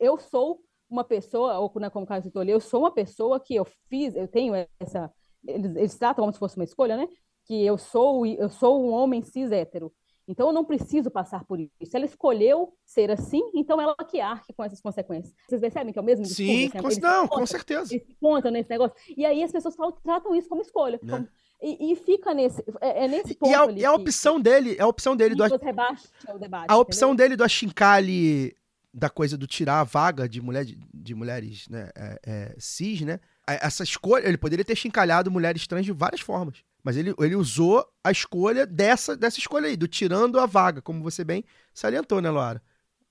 eu 0.00 0.16
sou 0.18 0.62
uma 0.88 1.04
pessoa, 1.04 1.58
ou 1.58 1.70
né, 1.76 1.90
como 1.90 2.04
o 2.04 2.08
Caio 2.08 2.22
citou 2.22 2.42
ali, 2.42 2.52
eu 2.52 2.60
sou 2.60 2.80
uma 2.80 2.90
pessoa 2.90 3.38
que 3.40 3.54
eu 3.54 3.64
fiz, 3.88 4.14
eu 4.14 4.28
tenho 4.28 4.54
essa. 4.80 5.12
Eles, 5.46 5.76
eles 5.76 5.94
tratam 5.96 6.22
como 6.22 6.32
se 6.32 6.38
fosse 6.38 6.56
uma 6.56 6.64
escolha, 6.64 6.96
né? 6.96 7.08
Que 7.44 7.64
eu 7.64 7.78
sou, 7.78 8.26
eu 8.26 8.48
sou 8.48 8.84
um 8.84 8.90
homem 8.92 9.22
cis 9.22 9.50
hétero. 9.52 9.92
Então 10.28 10.48
eu 10.48 10.52
não 10.52 10.64
preciso 10.64 11.08
passar 11.08 11.44
por 11.44 11.60
isso. 11.60 11.70
Ela 11.96 12.04
escolheu 12.04 12.72
ser 12.84 13.12
assim, 13.12 13.40
então 13.54 13.80
ela 13.80 13.94
que 13.94 14.20
arque 14.20 14.52
com 14.52 14.64
essas 14.64 14.80
consequências. 14.80 15.32
Vocês 15.48 15.60
percebem 15.60 15.92
que 15.92 15.98
é 16.00 16.02
o 16.02 16.04
mesmo 16.04 16.24
discurso? 16.24 16.50
Sim, 16.52 16.66
assim, 16.66 16.78
com- 16.80 16.88
eles 16.88 16.98
não, 16.98 17.22
se 17.22 17.28
com 17.28 17.34
contam- 17.34 17.46
certeza. 17.46 17.94
Eles 17.94 18.06
contam 18.20 18.50
nesse 18.50 18.68
negócio. 18.68 18.96
E 19.16 19.24
aí 19.24 19.44
as 19.44 19.52
pessoas 19.52 19.76
falam, 19.76 19.92
tratam 20.02 20.34
isso 20.34 20.48
como 20.48 20.60
escolha. 20.62 20.98
Né? 21.02 21.12
como- 21.12 21.28
e, 21.62 21.92
e 21.92 21.96
fica 21.96 22.34
nesse. 22.34 22.60
É, 22.80 23.04
é 23.04 23.08
nesse 23.08 23.34
ponto 23.36 23.50
E 23.50 23.54
a, 23.54 23.62
ali. 23.62 23.80
e 23.80 23.84
a 23.86 23.94
que- 23.94 24.00
opção 24.00 24.40
dele, 24.40 24.74
é 24.76 24.82
a 24.82 24.86
opção 24.88 25.14
dele 25.16 25.34
do 25.36 25.42
rebaixa 25.44 26.08
o 26.34 26.38
debate. 26.38 26.66
a 26.68 26.76
opção 26.76 27.10
entendeu? 27.10 27.24
dele 27.28 27.36
do 27.36 27.44
achincalhe 27.44 28.54
da 28.92 29.08
coisa 29.08 29.36
do 29.38 29.46
tirar 29.46 29.80
a 29.80 29.84
vaga 29.84 30.28
de, 30.28 30.40
mulher, 30.40 30.64
de 30.92 31.14
mulheres 31.14 31.68
né, 31.68 31.90
é, 31.94 32.20
é, 32.26 32.54
cis, 32.58 33.02
né? 33.02 33.20
Essa 33.48 33.84
escolha, 33.84 34.26
ele 34.26 34.36
poderia 34.38 34.64
ter 34.64 34.74
chincalhado 34.76 35.30
mulheres 35.30 35.66
trans 35.66 35.84
de 35.84 35.92
várias 35.92 36.20
formas. 36.20 36.64
Mas 36.82 36.96
ele, 36.96 37.14
ele 37.18 37.36
usou 37.36 37.86
a 38.02 38.10
escolha 38.10 38.66
dessa, 38.66 39.16
dessa 39.16 39.38
escolha 39.38 39.66
aí, 39.68 39.76
do 39.76 39.88
tirando 39.88 40.38
a 40.38 40.46
vaga, 40.46 40.82
como 40.82 41.02
você 41.02 41.24
bem 41.24 41.44
salientou, 41.74 42.20
né, 42.20 42.30
Laura? 42.30 42.62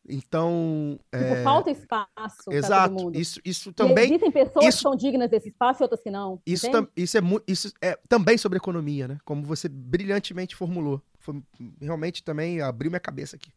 Então. 0.07 0.99
Tipo, 1.11 1.33
é, 1.33 1.43
falta 1.43 1.71
espaço 1.71 2.51
Exato. 2.51 3.11
Isso, 3.13 3.39
isso 3.43 3.69
E 3.69 3.73
também. 3.73 4.05
existem 4.05 4.31
pessoas 4.31 4.65
isso- 4.65 4.77
que 4.77 4.83
são 4.83 4.95
dignas 4.95 5.29
desse 5.29 5.49
espaço 5.49 5.81
e 5.81 5.83
outras 5.83 6.01
que 6.01 6.11
não. 6.11 6.39
Isso, 6.45 6.69
tam- 6.69 6.87
isso, 6.95 7.17
é, 7.17 7.21
isso 7.47 7.73
é 7.81 7.97
também 8.07 8.37
sobre 8.37 8.57
economia, 8.57 9.07
né? 9.07 9.17
Como 9.25 9.43
você 9.43 9.67
brilhantemente 9.67 10.55
formulou. 10.55 11.01
Foi, 11.19 11.41
realmente 11.81 12.23
também 12.23 12.61
abriu 12.61 12.91
minha 12.91 12.99
cabeça 12.99 13.35
aqui. 13.35 13.51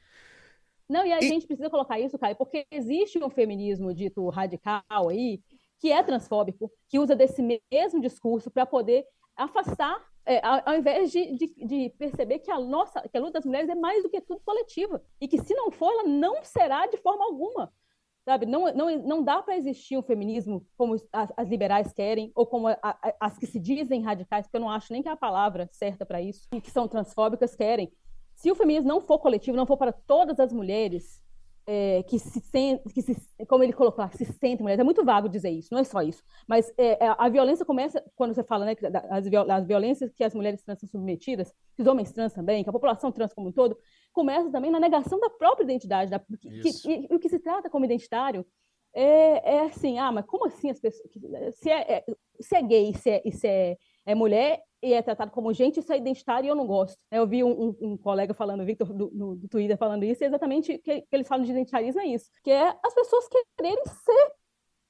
Não, 0.89 1.05
e 1.05 1.12
a 1.12 1.20
gente 1.20 1.47
precisa 1.47 1.68
colocar 1.68 2.01
isso, 2.01 2.18
Caio, 2.18 2.35
porque 2.35 2.66
existe 2.70 3.22
um 3.22 3.29
feminismo 3.29 3.93
dito 3.93 4.26
radical 4.31 5.11
aí, 5.11 5.39
que 5.81 5.93
é 5.93 6.03
transfóbico, 6.03 6.70
que 6.89 6.99
usa 6.99 7.14
desse 7.14 7.43
mesmo 7.70 8.01
discurso 8.01 8.51
para 8.51 8.66
poder 8.66 9.05
afastar, 9.37 10.05
é, 10.26 10.45
ao, 10.45 10.61
ao 10.66 10.74
invés 10.76 11.11
de, 11.11 11.33
de, 11.37 11.55
de 11.64 11.91
perceber 11.99 12.41
que 12.41 12.51
a 12.51 12.59
nossa, 12.59 13.01
que 13.09 13.16
a 13.16 13.20
luta 13.20 13.35
das 13.35 13.45
mulheres 13.47 13.68
é 13.70 13.74
mais 13.74 14.03
do 14.03 14.11
que 14.11 14.20
tudo 14.20 14.41
coletiva. 14.45 15.03
E 15.20 15.26
que 15.29 15.39
se 15.39 15.55
não 15.55 15.70
for, 15.70 15.91
ela 15.91 16.03
não 16.05 16.43
será 16.43 16.87
de 16.87 16.97
forma 16.99 17.24
alguma. 17.24 17.72
Sabe? 18.24 18.45
Não, 18.45 18.70
não, 18.74 18.99
não 18.99 19.22
dá 19.22 19.41
para 19.41 19.57
existir 19.57 19.97
um 19.97 20.03
feminismo 20.03 20.66
como 20.76 20.95
as, 21.12 21.33
as 21.35 21.49
liberais 21.49 21.95
querem, 21.95 22.31
ou 22.35 22.45
como 22.45 22.68
a- 22.68 22.79
a- 22.83 23.14
as 23.20 23.39
que 23.39 23.47
se 23.47 23.59
dizem 23.59 24.03
radicais, 24.03 24.45
porque 24.47 24.59
eu 24.59 24.61
não 24.61 24.70
acho 24.70 24.93
nem 24.93 25.03
que 25.03 25.09
é 25.09 25.12
a 25.12 25.16
palavra 25.16 25.66
certa 25.72 26.05
para 26.05 26.20
isso, 26.20 26.47
e 26.53 26.61
que 26.61 26.70
são 26.70 26.87
transfóbicas 26.87 27.57
querem. 27.57 27.91
Se 28.35 28.51
o 28.51 28.55
feminismo 28.55 28.87
não 28.87 29.01
for 29.01 29.18
coletivo, 29.18 29.57
não 29.57 29.64
for 29.66 29.79
para 29.79 29.93
todas 29.93 30.39
as 30.39 30.53
mulheres 30.53 31.22
é, 31.71 32.03
que 32.05 32.19
se 32.19 32.41
sentem, 32.41 32.83
que 32.95 33.03
se, 33.03 33.14
como 33.47 33.62
ele 33.62 33.75
colocou 33.75 34.03
lá, 34.03 34.09
que 34.09 34.16
se 34.16 34.25
sentem 34.25 34.62
mulheres, 34.62 34.81
é 34.81 34.85
muito 34.85 35.05
vago 35.05 35.29
dizer 35.29 35.51
isso, 35.51 35.69
não 35.71 35.81
é 35.81 35.85
só 35.85 36.01
isso. 36.01 36.23
Mas 36.49 36.73
é, 36.79 37.05
é, 37.05 37.14
a 37.19 37.29
violência 37.29 37.62
começa 37.62 38.03
quando 38.16 38.33
você 38.35 38.43
fala 38.43 38.64
né, 38.64 38.75
as, 39.11 39.29
viol- 39.29 39.51
as 39.51 39.66
violências 39.66 40.11
que 40.14 40.25
as 40.25 40.35
mulheres 40.35 40.62
trans 40.62 40.79
são 40.81 40.89
submetidas, 40.89 41.53
que 41.77 41.83
os 41.83 41.87
homens 41.87 42.11
trans 42.11 42.33
também, 42.33 42.64
que 42.64 42.71
a 42.71 42.73
população 42.73 43.12
trans 43.12 43.35
como 43.35 43.49
um 43.49 43.53
todo, 43.53 43.77
começa 44.14 44.51
também 44.51 44.71
na 44.71 44.81
negação 44.81 45.21
da 45.21 45.29
própria 45.29 45.64
identidade. 45.64 46.11
Da, 46.11 46.19
que, 46.19 46.71
e, 46.87 47.07
e 47.11 47.14
o 47.14 47.19
que 47.19 47.29
se 47.29 47.39
trata 47.39 47.69
como 47.69 47.85
identitário 47.85 48.47
é, 48.95 49.57
é 49.57 49.61
assim, 49.66 49.99
ah, 49.99 50.11
mas 50.11 50.25
como 50.25 50.47
assim 50.47 50.71
as 50.71 50.81
pessoas. 50.81 51.11
Se 51.57 51.69
é, 51.71 51.93
é- 51.99 52.05
se 52.41 52.57
é 52.57 52.62
gay 52.62 52.95
se 52.95 53.11
é, 53.11 53.23
e 53.27 53.31
se 53.33 53.47
é, 53.47 53.77
é 54.11 54.15
mulher 54.15 54.63
e 54.83 54.93
é 54.95 55.03
tratado 55.03 55.31
como 55.33 55.53
gente, 55.53 55.81
isso 55.81 55.93
é 55.93 55.97
identitário 55.99 56.47
e 56.47 56.49
eu 56.51 56.55
não 56.55 56.67
gosto. 56.67 56.99
Eu 57.11 57.27
vi 57.27 57.43
um, 57.45 57.51
um- 57.51 57.77
um 57.93 57.97
colega 57.97 58.33
falando, 58.33 58.65
Victor, 58.65 58.93
do, 58.93 59.11
no, 59.13 59.35
do 59.37 59.49
Twitter, 59.49 59.77
falando 59.77 60.05
isso, 60.05 60.23
e 60.23 60.25
é 60.25 60.29
exatamente 60.29 60.73
o 60.73 60.79
que, 60.79 61.01
que 61.03 61.09
eles 61.13 61.27
falam 61.29 61.45
de 61.45 61.51
identitarismo 61.51 62.01
é 62.01 62.07
isso, 62.07 62.31
que 62.43 62.51
é 62.51 62.75
as 62.85 62.95
pessoas 62.95 63.27
quererem 63.29 63.83
ser, 63.85 64.33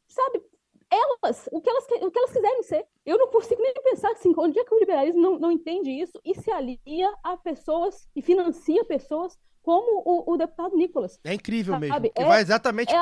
sabe, 0.09 0.43
elas, 0.91 1.49
o 1.53 1.61
que 1.61 1.69
elas, 1.69 1.85
o 2.03 2.11
que 2.11 2.19
elas 2.19 2.33
quiserem 2.33 2.63
ser. 2.63 2.85
Eu 3.05 3.19
não 3.19 3.29
consigo 3.29 3.61
nem 3.63 3.75
pensar 3.75 4.11
assim, 4.13 4.33
onde 4.37 4.59
é 4.59 4.65
que 4.65 4.75
o 4.75 4.79
liberalismo 4.79 5.21
não, 5.21 5.39
não 5.39 5.51
entende 5.53 5.91
isso 5.91 6.19
e 6.25 6.35
se 6.35 6.51
alia 6.51 7.13
a 7.23 7.37
pessoas 7.37 8.09
e 8.17 8.23
financia 8.23 8.85
pessoas 8.85 9.37
como 9.63 10.03
o, 10.05 10.33
o 10.33 10.37
deputado 10.39 10.77
Nicolas. 10.77 11.19
É 11.25 11.35
incrível 11.35 11.79
mesmo. 11.79 11.95
Sabe, 11.95 12.11
Que 12.11 12.23
é- 12.23 12.27
vai 12.27 12.41
exatamente 12.41 12.95
é 12.95 13.01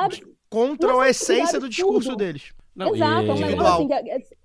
contra 0.49 1.01
a 1.01 1.09
essência 1.09 1.59
do 1.59 1.65
absurdo. 1.67 1.69
discurso 1.69 2.15
deles. 2.15 2.53
Não, 2.75 2.93
Exato, 2.93 3.27
é 3.29 3.33
um 3.33 3.37
e- 3.37 3.45
negócio 3.45 3.73
assim, 3.73 3.87
que 3.87 4.37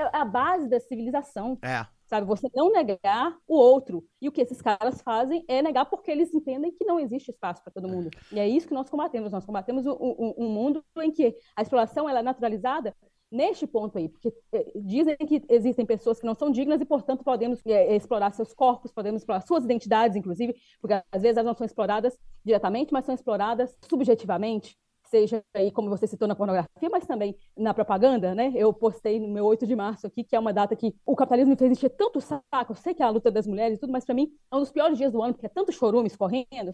é, 0.00 0.10
é 0.16 0.16
a 0.20 0.24
base 0.24 0.68
da 0.68 0.80
civilização. 0.80 1.58
É. 1.62 1.86
Sabe, 2.06 2.26
você 2.26 2.48
não 2.54 2.72
negar 2.72 3.36
o 3.46 3.54
outro. 3.56 4.04
E 4.20 4.28
o 4.28 4.32
que 4.32 4.40
esses 4.40 4.60
caras 4.60 5.00
fazem 5.00 5.44
é 5.46 5.62
negar 5.62 5.84
porque 5.86 6.10
eles 6.10 6.34
entendem 6.34 6.72
que 6.72 6.84
não 6.84 6.98
existe 6.98 7.30
espaço 7.30 7.62
para 7.62 7.72
todo 7.72 7.88
mundo. 7.88 8.10
E 8.32 8.40
é 8.40 8.48
isso 8.48 8.66
que 8.66 8.74
nós 8.74 8.90
combatemos. 8.90 9.30
Nós 9.30 9.44
combatemos 9.44 9.86
um, 9.86 9.92
um- 9.92 10.34
um 10.38 10.48
mundo 10.48 10.84
em 10.98 11.12
que 11.12 11.36
a 11.54 11.62
exploração 11.62 12.08
ela 12.08 12.18
é 12.18 12.22
naturalizada 12.22 12.96
neste 13.30 13.64
ponto 13.64 13.96
aí, 13.96 14.08
porque 14.08 14.34
eh, 14.52 14.72
dizem 14.74 15.16
que 15.18 15.40
existem 15.48 15.86
pessoas 15.86 16.18
que 16.18 16.26
não 16.26 16.34
são 16.34 16.50
dignas 16.50 16.80
e, 16.80 16.84
portanto, 16.84 17.22
podemos 17.22 17.60
eh, 17.64 17.94
explorar 17.94 18.32
seus 18.32 18.52
corpos, 18.52 18.90
podemos 18.90 19.22
explorar 19.22 19.42
suas 19.42 19.62
identidades, 19.64 20.16
inclusive, 20.16 20.52
porque 20.80 20.94
às 21.12 21.22
vezes 21.22 21.36
elas 21.36 21.46
não 21.46 21.54
são 21.54 21.64
exploradas 21.64 22.18
diretamente, 22.44 22.92
mas 22.92 23.04
são 23.04 23.14
exploradas 23.14 23.78
subjetivamente, 23.88 24.76
seja 25.10 25.42
aí, 25.52 25.70
como 25.70 25.90
você 25.90 26.06
citou, 26.06 26.28
na 26.28 26.34
pornografia, 26.34 26.88
mas 26.90 27.06
também 27.06 27.36
na 27.56 27.74
propaganda, 27.74 28.34
né? 28.34 28.52
Eu 28.54 28.72
postei 28.72 29.18
no 29.18 29.28
meu 29.28 29.44
8 29.44 29.66
de 29.66 29.74
março 29.74 30.06
aqui, 30.06 30.22
que 30.22 30.36
é 30.36 30.38
uma 30.38 30.52
data 30.52 30.76
que 30.76 30.94
o 31.04 31.16
capitalismo 31.16 31.50
me 31.50 31.56
fez 31.56 31.72
encher 31.72 31.90
tanto 31.90 32.20
saco, 32.20 32.44
eu 32.70 32.74
sei 32.76 32.94
que 32.94 33.02
é 33.02 33.06
a 33.06 33.10
luta 33.10 33.30
das 33.30 33.46
mulheres 33.46 33.76
e 33.76 33.80
tudo, 33.80 33.92
mas 33.92 34.04
para 34.04 34.14
mim 34.14 34.32
é 34.50 34.56
um 34.56 34.60
dos 34.60 34.70
piores 34.70 34.96
dias 34.96 35.12
do 35.12 35.22
ano, 35.22 35.34
porque 35.34 35.46
é 35.46 35.50
tanto 35.50 35.72
chorume 35.72 36.06
escorrendo, 36.06 36.72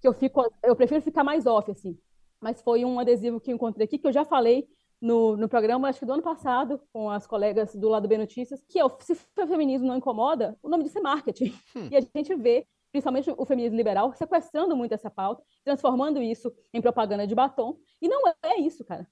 que 0.00 0.06
eu 0.06 0.12
fico, 0.12 0.44
eu 0.62 0.76
prefiro 0.76 1.00
ficar 1.00 1.24
mais 1.24 1.46
off, 1.46 1.70
assim. 1.70 1.98
Mas 2.40 2.60
foi 2.62 2.84
um 2.84 3.00
adesivo 3.00 3.40
que 3.40 3.50
eu 3.50 3.56
encontrei 3.56 3.84
aqui, 3.84 3.98
que 3.98 4.06
eu 4.06 4.12
já 4.12 4.24
falei 4.24 4.68
no, 5.00 5.36
no 5.36 5.48
programa, 5.48 5.88
acho 5.88 6.00
que 6.00 6.06
do 6.06 6.12
ano 6.12 6.22
passado, 6.22 6.80
com 6.92 7.10
as 7.10 7.26
colegas 7.26 7.74
do 7.74 7.88
lado 7.88 8.08
B 8.08 8.18
Notícias, 8.18 8.62
que 8.68 8.78
é 8.78 8.84
o 8.84 8.90
se 9.00 9.12
o 9.12 9.46
feminismo 9.46 9.86
não 9.86 9.96
incomoda, 9.96 10.56
o 10.62 10.68
nome 10.68 10.84
disso 10.84 10.98
é 10.98 11.00
marketing. 11.00 11.54
E 11.90 11.96
a 11.96 12.00
gente 12.00 12.34
vê, 12.34 12.66
principalmente 12.90 13.32
o 13.36 13.44
feminismo 13.44 13.76
liberal, 13.76 14.12
sequestrando 14.14 14.76
muito 14.76 14.92
essa 14.92 15.10
pauta, 15.10 15.42
transformando 15.64 16.20
isso 16.22 16.52
em 16.72 16.80
propaganda 16.80 17.26
de 17.26 17.34
batom. 17.34 17.76
E 18.00 18.08
não 18.08 18.22
é 18.42 18.60
isso, 18.60 18.84
cara. 18.84 19.06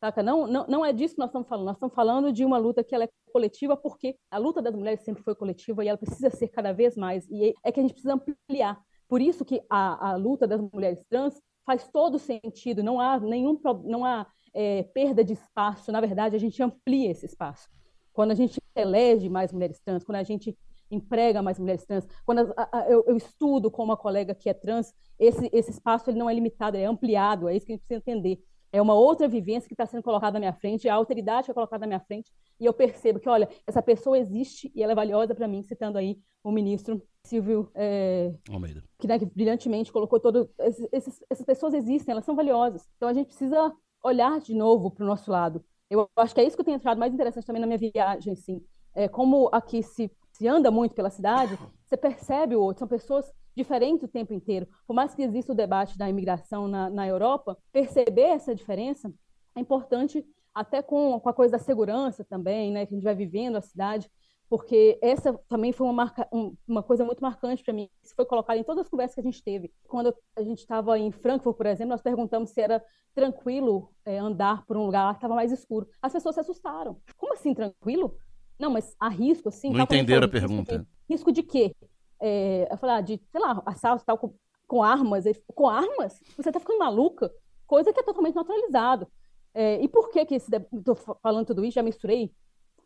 Saca? 0.00 0.22
Não, 0.22 0.46
não, 0.46 0.66
não 0.68 0.84
é 0.84 0.92
disso 0.92 1.14
que 1.14 1.20
nós 1.20 1.28
estamos 1.28 1.48
falando. 1.48 1.66
Nós 1.66 1.76
estamos 1.76 1.94
falando 1.94 2.32
de 2.32 2.44
uma 2.44 2.56
luta 2.56 2.84
que 2.84 2.94
ela 2.94 3.04
é 3.04 3.08
coletiva, 3.32 3.76
porque 3.76 4.16
a 4.30 4.38
luta 4.38 4.62
das 4.62 4.74
mulheres 4.74 5.00
sempre 5.00 5.22
foi 5.22 5.34
coletiva 5.34 5.84
e 5.84 5.88
ela 5.88 5.98
precisa 5.98 6.30
ser 6.30 6.48
cada 6.48 6.72
vez 6.72 6.96
mais. 6.96 7.28
E 7.28 7.54
é 7.64 7.72
que 7.72 7.80
a 7.80 7.82
gente 7.82 7.92
precisa 7.92 8.14
ampliar. 8.14 8.80
Por 9.08 9.20
isso 9.20 9.44
que 9.44 9.62
a, 9.68 10.10
a 10.10 10.16
luta 10.16 10.46
das 10.46 10.60
mulheres 10.72 11.02
trans 11.08 11.40
faz 11.66 11.88
todo 11.88 12.18
sentido. 12.18 12.82
Não 12.82 13.00
há 13.00 13.18
nenhum 13.18 13.58
não 13.84 14.04
há 14.04 14.26
é, 14.54 14.84
perda 14.84 15.24
de 15.24 15.32
espaço. 15.32 15.90
Na 15.90 16.00
verdade, 16.00 16.36
a 16.36 16.38
gente 16.38 16.62
amplia 16.62 17.10
esse 17.10 17.26
espaço. 17.26 17.68
Quando 18.12 18.30
a 18.30 18.34
gente 18.34 18.60
elege 18.76 19.28
mais 19.28 19.52
mulheres 19.52 19.80
trans, 19.80 20.04
quando 20.04 20.16
a 20.16 20.22
gente 20.22 20.56
emprega 20.90 21.42
mais 21.42 21.58
mulheres 21.58 21.84
trans, 21.84 22.06
quando 22.24 22.38
as- 22.40 22.50
a- 22.56 22.68
a- 22.80 22.86
eu, 22.90 23.04
eu 23.06 23.16
estudo 23.16 23.70
com 23.70 23.82
uma 23.84 23.96
colega 23.96 24.34
que 24.34 24.48
é 24.48 24.54
trans, 24.54 24.92
esse, 25.18 25.48
esse 25.52 25.70
espaço 25.70 26.08
ele 26.10 26.18
não 26.18 26.28
é 26.30 26.34
limitado, 26.34 26.76
é 26.76 26.84
ampliado. 26.84 27.48
É 27.48 27.56
isso 27.56 27.66
que 27.66 27.72
a 27.72 27.76
gente 27.76 27.84
precisa 27.86 28.02
entender. 28.10 28.42
É 28.72 28.80
uma 28.82 28.94
outra 28.94 29.26
vivência 29.26 29.66
que 29.66 29.74
está 29.74 29.86
sendo 29.86 30.02
colocada 30.02 30.34
na 30.34 30.40
minha 30.40 30.52
frente, 30.52 30.88
a 30.88 30.94
alteridade 30.94 31.46
que 31.46 31.50
é 31.50 31.54
colocada 31.54 31.80
na 31.80 31.86
minha 31.86 32.00
frente, 32.00 32.30
e 32.60 32.66
eu 32.66 32.72
percebo 32.74 33.18
que, 33.18 33.28
olha, 33.28 33.48
essa 33.66 33.80
pessoa 33.82 34.18
existe 34.18 34.70
e 34.74 34.82
ela 34.82 34.92
é 34.92 34.94
valiosa 34.94 35.34
para 35.34 35.48
mim, 35.48 35.62
citando 35.62 35.96
aí 35.96 36.18
o 36.44 36.50
ministro 36.52 37.02
Silvio 37.24 37.70
é, 37.74 38.32
Almeida. 38.50 38.82
que, 38.98 39.06
né, 39.06 39.18
que 39.18 39.24
brilhantemente 39.26 39.90
colocou 39.92 40.20
todo 40.20 40.50
esses, 40.60 40.86
esses- 40.92 41.24
essas 41.30 41.46
pessoas 41.46 41.72
existem, 41.74 42.12
elas 42.12 42.24
são 42.24 42.36
valiosas. 42.36 42.86
Então 42.96 43.08
a 43.08 43.12
gente 43.14 43.28
precisa 43.28 43.72
olhar 44.04 44.38
de 44.40 44.54
novo 44.54 44.90
para 44.90 45.04
o 45.04 45.06
nosso 45.06 45.30
lado. 45.30 45.64
Eu 45.90 46.08
acho 46.16 46.34
que 46.34 46.40
é 46.40 46.44
isso 46.44 46.54
que 46.56 46.60
eu 46.60 46.64
tenho 46.64 46.76
achado 46.76 46.98
mais 46.98 47.12
interessante 47.14 47.46
também 47.46 47.60
na 47.60 47.66
minha 47.66 47.78
viagem, 47.78 48.34
assim. 48.34 48.62
É 48.94 49.08
como 49.08 49.48
aqui 49.52 49.82
se, 49.82 50.10
se 50.38 50.46
anda 50.46 50.70
muito 50.70 50.94
pela 50.94 51.10
cidade, 51.10 51.58
você 51.84 51.96
percebe 51.96 52.54
o 52.54 52.60
outro, 52.60 52.78
são 52.80 52.88
pessoas 52.88 53.32
diferentes 53.56 54.04
o 54.04 54.08
tempo 54.08 54.32
inteiro. 54.32 54.68
Por 54.86 54.94
mais 54.94 55.14
que 55.14 55.22
exista 55.22 55.52
o 55.52 55.56
debate 55.56 55.98
da 55.98 56.08
imigração 56.08 56.68
na, 56.68 56.88
na 56.88 57.06
Europa, 57.08 57.58
perceber 57.72 58.22
essa 58.22 58.54
diferença 58.54 59.12
é 59.56 59.60
importante 59.60 60.24
até 60.54 60.80
com, 60.80 61.18
com 61.18 61.28
a 61.28 61.34
coisa 61.34 61.52
da 61.52 61.58
segurança 61.58 62.24
também, 62.24 62.70
né, 62.70 62.86
que 62.86 62.94
a 62.94 62.96
gente 62.96 63.04
vai 63.04 63.14
vivendo 63.14 63.56
a 63.56 63.60
cidade 63.60 64.08
porque 64.48 64.98
essa 65.02 65.34
também 65.46 65.72
foi 65.72 65.86
uma, 65.86 65.92
marca, 65.92 66.26
um- 66.32 66.56
uma 66.66 66.82
coisa 66.82 67.04
muito 67.04 67.20
marcante 67.20 67.62
para 67.62 67.74
mim. 67.74 67.90
Isso 68.02 68.14
foi 68.14 68.24
colocado 68.24 68.56
em 68.56 68.64
todas 68.64 68.84
as 68.86 68.88
conversas 68.88 69.14
que 69.14 69.20
a 69.20 69.24
gente 69.24 69.42
teve. 69.44 69.70
Quando 69.86 70.14
a 70.34 70.42
gente 70.42 70.60
estava 70.60 70.98
em 70.98 71.12
Frankfurt, 71.12 71.54
por 71.54 71.66
exemplo, 71.66 71.90
nós 71.90 72.00
perguntamos 72.00 72.50
se 72.50 72.60
era 72.60 72.82
tranquilo 73.14 73.92
é, 74.06 74.16
andar 74.18 74.64
por 74.64 74.76
um 74.78 74.86
lugar 74.86 75.12
que 75.12 75.18
estava 75.18 75.34
mais 75.34 75.52
escuro. 75.52 75.86
As 76.00 76.12
pessoas 76.14 76.34
se 76.34 76.40
assustaram. 76.40 76.98
Como 77.16 77.34
assim, 77.34 77.52
tranquilo? 77.52 78.16
Não, 78.58 78.70
mas 78.70 78.94
há 78.98 79.08
risco, 79.08 79.48
assim? 79.48 79.70
Não 79.70 79.80
entenderam 79.80 80.26
a 80.26 80.30
pergunta. 80.30 80.86
Risco 81.08 81.30
de 81.30 81.42
quê? 81.42 81.74
É, 82.20 82.68
eu 82.70 82.76
falei, 82.76 82.96
ah, 82.96 83.00
de, 83.00 83.20
sei 83.30 83.40
lá, 83.40 83.62
assalto 83.64 84.04
tal, 84.04 84.18
com, 84.18 84.34
com 84.66 84.82
armas. 84.82 85.26
Ele 85.26 85.40
com 85.54 85.68
armas? 85.68 86.20
Você 86.36 86.50
tá 86.50 86.58
ficando 86.58 86.78
maluca? 86.78 87.32
Coisa 87.66 87.92
que 87.92 88.00
é 88.00 88.02
totalmente 88.02 88.34
naturalizado. 88.34 89.06
É, 89.54 89.80
e 89.80 89.88
por 89.88 90.10
que 90.10 90.24
que 90.24 90.34
esse, 90.34 90.50
estou 90.54 90.94
falando 91.22 91.46
tudo 91.46 91.64
isso, 91.64 91.74
já 91.74 91.82
misturei 91.82 92.32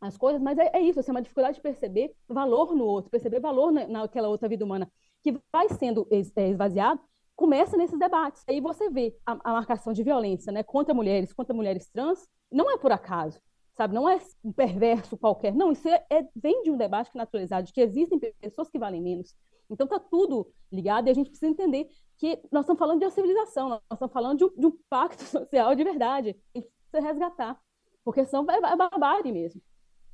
as 0.00 0.16
coisas, 0.16 0.42
mas 0.42 0.58
é, 0.58 0.70
é 0.74 0.80
isso, 0.80 0.98
assim, 0.98 1.10
é 1.10 1.14
uma 1.14 1.22
dificuldade 1.22 1.56
de 1.56 1.62
perceber 1.62 2.12
valor 2.28 2.74
no 2.74 2.84
outro, 2.84 3.10
perceber 3.10 3.40
valor 3.40 3.70
na, 3.70 3.86
naquela 3.86 4.28
outra 4.28 4.48
vida 4.48 4.64
humana, 4.64 4.90
que 5.22 5.38
vai 5.52 5.68
sendo 5.68 6.06
é, 6.10 6.48
esvaziado 6.48 7.00
começa 7.36 7.76
nesses 7.76 7.98
debates. 7.98 8.42
Aí 8.48 8.60
você 8.60 8.90
vê 8.90 9.16
a, 9.24 9.32
a 9.32 9.52
marcação 9.52 9.92
de 9.92 10.02
violência 10.02 10.52
né, 10.52 10.62
contra 10.62 10.92
mulheres, 10.92 11.32
contra 11.32 11.54
mulheres 11.54 11.88
trans, 11.88 12.28
não 12.50 12.70
é 12.70 12.76
por 12.76 12.92
acaso 12.92 13.40
sabe? 13.76 13.94
Não 13.94 14.08
é 14.08 14.18
um 14.44 14.52
perverso 14.52 15.16
qualquer. 15.16 15.54
Não, 15.54 15.72
isso 15.72 15.88
é, 15.88 16.04
é, 16.10 16.26
vem 16.34 16.62
de 16.62 16.70
um 16.70 16.76
debate 16.76 17.10
que 17.10 17.18
é 17.18 17.20
naturalizado, 17.20 17.66
de 17.66 17.72
que 17.72 17.80
existem 17.80 18.18
pessoas 18.18 18.68
que 18.68 18.78
valem 18.78 19.00
menos. 19.00 19.34
Então 19.70 19.86
tá 19.86 19.98
tudo 19.98 20.52
ligado 20.70 21.08
e 21.08 21.10
a 21.10 21.14
gente 21.14 21.30
precisa 21.30 21.50
entender 21.50 21.88
que 22.18 22.38
nós 22.50 22.64
estamos 22.64 22.78
falando 22.78 22.98
de 22.98 23.06
uma 23.06 23.10
civilização, 23.10 23.68
nós 23.70 23.80
estamos 23.92 24.12
falando 24.12 24.38
de 24.38 24.44
um, 24.44 24.50
de 24.50 24.66
um 24.66 24.78
pacto 24.88 25.22
social 25.24 25.74
de 25.74 25.84
verdade. 25.84 26.36
E 26.54 26.62
precisa 26.90 27.08
resgatar, 27.08 27.58
porque 28.04 28.24
senão 28.26 28.44
vai 28.44 28.60
barbárie 28.60 29.32
mesmo. 29.32 29.62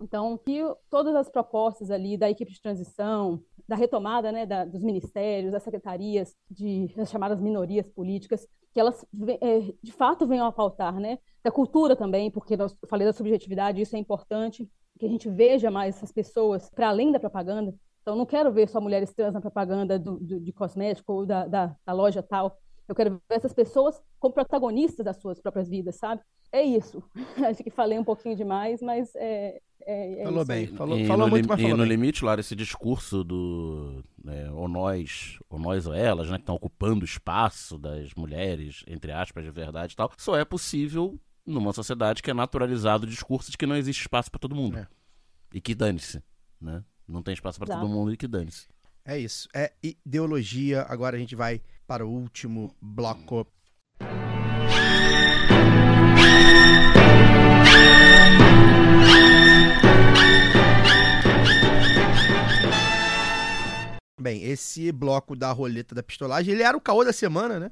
Então, 0.01 0.39
que 0.39 0.61
todas 0.89 1.15
as 1.17 1.29
propostas 1.29 1.91
ali 1.91 2.17
da 2.17 2.31
equipe 2.31 2.53
de 2.53 2.63
transição, 2.63 3.43
da 3.67 3.75
retomada 3.75 4.31
né, 4.31 4.47
da, 4.47 4.65
dos 4.65 4.83
ministérios, 4.83 5.51
das 5.51 5.63
secretarias, 5.63 6.37
de 6.49 6.89
as 6.97 7.11
chamadas 7.11 7.41
minorias 7.41 7.89
políticas, 7.89 8.47
que 8.79 8.81
elas 8.81 9.05
é, 9.41 9.75
de 9.83 9.91
fato 9.91 10.25
venham 10.25 10.47
a 10.47 10.53
pautar, 10.53 11.01
né? 11.01 11.19
Da 11.43 11.51
cultura 11.51 11.97
também, 11.97 12.31
porque 12.31 12.57
nós, 12.57 12.77
eu 12.81 12.89
falei 12.89 13.05
da 13.05 13.13
subjetividade, 13.13 13.81
isso 13.81 13.97
é 13.97 13.99
importante, 13.99 14.71
que 14.97 15.05
a 15.05 15.09
gente 15.09 15.29
veja 15.29 15.69
mais 15.69 15.97
essas 15.97 16.13
pessoas 16.13 16.71
para 16.71 16.89
além 16.89 17.11
da 17.11 17.19
propaganda. 17.19 17.75
Então, 18.01 18.15
não 18.15 18.25
quero 18.25 18.53
ver 18.53 18.69
só 18.69 18.81
mulheres 18.81 19.13
trans 19.13 19.35
na 19.35 19.41
propaganda 19.41 19.99
do, 19.99 20.21
do, 20.21 20.39
de 20.39 20.53
cosmético 20.53 21.13
ou 21.13 21.27
da, 21.27 21.45
da, 21.49 21.75
da 21.85 21.93
loja 21.93 22.23
tal. 22.23 22.57
Eu 22.87 22.95
quero 22.95 23.21
ver 23.29 23.37
essas 23.37 23.53
pessoas 23.53 24.01
como 24.21 24.33
protagonistas 24.33 25.05
das 25.05 25.17
suas 25.17 25.41
próprias 25.41 25.69
vidas, 25.69 25.97
sabe? 25.97 26.23
É 26.53 26.63
isso. 26.63 27.03
Acho 27.51 27.65
que 27.65 27.71
falei 27.71 27.99
um 27.99 28.05
pouquinho 28.05 28.37
demais, 28.37 28.81
mas 28.81 29.13
é, 29.17 29.61
é, 29.83 30.21
é 30.21 30.25
falou 30.25 30.43
isso 30.43 30.49
bem, 30.49 30.67
falou, 30.69 30.99
e 30.99 31.05
falou 31.05 31.29
muito, 31.29 31.49
mas 31.49 31.59
e 31.59 31.63
falou 31.63 31.77
no 31.77 31.83
bem. 31.83 31.97
limite, 31.97 32.25
Lara, 32.25 32.41
esse 32.41 32.55
discurso 32.55 33.25
do 33.25 34.05
né, 34.29 34.51
ou 34.51 34.69
nós, 34.69 35.39
ou 35.49 35.59
nós 35.59 35.87
ou 35.87 35.95
elas, 35.95 36.29
né, 36.29 36.37
que 36.37 36.43
estão 36.43 36.55
ocupando 36.55 37.01
o 37.01 37.05
espaço 37.05 37.79
das 37.79 38.13
mulheres, 38.15 38.85
entre 38.87 39.11
aspas, 39.11 39.43
de 39.43 39.51
verdade 39.51 39.95
e 39.95 39.97
tal, 39.97 40.13
só 40.19 40.37
é 40.37 40.45
possível 40.45 41.19
numa 41.47 41.73
sociedade 41.73 42.23
que 42.23 42.31
é 42.31 42.35
naturalizado 42.35 43.07
o 43.07 43.09
discurso 43.09 43.51
de 43.51 43.57
que 43.57 43.65
não 43.65 43.75
existe 43.75 44.03
espaço 44.03 44.31
para 44.31 44.39
todo 44.39 44.55
mundo. 44.55 44.79
É. 44.79 44.87
E 45.55 45.63
que 45.63 45.75
dane-se, 45.75 46.23
né? 46.61 46.85
Não 47.09 47.23
tem 47.23 47.33
espaço 47.33 47.59
para 47.59 47.75
todo 47.75 47.89
mundo 47.89 48.13
e 48.13 48.19
que 48.19 48.29
dane-se. 48.29 48.69
É 49.03 49.19
isso. 49.19 49.49
É 49.55 49.73
ideologia. 49.83 50.83
Agora 50.83 51.17
a 51.17 51.19
gente 51.19 51.35
vai 51.35 51.63
para 51.87 52.07
o 52.07 52.11
último 52.11 52.77
bloco. 52.83 53.47
Bem, 64.19 64.43
esse 64.43 64.91
bloco 64.91 65.37
da 65.37 65.53
roleta 65.53 65.95
da 65.95 66.03
pistolagem, 66.03 66.53
ele 66.53 66.63
era 66.63 66.77
o 66.77 66.81
caô 66.81 67.05
da 67.05 67.13
semana, 67.13 67.61
né? 67.61 67.71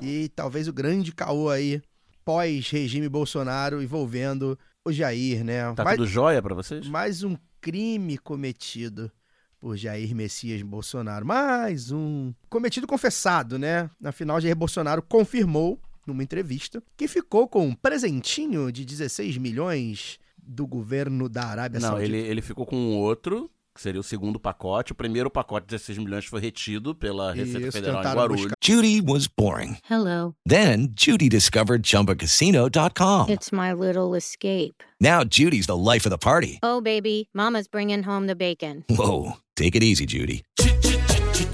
E 0.00 0.28
talvez 0.34 0.68
o 0.68 0.72
grande 0.72 1.12
caô 1.12 1.50
aí, 1.50 1.82
pós-regime 2.24 3.08
Bolsonaro, 3.08 3.82
envolvendo 3.82 4.58
o 4.86 4.92
Jair, 4.92 5.44
né? 5.44 5.72
Tá 5.74 5.84
Mais- 5.84 5.96
tudo 5.96 6.06
jóia 6.08 6.40
para 6.40 6.54
vocês? 6.54 6.86
mais 6.88 7.22
um 7.22 7.36
crime 7.60 8.16
cometido 8.16 9.10
por 9.60 9.76
Jair 9.76 10.14
Messias 10.14 10.62
Bolsonaro. 10.62 11.26
Mais 11.26 11.90
um. 11.90 12.32
Cometido 12.48 12.86
confessado, 12.86 13.58
né? 13.58 13.90
Afinal, 14.02 14.40
Jair 14.40 14.56
Bolsonaro 14.56 15.02
confirmou, 15.02 15.80
numa 16.06 16.22
entrevista, 16.22 16.82
que 16.96 17.06
ficou 17.08 17.48
com 17.48 17.66
um 17.66 17.74
presentinho 17.74 18.70
de 18.72 18.84
16 18.84 19.36
milhões 19.36 20.18
do 20.42 20.66
governo 20.66 21.28
da 21.28 21.44
Arábia 21.44 21.80
Não, 21.80 21.90
Saudita. 21.90 22.06
ele, 22.06 22.18
ele 22.18 22.40
ficou 22.40 22.64
com 22.64 22.76
um 22.76 22.96
outro, 22.96 23.50
que 23.78 23.82
seria 23.82 24.00
o 24.00 24.02
segundo 24.02 24.40
pacote. 24.40 24.90
O 24.90 24.94
primeiro 24.94 25.30
pacote 25.30 25.66
de 25.68 25.76
16 25.76 25.98
milhões 25.98 26.24
foi 26.24 26.40
retido 26.40 26.96
pela 26.96 27.32
Receita 27.32 27.60
Isso, 27.68 27.72
Federal 27.72 28.02
em 28.02 28.06
Guarulhos. 28.12 28.42
buscar. 28.42 28.56
Judy 28.60 29.00
was 29.00 29.28
boring. 29.28 29.78
Hello. 29.88 30.34
Then 30.44 30.92
Judy 30.98 31.28
discovered 31.28 31.84
ChumbaCasino.com. 31.84 33.30
It's 33.30 33.52
my 33.52 33.72
little 33.72 34.16
escape. 34.16 34.82
Now 35.00 35.22
Judy's 35.22 35.66
the 35.66 35.76
life 35.76 36.04
of 36.04 36.10
the 36.10 36.18
party. 36.18 36.58
Oh, 36.60 36.80
baby, 36.80 37.28
Mama's 37.32 37.68
bringing 37.68 38.02
home 38.02 38.26
the 38.26 38.34
bacon. 38.34 38.84
Whoa, 38.90 39.34
take 39.54 39.76
it 39.76 39.84
easy, 39.84 40.06
Judy. 40.06 40.42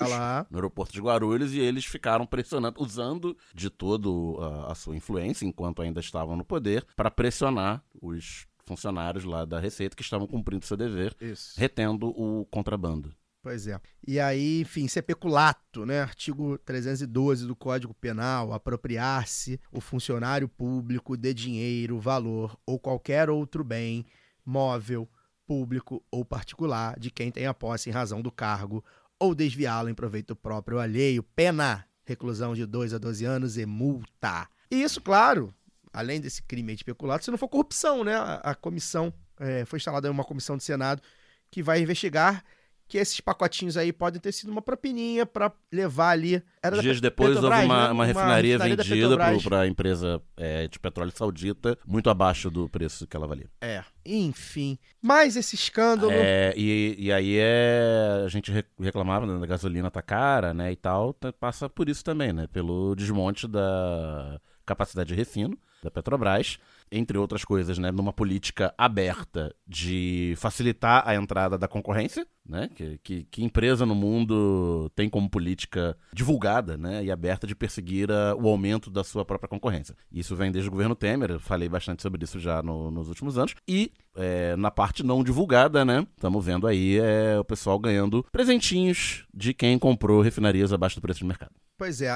Tá 0.00 0.06
lá. 0.08 0.46
no 0.50 0.56
aeroporto 0.56 0.92
de 0.92 1.00
Guarulhos 1.00 1.52
e 1.52 1.60
eles 1.60 1.84
ficaram 1.84 2.26
pressionando, 2.26 2.80
usando 2.80 3.36
de 3.54 3.70
todo 3.70 4.38
a, 4.40 4.72
a 4.72 4.74
sua 4.74 4.96
influência, 4.96 5.46
enquanto 5.46 5.82
ainda 5.82 6.00
estavam 6.00 6.36
no 6.36 6.44
poder, 6.44 6.84
para 6.96 7.10
pressionar 7.10 7.82
os 8.00 8.46
funcionários 8.64 9.24
lá 9.24 9.44
da 9.44 9.58
Receita 9.58 9.96
que 9.96 10.02
estavam 10.02 10.26
cumprindo 10.26 10.64
seu 10.64 10.76
dever, 10.76 11.14
Isso. 11.20 11.58
retendo 11.58 12.08
o 12.08 12.46
contrabando. 12.50 13.14
Pois 13.42 13.66
é. 13.66 13.80
E 14.06 14.20
aí, 14.20 14.60
enfim, 14.60 14.84
isso 14.84 14.98
é 14.98 15.02
peculato, 15.02 15.86
né? 15.86 16.02
Artigo 16.02 16.58
312 16.58 17.46
do 17.46 17.56
Código 17.56 17.94
Penal, 17.94 18.52
apropriar-se 18.52 19.58
o 19.72 19.80
funcionário 19.80 20.46
público 20.46 21.16
de 21.16 21.32
dinheiro, 21.32 21.98
valor 21.98 22.54
ou 22.66 22.78
qualquer 22.78 23.30
outro 23.30 23.64
bem 23.64 24.04
móvel, 24.44 25.08
público 25.46 26.04
ou 26.10 26.24
particular 26.24 26.98
de 26.98 27.10
quem 27.10 27.30
tenha 27.32 27.54
posse 27.54 27.88
em 27.88 27.92
razão 27.92 28.20
do 28.20 28.30
cargo 28.30 28.84
ou 29.20 29.34
desviá-lo 29.34 29.90
em 29.90 29.94
proveito 29.94 30.34
próprio 30.34 30.78
ou 30.78 30.82
alheio, 30.82 31.22
pena, 31.22 31.86
reclusão 32.04 32.54
de 32.54 32.64
2 32.64 32.94
a 32.94 32.98
12 32.98 33.24
anos 33.24 33.58
e 33.58 33.66
multa. 33.66 34.48
E 34.70 34.82
isso, 34.82 35.00
claro, 35.00 35.54
além 35.92 36.20
desse 36.20 36.42
crime 36.42 36.74
de 36.74 36.82
peculato, 36.82 37.24
se 37.24 37.30
não 37.30 37.38
for 37.38 37.48
corrupção, 37.48 38.02
né? 38.02 38.14
A, 38.16 38.34
a 38.36 38.54
comissão, 38.54 39.12
é, 39.38 39.64
foi 39.66 39.76
instalada 39.76 40.10
uma 40.10 40.24
comissão 40.24 40.56
do 40.56 40.62
Senado 40.62 41.02
que 41.50 41.62
vai 41.62 41.80
investigar 41.80 42.42
que 42.90 42.98
esses 42.98 43.20
pacotinhos 43.20 43.76
aí 43.76 43.92
podem 43.92 44.20
ter 44.20 44.32
sido 44.32 44.50
uma 44.50 44.60
propininha 44.60 45.24
para 45.24 45.52
levar 45.72 46.10
ali. 46.10 46.42
Era 46.60 46.82
Dias 46.82 47.00
depois 47.00 47.34
Petrobras, 47.34 47.60
houve 47.60 47.66
uma, 47.72 47.86
né? 47.86 47.92
uma 47.92 48.04
refinaria 48.04 48.58
da 48.58 48.64
vendida 48.64 48.84
Petrobras. 49.16 49.42
para 49.44 49.60
a 49.60 49.66
empresa 49.68 50.20
é, 50.36 50.66
de 50.66 50.78
petróleo 50.80 51.12
saudita, 51.14 51.78
muito 51.86 52.10
abaixo 52.10 52.50
do 52.50 52.68
preço 52.68 53.06
que 53.06 53.16
ela 53.16 53.28
valia. 53.28 53.46
É, 53.60 53.84
enfim. 54.04 54.76
Mas 55.00 55.36
esse 55.36 55.54
escândalo. 55.54 56.10
É, 56.12 56.52
e, 56.56 56.96
e 56.98 57.12
aí 57.12 57.36
é. 57.38 58.22
A 58.24 58.28
gente 58.28 58.50
re- 58.50 58.64
reclamava 58.80 59.24
né, 59.24 59.38
da 59.38 59.46
gasolina 59.46 59.88
tá 59.90 60.02
cara, 60.02 60.52
né? 60.52 60.72
E 60.72 60.76
tal. 60.76 61.14
tá- 61.14 61.32
Passa 61.32 61.68
por 61.68 61.88
isso 61.88 62.02
também, 62.04 62.32
né? 62.32 62.48
Pelo 62.48 62.96
desmonte 62.96 63.46
da 63.46 64.40
capacidade 64.66 65.08
de 65.10 65.14
refino 65.14 65.56
da 65.82 65.90
Petrobras, 65.90 66.58
entre 66.92 67.16
outras 67.18 67.44
coisas, 67.44 67.78
né? 67.78 67.90
Numa 67.90 68.12
política 68.12 68.74
aberta 68.76 69.54
de 69.66 70.34
facilitar 70.36 71.02
a 71.06 71.14
entrada 71.14 71.56
da 71.56 71.68
concorrência, 71.68 72.26
né? 72.48 72.68
Que, 72.74 72.98
que, 73.02 73.24
que 73.24 73.44
empresa 73.44 73.86
no 73.86 73.94
mundo 73.94 74.90
tem 74.96 75.08
como 75.08 75.30
política 75.30 75.96
divulgada, 76.12 76.76
né? 76.76 77.04
E 77.04 77.10
aberta 77.10 77.46
de 77.46 77.54
perseguir 77.54 78.10
a- 78.10 78.34
o 78.34 78.48
aumento 78.48 78.90
da 78.90 79.04
sua 79.04 79.24
própria 79.24 79.48
concorrência. 79.48 79.94
Isso 80.10 80.34
vem 80.34 80.50
desde 80.50 80.68
o 80.68 80.72
governo 80.72 80.94
Temer, 80.96 81.30
eu 81.30 81.40
falei 81.40 81.68
bastante 81.68 82.02
sobre 82.02 82.24
isso 82.24 82.38
já 82.40 82.62
no- 82.62 82.90
nos 82.90 83.08
últimos 83.08 83.38
anos. 83.38 83.54
E 83.68 83.92
é, 84.16 84.56
na 84.56 84.70
parte 84.70 85.04
não 85.04 85.22
divulgada, 85.22 85.84
né? 85.84 86.06
Estamos 86.16 86.44
vendo 86.44 86.66
aí 86.66 86.98
é, 86.98 87.38
o 87.38 87.44
pessoal 87.44 87.78
ganhando 87.78 88.24
presentinhos 88.32 89.24
de 89.32 89.54
quem 89.54 89.78
comprou 89.78 90.20
refinarias 90.20 90.72
abaixo 90.72 90.96
do 90.96 91.02
preço 91.02 91.20
de 91.20 91.26
mercado. 91.26 91.52
Pois 91.80 92.02
é, 92.02 92.08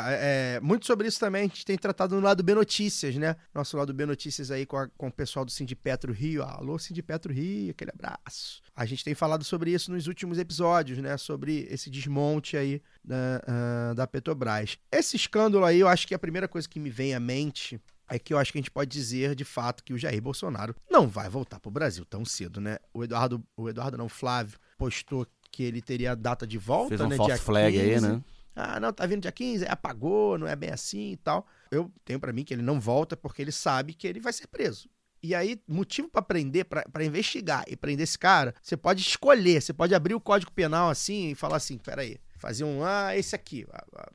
é, 0.57 0.61
muito 0.61 0.85
sobre 0.85 1.09
isso 1.09 1.19
também 1.19 1.41
a 1.41 1.47
gente 1.47 1.65
tem 1.65 1.79
tratado 1.79 2.15
no 2.15 2.21
lado 2.21 2.43
B 2.43 2.55
Notícias, 2.55 3.17
né? 3.17 3.35
Nosso 3.55 3.79
lado 3.79 3.95
B 3.95 4.05
Notícias 4.05 4.51
aí 4.51 4.67
com, 4.67 4.77
a- 4.77 4.89
com 4.99 5.09
o 5.09 5.11
pessoal 5.11 5.43
do 5.43 5.51
Sindipetro 5.51 6.13
Rio. 6.13 6.43
Alô, 6.43 6.79
Sindipetro 6.79 7.33
Rio, 7.33 7.71
aquele 7.71 7.91
abraço. 7.91 8.61
A 8.77 8.85
gente 8.85 9.03
tem 9.03 9.15
falado 9.15 9.43
sobre 9.43 9.71
isso 9.73 9.91
nos 9.91 10.07
últimos 10.07 10.37
episódios, 10.39 10.99
né? 10.99 11.17
Sobre 11.17 11.67
esse 11.71 11.89
desmonte 11.89 12.59
aí 12.59 12.83
da, 13.03 13.43
ah, 13.47 13.95
da 13.95 14.07
Petrobras. 14.07 14.77
Esse 14.93 15.17
escândalo 15.17 15.65
aí, 15.65 15.81
eu 15.81 15.89
acho 15.89 16.07
que 16.07 16.15
a 16.15 16.19
primeira 16.19 16.47
coisa 16.47 16.69
que 16.69 16.79
me 16.79 16.91
vem 16.91 17.15
à 17.15 17.19
mente 17.19 17.81
é 18.07 18.19
que 18.19 18.35
eu 18.35 18.39
acho 18.39 18.53
que 18.53 18.59
a 18.59 18.61
gente 18.61 18.71
pode 18.71 18.91
dizer 18.91 19.35
de 19.35 19.47
fato 19.47 19.83
que 19.83 19.95
o 19.95 19.99
Jair 19.99 20.21
Bolsonaro 20.21 20.77
não 20.91 21.09
vai 21.09 21.31
voltar 21.31 21.59
pro 21.59 21.71
Brasil 21.71 22.05
tão 22.05 22.23
cedo, 22.23 22.61
né? 22.61 22.77
O 22.93 23.03
Eduardo, 23.03 23.43
o 23.57 23.67
Eduardo 23.67 23.97
não, 23.97 24.05
o 24.05 24.11
Flávio, 24.11 24.59
postou 24.77 25.27
que 25.51 25.63
ele 25.63 25.81
teria 25.81 26.13
a 26.13 26.15
data 26.15 26.47
de 26.47 26.59
volta, 26.59 26.91
Fez 26.91 27.01
um 27.01 27.09
né? 27.09 27.17
false 27.17 27.39
flag 27.39 27.81
aí, 27.81 27.95
15. 27.95 28.09
né? 28.09 28.23
Ah, 28.57 28.79
não, 28.79 28.93
tá 28.93 29.05
vindo 29.07 29.23
dia 29.23 29.33
15, 29.33 29.65
aí 29.65 29.71
apagou, 29.71 30.39
não 30.39 30.47
é 30.47 30.55
bem 30.55 30.71
assim 30.71 31.13
e 31.13 31.17
tal. 31.17 31.47
Eu 31.71 31.91
tenho 32.05 32.21
pra 32.21 32.33
mim 32.33 32.45
que 32.45 32.55
ele 32.55 32.63
não 32.63 32.79
volta 32.81 33.17
porque 33.17 33.43
ele 33.43 33.51
sabe 33.53 33.95
que 33.95 34.07
ele 34.07 34.21
vai 34.21 34.33
ser 34.33 34.47
preso. 34.47 34.89
E 35.23 35.35
aí, 35.35 35.59
motivo 35.67 36.09
pra 36.09 36.21
prender, 36.21 36.67
pra 36.67 37.05
investigar 37.05 37.65
e 37.67 37.75
prender 37.77 38.05
esse 38.05 38.19
cara, 38.19 38.55
você 38.63 38.77
pode 38.77 39.01
escolher, 39.01 39.61
você 39.63 39.73
pode 39.73 39.95
abrir 39.95 40.15
o 40.15 40.21
Código 40.21 40.53
Penal 40.53 40.91
assim 40.91 41.31
e 41.31 41.35
falar 41.35 41.57
assim, 41.57 41.79
peraí, 41.79 42.19
fazer 42.37 42.63
um, 42.65 42.85
ah, 42.85 43.17
esse 43.17 43.35
aqui, 43.35 43.67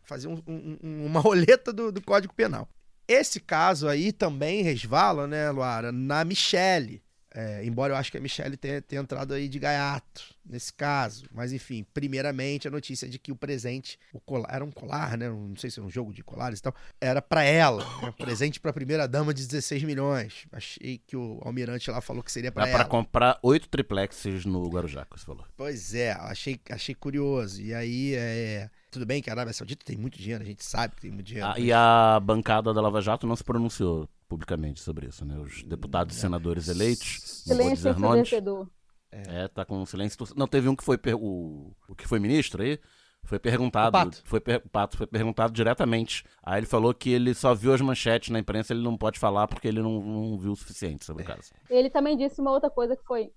fazer 0.03 0.27
um- 0.27 0.41
um- 0.47 1.05
uma 1.07 1.19
roleta 1.19 1.73
do, 1.73 1.91
do 1.91 1.99
Código 2.01 2.33
Penal. 2.33 2.69
Esse 3.07 3.39
caso 3.39 3.87
aí 3.87 4.11
também 4.11 4.61
resvala, 4.61 5.25
né, 5.25 5.49
Luara, 5.49 5.91
na 5.91 6.23
Michelle. 6.23 7.01
É, 7.33 7.63
embora 7.63 7.93
eu 7.93 7.97
acho 7.97 8.11
que 8.11 8.17
a 8.17 8.21
Michelle 8.21 8.57
tenha, 8.57 8.81
tenha 8.81 9.01
entrado 9.01 9.33
aí 9.33 9.47
de 9.47 9.59
gaiato 9.59 10.35
nesse 10.43 10.73
caso. 10.73 11.25
Mas 11.31 11.53
enfim, 11.53 11.85
primeiramente 11.93 12.67
a 12.67 12.71
notícia 12.71 13.07
de 13.07 13.19
que 13.19 13.31
o 13.31 13.35
presente, 13.35 13.99
o 14.11 14.19
colar, 14.19 14.49
era 14.51 14.65
um 14.65 14.71
colar, 14.71 15.15
né? 15.17 15.29
Não 15.29 15.55
sei 15.55 15.69
se 15.69 15.79
era 15.79 15.85
um 15.85 15.91
jogo 15.91 16.11
de 16.11 16.23
colares 16.23 16.59
e 16.59 16.61
tal. 16.63 16.73
Era 16.99 17.21
pra 17.21 17.43
ela, 17.43 17.85
né? 18.01 18.11
presente 18.17 18.59
pra 18.59 18.73
primeira 18.73 19.07
dama 19.07 19.33
de 19.33 19.45
16 19.45 19.83
milhões. 19.83 20.47
Achei 20.51 20.97
que 20.97 21.15
o 21.15 21.39
almirante 21.43 21.91
lá 21.91 22.01
falou 22.01 22.23
que 22.23 22.31
seria 22.31 22.51
pra 22.51 22.63
Dá 22.63 22.69
ela. 22.69 22.79
pra 22.79 22.87
comprar 22.87 23.39
oito 23.43 23.69
triplexes 23.69 24.45
no 24.45 24.67
Guarujá, 24.67 25.05
que 25.05 25.19
você 25.19 25.25
falou. 25.25 25.45
Pois 25.55 25.93
é, 25.93 26.13
achei, 26.13 26.59
achei 26.69 26.95
curioso. 26.95 27.61
E 27.61 27.73
aí, 27.73 28.15
é... 28.15 28.69
tudo 28.91 29.05
bem 29.05 29.21
que 29.21 29.29
a 29.29 29.33
Arábia 29.33 29.53
Saudita 29.53 29.85
tem 29.85 29.97
muito 29.97 30.17
dinheiro, 30.17 30.43
a 30.43 30.47
gente 30.47 30.63
sabe 30.63 30.95
que 30.95 31.01
tem 31.01 31.11
muito 31.11 31.25
dinheiro. 31.27 31.47
Ah, 31.47 31.53
mas- 31.55 31.63
e 31.63 31.71
a 31.71 32.19
bancada 32.21 32.73
da 32.73 32.81
Lava 32.81 33.01
Jato 33.01 33.25
não 33.27 33.35
se 33.35 33.43
pronunciou 33.43 34.07
publicamente 34.27 34.79
sobre 34.81 35.07
isso, 35.07 35.25
né? 35.25 35.37
Os 35.39 35.63
deputados 35.63 36.15
e 36.15 36.19
senadores 36.19 36.67
eleitos, 36.67 37.43
não 37.47 37.57
vou 37.57 37.73
dizer 37.73 37.97
nomes. 37.97 38.21
ensurdecedor. 38.21 38.67
É, 39.11 39.47
tá 39.47 39.65
com 39.65 39.83
silêncio. 39.87 40.17
Não, 40.35 40.47
teve 40.47 40.69
um 40.69 40.75
que 40.75 40.83
foi 40.83 40.97
per- 40.97 41.15
o, 41.15 41.75
o 41.87 41.95
que 41.95 42.07
foi 42.07 42.19
ministro 42.19 42.61
aí, 42.61 42.79
foi 43.23 43.39
perguntado, 43.39 43.89
O 43.89 43.91
Pato. 43.91 44.21
foi 44.23 44.39
per- 44.39 44.61
o 44.63 44.69
Pato 44.69 44.97
foi 44.97 45.07
perguntado 45.07 45.51
diretamente. 45.51 46.23
Aí 46.43 46.59
ele 46.59 46.67
falou 46.67 46.93
que 46.93 47.09
ele 47.09 47.33
só 47.33 47.55
viu 47.55 47.73
as 47.73 47.81
manchetes 47.81 48.29
na 48.29 48.37
imprensa, 48.37 48.71
ele 48.71 48.83
não 48.83 48.95
pode 48.95 49.17
falar 49.17 49.47
porque 49.47 49.67
ele 49.67 49.81
não, 49.81 49.99
não 50.01 50.37
viu 50.37 50.51
o 50.51 50.55
suficiente 50.55 51.03
sobre 51.05 51.23
o 51.23 51.25
caso. 51.25 51.51
Ele 51.69 51.89
também 51.89 52.15
disse 52.15 52.39
uma 52.39 52.51
outra 52.51 52.69
coisa 52.69 52.95
que 52.95 53.03
foi. 53.03 53.31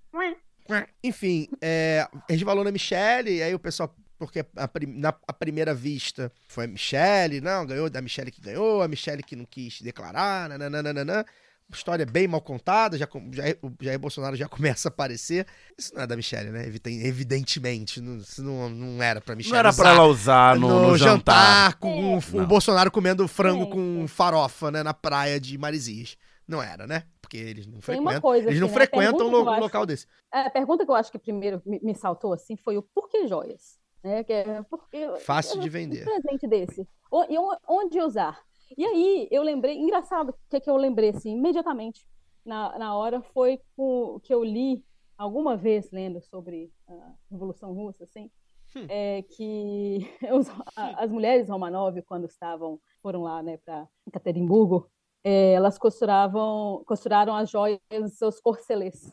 Enfim, 1.03 1.48
é, 1.61 2.07
resvalou 2.28 2.62
na 2.64 2.70
Michelle, 2.70 3.30
e 3.30 3.42
aí 3.42 3.55
o 3.55 3.59
pessoal, 3.59 3.94
porque 4.27 4.45
a, 4.57 4.68
prim- 4.68 4.99
na 4.99 5.14
a 5.27 5.33
primeira 5.33 5.75
vista 5.75 6.31
foi 6.49 6.64
a 6.64 6.68
Michelle, 6.68 7.41
não, 7.41 7.66
ganhou 7.66 7.89
da 7.91 8.01
Michelle 8.03 8.31
que 8.31 8.41
ganhou, 8.41 8.83
a 8.83 8.89
Michelle 8.89 9.23
que 9.23 9.35
não 9.37 9.45
quis 9.45 9.81
declarar, 9.83 10.49
nananana. 10.49 11.25
História 11.73 12.05
bem 12.05 12.29
mal 12.29 12.41
contada, 12.43 12.99
já, 12.99 13.09
já, 13.31 13.45
o 13.62 13.73
Jair 13.81 13.99
Bolsonaro 13.99 14.37
já 14.37 14.47
começa 14.49 14.89
a 14.89 14.91
aparecer. 14.91 15.47
Isso 15.79 15.95
não 15.95 16.03
é 16.03 16.07
da 16.07 16.14
Michelle, 16.16 16.51
né? 16.51 16.66
Eviden- 16.66 17.07
Evidentemente, 17.07 17.99
não, 18.01 18.18
isso 18.18 18.43
não, 18.43 18.68
não 18.68 19.03
era 19.03 19.23
pra 19.23 19.35
Michelle 19.35 19.53
Não 19.55 19.59
era 19.61 19.73
pra 19.73 19.89
ela 19.91 20.05
usar 20.05 20.57
no- 20.59 20.89
no 20.91 20.99
jantar. 20.99 21.75
com 21.79 22.18
o 22.18 22.20
Não. 22.35 22.47
Bolsonaro 22.47 22.91
comendo 22.91 23.27
frango 23.27 23.68
com 23.68 24.07
farofa, 24.07 24.70
né, 24.70 24.83
na 24.83 24.93
praia 24.93 25.41
de 25.41 25.57
Marizias. 25.57 26.16
Não 26.47 26.62
era, 26.62 26.87
né? 26.87 27.05
Porque 27.23 27.37
eles 27.39 27.66
não 27.66 27.81
frequentam, 27.81 28.20
coisa. 28.20 28.49
eles 28.49 28.61
não 28.61 28.66
assim, 28.66 28.75
né? 28.75 28.81
Frequentam 28.87 29.16
pergunta 29.18 29.37
lo- 29.39 29.51
acho- 29.51 29.61
local 29.62 29.87
desse. 29.87 30.07
É, 30.35 30.41
A 30.41 30.51
pergunta 30.51 30.85
que 30.85 30.91
eu 30.91 30.95
acho 30.95 31.11
que 31.11 31.18
primeiro 31.18 31.62
me, 31.64 31.81
me 31.83 31.95
saltou 31.95 32.35
assim 32.35 32.57
foi 32.57 32.77
o 32.77 32.83
por 32.83 33.09
que 33.09 33.27
joias? 33.29 33.79
Né? 34.03 34.24
Que 34.24 34.32
é, 34.32 34.62
porque, 34.64 35.09
Fácil 35.20 35.61
de 35.61 35.68
vender. 35.68 36.03
Um 36.03 36.20
presente 36.20 36.46
desse. 36.46 36.86
E 37.28 37.38
on- 37.38 37.57
onde 37.68 38.00
usar? 38.00 38.40
E 38.76 38.84
aí 38.84 39.28
eu 39.30 39.42
lembrei, 39.42 39.76
engraçado, 39.78 40.30
o 40.30 40.34
que, 40.48 40.59
que 40.61 40.70
eu 40.70 40.76
lembrei 40.76 41.11
assim, 41.11 41.32
imediatamente 41.36 42.07
na, 42.44 42.78
na 42.78 42.96
hora 42.96 43.20
foi 43.20 43.61
com, 43.76 44.18
que 44.22 44.32
eu 44.32 44.42
li 44.42 44.82
alguma 45.16 45.57
vez 45.57 45.90
lendo 45.92 46.20
sobre 46.22 46.72
a 46.88 47.12
Revolução 47.30 47.72
Russa, 47.72 48.05
assim, 48.05 48.30
Hum. 48.74 48.86
é 48.88 49.20
que 49.22 49.98
os- 50.34 50.48
a- 50.74 51.05
as 51.05 51.11
mulheres 51.11 51.46
Romanov, 51.50 52.00
quando 52.07 52.24
estavam, 52.24 52.80
foram 53.03 53.22
lá 53.22 53.42
né, 53.42 53.59
para 53.59 53.86
Ekaterimburgo, 54.09 54.88
é, 55.22 55.53
elas 55.53 55.76
costuravam, 55.78 56.82
costuraram 56.86 57.36
as 57.36 57.50
joias 57.50 57.78
dos 58.00 58.16
seus 58.16 58.40
corcelês, 58.40 59.12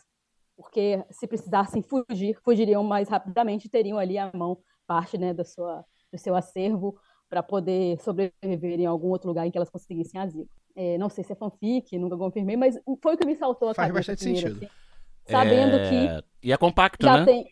porque 0.55 1.03
se 1.11 1.27
precisassem 1.27 1.81
fugir, 1.81 2.39
fugiriam 2.41 2.83
mais 2.85 3.09
rapidamente 3.09 3.65
e 3.65 3.69
teriam 3.69 3.97
ali 3.99 4.17
à 4.17 4.31
mão 4.33 4.57
parte 4.89 5.17
né, 5.17 5.33
da 5.33 5.45
sua, 5.45 5.85
do 6.11 6.17
seu 6.19 6.35
acervo 6.35 6.97
para 7.29 7.43
poder 7.43 7.99
sobreviver 8.01 8.79
em 8.79 8.87
algum 8.87 9.09
outro 9.09 9.27
lugar 9.29 9.45
em 9.47 9.51
que 9.51 9.57
elas 9.57 9.69
conseguissem 9.69 10.19
asilo. 10.19 10.49
É, 10.75 10.97
não 10.97 11.09
sei 11.09 11.23
se 11.23 11.33
é 11.33 11.35
fanfic, 11.35 11.97
nunca 11.99 12.17
confirmei, 12.17 12.57
mas 12.57 12.75
foi 13.03 13.15
o 13.15 13.17
que 13.17 13.25
me 13.25 13.35
saltou 13.35 13.69
a 13.69 13.75
Faz 13.75 13.91
cabeça 13.91 13.91
bastante 13.91 14.21
primeiro, 14.21 14.47
sentido. 14.47 14.63
assim, 14.63 14.69
sabendo 15.25 15.79
É, 15.79 15.81
que 15.81 16.15
E 16.43 16.51
é 16.53 16.57
compacto, 16.57 17.09
já 17.09 17.17
né? 17.17 17.29
tem. 17.29 17.45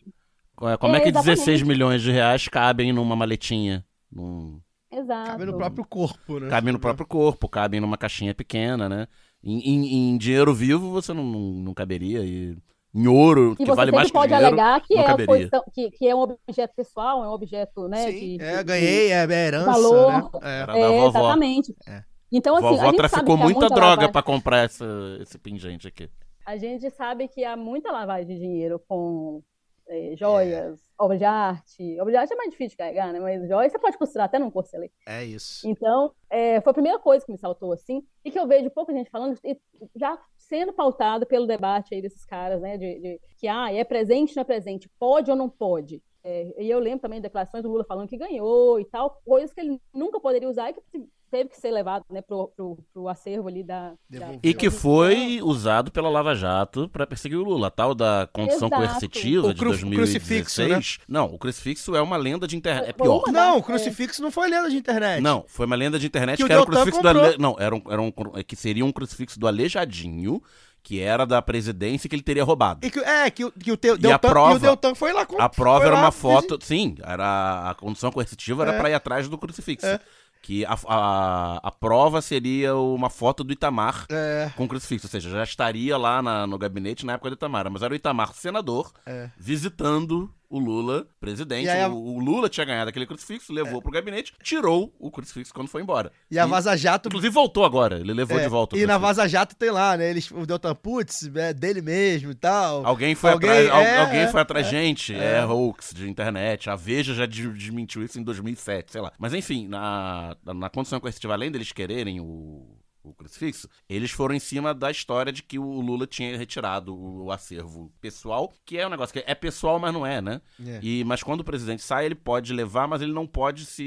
Como 0.80 0.96
é, 0.96 1.02
É, 1.02 1.02
que 1.02 1.12
16 1.12 1.62
exatamente. 1.62 1.64
milhões 1.64 2.02
de 2.02 2.12
reais 2.12 2.48
cabem 2.48 2.94
numa 2.94 3.16
maletinha? 3.16 3.86
Num... 4.12 4.62
Exato. 4.92 5.24
Cabe 5.24 5.46
no 5.46 5.56
próprio 5.56 5.86
corpo, 5.86 6.40
né? 6.40 6.48
Cabem 6.48 6.74
no 6.74 6.80
próprio 6.80 7.08
corpo, 7.08 7.50
cabem 7.50 7.82
numa 7.82 7.98
caixinha 7.98 8.36
pequena, 8.36 8.90
né? 8.90 9.08
Em, 9.44 9.60
em- 9.62 10.14
em 10.14 10.18
dinheiro 10.20 10.54
vivo 10.56 10.92
você 10.92 11.14
não, 11.14 11.24
não, 11.26 11.40
não 11.56 11.74
caberia. 11.74 12.24
E 12.26 12.58
em 12.98 13.08
ouro, 13.08 13.54
E 13.54 13.56
que 13.58 13.66
você 13.66 13.76
vale 13.76 13.92
mais 13.92 14.08
que 14.08 14.14
pode 14.14 14.28
dinheiro, 14.34 14.48
alegar 14.48 14.82
que 14.82 14.98
é, 14.98 15.48
tão- 15.50 15.64
que, 15.74 15.92
que 15.92 16.08
é 16.08 16.16
um 16.16 16.20
objeto 16.20 16.74
pessoal, 16.76 17.24
é 17.24 17.28
um 17.30 17.32
objeto, 17.32 17.88
né? 17.88 18.12
de, 18.12 18.38
É, 18.42 18.64
ganhei, 18.64 19.12
é, 19.12 19.26
é 19.26 19.32
herança, 19.48 19.72
valor. 19.72 20.12
né? 20.12 20.30
É. 20.42 20.60
Era 20.62 20.74
da 20.74 20.88
vovó. 20.90 21.08
Exatamente. 21.10 21.76
É. 21.88 22.04
Então, 22.32 22.56
assim, 22.56 22.66
a 22.66 22.70
Vovó 22.70 22.84
gente 22.86 22.96
sabe 22.96 22.98
traficou 22.98 23.36
que 23.38 23.42
há 23.42 23.46
muita 23.46 23.68
droga 23.68 23.82
lavagem- 23.86 24.12
pra 24.12 24.24
comprar 24.24 24.58
essa, 24.66 24.86
esse 25.22 25.38
pingente 25.38 25.88
aqui. 25.88 26.10
A 26.46 26.58
gente 26.58 26.90
sabe 26.90 27.28
que 27.28 27.44
há 27.46 27.56
muita 27.56 27.92
lavagem 27.92 28.28
de 28.28 28.38
dinheiro 28.40 28.82
com 28.88 29.42
eh, 29.90 30.14
joias, 30.18 30.78
obra 31.00 31.18
de 31.18 31.24
arte. 31.24 31.98
Obra 32.02 32.12
de 32.12 32.18
arte 32.18 32.34
é 32.34 32.36
mais 32.36 32.50
difícil 32.50 32.72
de 32.72 32.78
carregar, 32.78 33.14
né? 33.14 33.20
Mas 33.22 33.48
joias 33.48 33.72
você 33.72 33.80
pode 33.80 33.98
costurar 33.98 34.26
até 34.26 34.38
num 34.40 34.52
corcelê. 34.52 34.92
É 35.08 35.24
isso. 35.24 35.66
Então, 35.66 36.12
é, 36.30 36.60
foi 36.60 36.72
a 36.72 36.74
primeira 36.74 37.00
coisa 37.00 37.26
que 37.26 37.32
me 37.32 37.38
saltou, 37.38 37.72
assim, 37.72 38.04
e 38.26 38.30
que 38.32 38.38
eu 38.40 38.46
vejo 38.48 38.70
pouca 38.72 38.92
gente 38.92 39.10
falando, 39.10 39.38
e 39.46 39.58
já 39.96 40.18
sendo 40.48 40.74
pautado 40.74 41.26
pelo 41.26 41.46
debate 41.46 41.94
aí 41.94 42.02
desses 42.02 42.26
caras, 42.26 42.62
né, 42.62 42.78
de, 42.78 43.00
de 43.00 43.22
que, 43.38 43.48
ah, 43.48 43.72
é 43.72 43.84
presente, 43.84 44.36
não 44.36 44.42
é 44.42 44.46
presente, 44.46 44.90
pode 45.00 45.30
ou 45.30 45.38
não 45.38 45.50
pode. 45.50 46.02
É, 46.24 46.54
e 46.62 46.70
eu 46.70 46.80
lembro 46.80 47.00
também 47.00 47.20
de 47.20 47.24
declarações 47.24 47.64
do 47.64 47.70
Lula 47.70 47.86
falando 47.86 48.10
que 48.10 48.18
ganhou 48.18 48.80
e 48.80 48.86
tal, 48.86 49.22
coisas 49.24 49.54
que 49.54 49.62
ele 49.62 49.80
nunca 49.94 50.20
poderia 50.20 50.50
usar 50.50 50.70
e 50.70 50.74
que 50.74 50.82
teve 51.30 51.50
que 51.50 51.58
ser 51.60 51.72
levado, 51.72 52.04
né, 52.10 52.22
pro, 52.22 52.48
pro, 52.56 52.78
pro 52.94 53.08
acervo 53.08 53.48
ali 53.48 53.64
da... 53.64 53.94
da 54.10 54.34
E 54.42 54.54
que 54.54 54.70
foi 54.70 55.40
usado 55.44 55.92
pela 55.92 56.10
Lava 56.10 56.34
Jato 56.36 56.88
pra 56.90 57.06
perseguir 57.06 57.38
o 57.38 57.44
Lula. 57.44 57.68
A 57.68 57.72
tal 57.72 57.94
da 57.94 58.28
condição 58.32 58.68
Exato. 58.68 58.76
coercitiva 58.76 59.48
O 59.48 59.54
de 59.54 59.60
cru- 59.60 59.70
2016. 59.70 60.42
crucifixo, 60.54 61.00
Não, 61.08 61.26
o 61.26 61.38
crucifixo 61.38 61.96
é 61.96 62.02
uma 62.02 62.18
lenda 62.18 62.48
de 62.48 62.56
internet. 62.56 62.90
É 62.90 62.94
pior. 62.94 63.24
uma 63.26 63.32
Não, 63.32 63.58
o 63.58 63.64
crucifixo 63.64 64.22
não 64.22 64.32
foi 64.32 64.50
lenda 64.50 64.70
de 64.70 64.78
internet. 64.78 65.22
Não, 65.22 65.44
foi 65.48 65.66
uma 65.66 65.76
lenda 65.76 66.00
de 66.00 66.08
internet 66.08 66.38
Que 66.38 66.44
que, 66.46 66.50
o 66.50 66.54
era 66.54 66.62
o 66.62 66.66
crucifixo 66.66 67.02
do 67.02 67.08
comprou. 67.08 67.26
Ale... 67.26 67.38
Não, 67.38 67.56
era 67.60 67.76
um, 67.76 67.82
era 67.90 68.02
um 68.02 68.12
que 68.48 68.56
seria 68.56 68.86
um 68.86 68.92
crucifixo 68.92 69.40
do 69.40 69.48
Aleijadinho, 69.48 70.42
que 70.84 71.02
era 71.02 71.26
da 71.26 71.42
presidência 71.42 72.08
que 72.08 72.16
ele 72.16 72.24
teria 72.24 72.44
roubado. 72.46 72.86
E 72.86 72.90
que, 72.90 73.00
é, 73.00 73.30
que, 73.30 73.44
o- 73.44 73.52
que 73.52 73.72
o, 73.72 73.76
teu, 73.78 73.96
E 73.96 73.98
Deltan, 73.98 74.16
a 74.16 74.32
prova, 74.32 74.54
e 74.54 74.56
o 74.56 74.60
Deltan 74.60 74.96
foi 74.96 75.12
lá 75.12 75.26
com 75.26 75.42
a 75.42 75.50
prova 75.50 75.86
era 75.86 75.96
lá, 75.96 76.02
uma 76.04 76.12
foto, 76.12 76.58
sim, 76.64 76.96
era 77.04 77.70
a 77.72 77.76
condição 77.76 78.12
coercitiva 78.12 78.64
era 78.64 78.74
É. 78.74 78.80
pra 78.80 78.90
ir 78.90 78.94
atrás 78.94 79.28
do 79.28 79.38
crucifixo. 79.38 79.86
É. 79.86 80.00
Que 80.42 80.64
a, 80.66 80.78
a, 80.88 81.58
a 81.68 81.72
prova 81.72 82.22
seria 82.22 82.76
uma 82.76 83.10
foto 83.10 83.44
do 83.44 83.52
Itamar 83.54 84.06
É. 84.10 84.52
com 84.56 84.68
crucifixo, 84.68 85.08
ou 85.08 85.12
seja, 85.12 85.30
já 85.30 85.44
estaria 85.44 85.98
lá 85.98 86.22
na- 86.22 86.48
no 86.48 86.58
gabinete 86.58 87.06
na 87.06 87.14
época 87.14 87.30
do 87.32 87.34
Itamar, 87.34 87.70
mas 87.70 87.82
era 87.82 87.94
o 87.94 87.96
Itamar 87.96 88.34
senador 88.34 88.92
É. 89.06 89.30
visitando 89.38 90.32
o 90.50 90.60
Lula 90.60 91.06
presidente. 91.20 91.66
E 91.66 91.70
a- 91.70 91.76
É. 91.76 91.88
O, 91.88 91.94
o 91.96 92.20
Lula 92.20 92.48
tinha 92.50 92.66
ganhado 92.66 92.90
aquele 92.90 93.06
crucifixo, 93.06 93.52
levou 93.52 93.82
pro 93.82 93.92
gabinete, 93.92 94.34
tirou 94.42 94.94
o 95.00 95.12
crucifixo 95.12 95.54
quando 95.54 95.68
foi 95.68 95.82
embora. 95.82 96.12
E 96.32 96.40
a 96.40 96.46
Vaza 96.46 96.76
Jato. 96.78 97.10
Inclusive 97.10 97.34
voltou 97.34 97.66
agora, 97.66 98.00
ele 98.00 98.14
levou 98.14 98.40
É, 98.40 98.44
de 98.44 98.50
volta. 98.50 98.78
E 98.78 98.86
na. 98.86 98.98
Vaza 98.98 99.28
Jato 99.28 99.56
tem 99.56 99.70
lá, 99.72 99.96
né? 99.98 100.10
Eles, 100.10 100.30
o 100.32 100.46
Deltan 100.46 100.74
Putz, 100.76 101.30
é 101.36 101.54
dele 101.54 101.82
mesmo 101.82 102.32
e 102.32 102.36
tal. 102.36 102.86
Alguém 102.86 103.14
foi 103.16 103.32
Alguém- 103.32 103.50
atrás, 103.50 103.88
é, 103.88 103.98
alguém 104.00 104.20
é, 104.22 104.28
foi 104.28 104.42
atrás 104.42 104.68
é. 104.68 104.70
gente, 104.70 105.14
É. 105.14 105.40
é, 105.40 105.46
hoax 105.46 105.92
de 105.94 106.10
internet. 106.10 106.70
A 106.70 106.76
Veja 106.76 107.14
já 107.14 107.26
de- 107.26 107.48
desmentiu 107.54 108.04
isso 108.04 108.20
em 108.20 108.24
2007, 108.24 108.92
sei 108.92 109.02
lá. 109.02 109.12
Mas 109.20 109.34
enfim, 109.34 109.68
na, 109.68 110.36
na 110.44 110.70
condição 110.70 111.00
coercitiva, 111.00 111.34
além 111.34 111.52
deles 111.52 111.72
quererem 111.72 112.20
o, 112.22 112.66
o 113.04 113.14
crucifixo, 113.14 113.70
eles 113.88 114.12
foram 114.12 114.36
em 114.36 114.40
cima 114.40 114.74
da 114.74 114.92
história 114.92 115.32
de 115.32 115.42
que 115.42 115.58
o 115.58 115.82
Lula 115.82 116.06
tinha 116.06 116.38
retirado 116.38 116.96
o 116.96 117.32
acervo 117.32 117.92
pessoal, 118.02 118.54
que 118.66 118.78
é 118.78 118.86
um 118.86 118.90
negócio 118.90 119.14
que 119.14 119.24
é 119.26 119.36
pessoal, 119.36 119.80
mas 119.80 119.94
não 119.94 120.06
é, 120.06 120.22
né? 120.22 120.42
É. 120.66 120.80
E, 120.82 121.04
mas 121.04 121.24
quando 121.24 121.42
o 121.42 121.46
presidente 121.46 121.82
sai, 121.82 122.06
ele 122.06 122.16
pode 122.16 122.54
levar, 122.54 122.88
mas 122.88 123.02
ele 123.02 123.14
não 123.14 123.26
pode 123.26 123.66
se. 123.66 123.84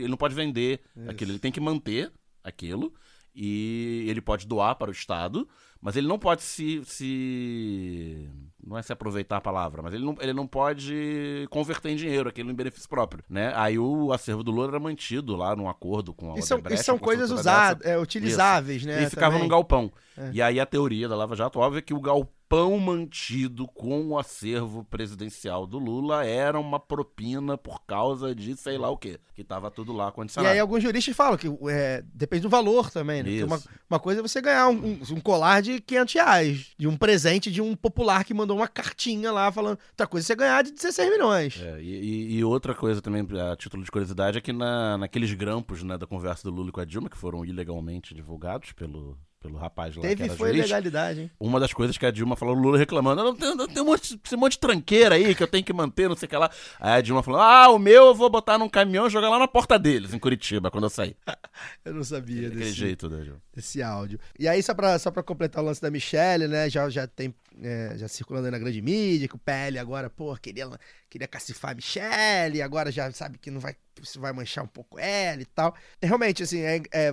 ele 0.00 0.08
não 0.08 0.16
pode 0.16 0.34
vender 0.34 0.80
Isso. 0.96 1.10
aquilo. 1.10 1.32
Ele 1.32 1.38
tem 1.38 1.52
que 1.52 1.60
manter 1.60 2.12
aquilo. 2.42 2.92
E 3.38 4.06
ele 4.08 4.22
pode 4.22 4.46
doar 4.46 4.74
para 4.76 4.88
o 4.88 4.92
Estado, 4.92 5.46
mas 5.80 5.96
ele 5.96 6.06
não 6.06 6.18
pode 6.18 6.42
se. 6.42 6.82
se 6.84 8.28
não 8.66 8.76
é 8.76 8.82
se 8.82 8.92
aproveitar 8.92 9.36
a 9.36 9.40
palavra, 9.40 9.80
mas 9.80 9.94
ele 9.94 10.04
não, 10.04 10.16
ele 10.20 10.32
não 10.32 10.46
pode 10.46 11.46
converter 11.50 11.90
em 11.90 11.96
dinheiro 11.96 12.28
aquilo 12.28 12.50
em 12.50 12.54
benefício 12.54 12.88
próprio, 12.88 13.22
né? 13.28 13.52
Aí 13.54 13.78
o 13.78 14.12
acervo 14.12 14.42
do 14.42 14.50
Lula 14.50 14.68
era 14.68 14.80
mantido 14.80 15.36
lá 15.36 15.54
num 15.54 15.68
acordo 15.68 16.12
com 16.12 16.32
a 16.32 16.38
E 16.38 16.42
são, 16.42 16.60
e 16.68 16.76
são 16.76 16.98
coisas 16.98 17.30
usadas, 17.30 17.86
é, 17.86 17.96
utilizáveis, 17.96 18.78
Isso. 18.78 18.88
né? 18.88 19.04
E 19.04 19.10
ficava 19.10 19.34
também. 19.34 19.42
num 19.42 19.48
galpão. 19.48 19.92
É. 20.16 20.30
E 20.32 20.42
aí 20.42 20.58
a 20.58 20.66
teoria 20.66 21.08
da 21.08 21.14
Lava 21.14 21.36
Jato, 21.36 21.60
óbvio, 21.60 21.78
é 21.78 21.82
que 21.82 21.94
o 21.94 22.00
galpão 22.00 22.35
mantido 22.80 23.66
com 23.66 24.08
o 24.08 24.18
acervo 24.18 24.84
presidencial 24.84 25.66
do 25.66 25.78
Lula 25.78 26.24
era 26.24 26.58
uma 26.58 26.78
propina 26.78 27.58
por 27.58 27.84
causa 27.84 28.34
de 28.34 28.56
sei 28.56 28.78
lá 28.78 28.88
o 28.90 28.96
quê. 28.96 29.18
Que 29.34 29.44
tava 29.44 29.70
tudo 29.70 29.92
lá 29.92 30.08
E 30.08 30.12
condicionado. 30.12 30.52
aí 30.54 30.58
alguns 30.58 30.82
juristas 30.82 31.14
falam 31.14 31.36
que 31.36 31.46
é, 31.68 32.02
depende 32.14 32.42
do 32.42 32.48
valor 32.48 32.90
também, 32.90 33.22
né? 33.22 33.44
Uma, 33.44 33.60
uma 33.90 33.98
coisa 34.00 34.20
é 34.20 34.22
você 34.22 34.40
ganhar 34.40 34.68
um, 34.68 34.98
um- 35.10 35.20
colar 35.20 35.60
de 35.60 35.80
500 35.80 36.14
reais, 36.14 36.70
de 36.78 36.86
um 36.88 36.96
presente 36.96 37.50
de 37.50 37.60
um 37.60 37.74
popular 37.76 38.24
que 38.24 38.32
mandou 38.32 38.56
uma 38.56 38.68
cartinha 38.68 39.30
lá 39.32 39.50
falando. 39.52 39.78
Outra 39.90 40.06
coisa 40.06 40.24
é 40.24 40.28
você 40.28 40.34
ganhar 40.36 40.62
de 40.62 40.70
16 40.72 41.10
milhões. 41.10 41.60
É, 41.60 41.80
e, 41.82 41.84
e- 41.90 42.36
e 42.38 42.44
outra 42.44 42.74
coisa 42.74 43.02
também, 43.02 43.26
a 43.50 43.56
título 43.56 43.84
de 43.84 43.90
curiosidade, 43.90 44.38
é 44.38 44.40
que 44.40 44.52
na, 44.52 44.96
naqueles 44.96 45.32
grampos 45.34 45.82
né, 45.82 45.98
da 45.98 46.06
conversa 46.06 46.44
do 46.48 46.54
Lula 46.54 46.72
com 46.72 46.80
a 46.80 46.84
Dilma, 46.84 47.10
que 47.10 47.18
foram 47.18 47.44
ilegalmente 47.44 48.14
divulgados 48.14 48.72
pelo, 48.72 49.18
pelo 49.46 49.58
rapaz 49.58 49.94
lá 49.96 50.02
que 50.02 50.08
Teve, 50.08 50.24
era 50.24 50.34
foi 50.34 50.50
juiz, 50.50 50.62
legalidade, 50.64 51.20
hein? 51.22 51.30
Uma 51.38 51.60
das 51.60 51.72
coisas 51.72 51.96
que 51.96 52.04
a 52.04 52.10
Dilma 52.10 52.36
falou, 52.36 52.56
o 52.56 52.58
Lula 52.58 52.76
reclamando, 52.78 53.22
não 53.22 53.34
tem, 53.34 53.56
tem 53.68 53.82
um 53.82 53.86
monte, 53.86 54.20
esse 54.24 54.36
monte 54.36 54.52
de 54.52 54.58
tranqueira 54.58 55.14
aí 55.14 55.34
que 55.34 55.42
eu 55.42 55.46
tenho 55.46 55.64
que 55.64 55.72
manter, 55.72 56.08
não 56.08 56.16
sei 56.16 56.26
o 56.26 56.28
que 56.28 56.36
lá. 56.36 56.50
Aí 56.80 56.98
a 56.98 57.00
Dilma 57.00 57.22
falou, 57.22 57.40
ah, 57.40 57.70
o 57.70 57.78
meu 57.78 58.06
eu 58.06 58.14
vou 58.14 58.28
botar 58.28 58.58
num 58.58 58.68
caminhão 58.68 59.06
e 59.06 59.10
jogar 59.10 59.28
lá 59.30 59.38
na 59.38 59.48
porta 59.48 59.78
deles, 59.78 60.12
em 60.12 60.18
Curitiba, 60.18 60.70
quando 60.70 60.84
eu 60.84 60.90
sair. 60.90 61.16
Eu 61.84 61.94
não 61.94 62.04
sabia 62.04 62.42
Daquele 62.42 62.64
desse, 62.64 62.72
jeito, 62.72 63.08
né, 63.08 63.22
Dilma? 63.22 63.40
desse 63.54 63.82
áudio. 63.82 64.20
E 64.38 64.46
aí, 64.46 64.62
só 64.62 64.74
pra, 64.74 64.98
só 64.98 65.10
pra 65.10 65.22
completar 65.22 65.62
o 65.62 65.66
lance 65.66 65.80
da 65.80 65.90
Michelle, 65.90 66.46
né? 66.48 66.68
Já, 66.68 66.90
já 66.90 67.06
tem. 67.06 67.34
É, 67.62 67.92
já 67.96 68.08
circulando 68.08 68.46
aí 68.46 68.50
na 68.52 68.58
grande 68.58 68.80
mídia, 68.82 69.28
que 69.28 69.36
o 69.36 69.38
PL 69.38 69.78
agora, 69.78 70.10
pô, 70.10 70.36
queria, 70.36 70.68
queria 71.08 71.28
cacifar 71.28 71.72
a 71.72 71.74
Michelle, 71.74 72.62
agora 72.62 72.90
já 72.92 73.10
sabe 73.12 73.38
que 73.38 73.50
não 73.50 73.60
vai, 73.60 73.74
isso 74.00 74.20
vai 74.20 74.32
manchar 74.32 74.64
um 74.64 74.68
pouco 74.68 74.98
ela 74.98 75.40
e 75.40 75.46
tal. 75.46 75.74
Realmente, 76.02 76.42
assim, 76.42 76.60
é, 76.60 76.82
é, 76.92 77.12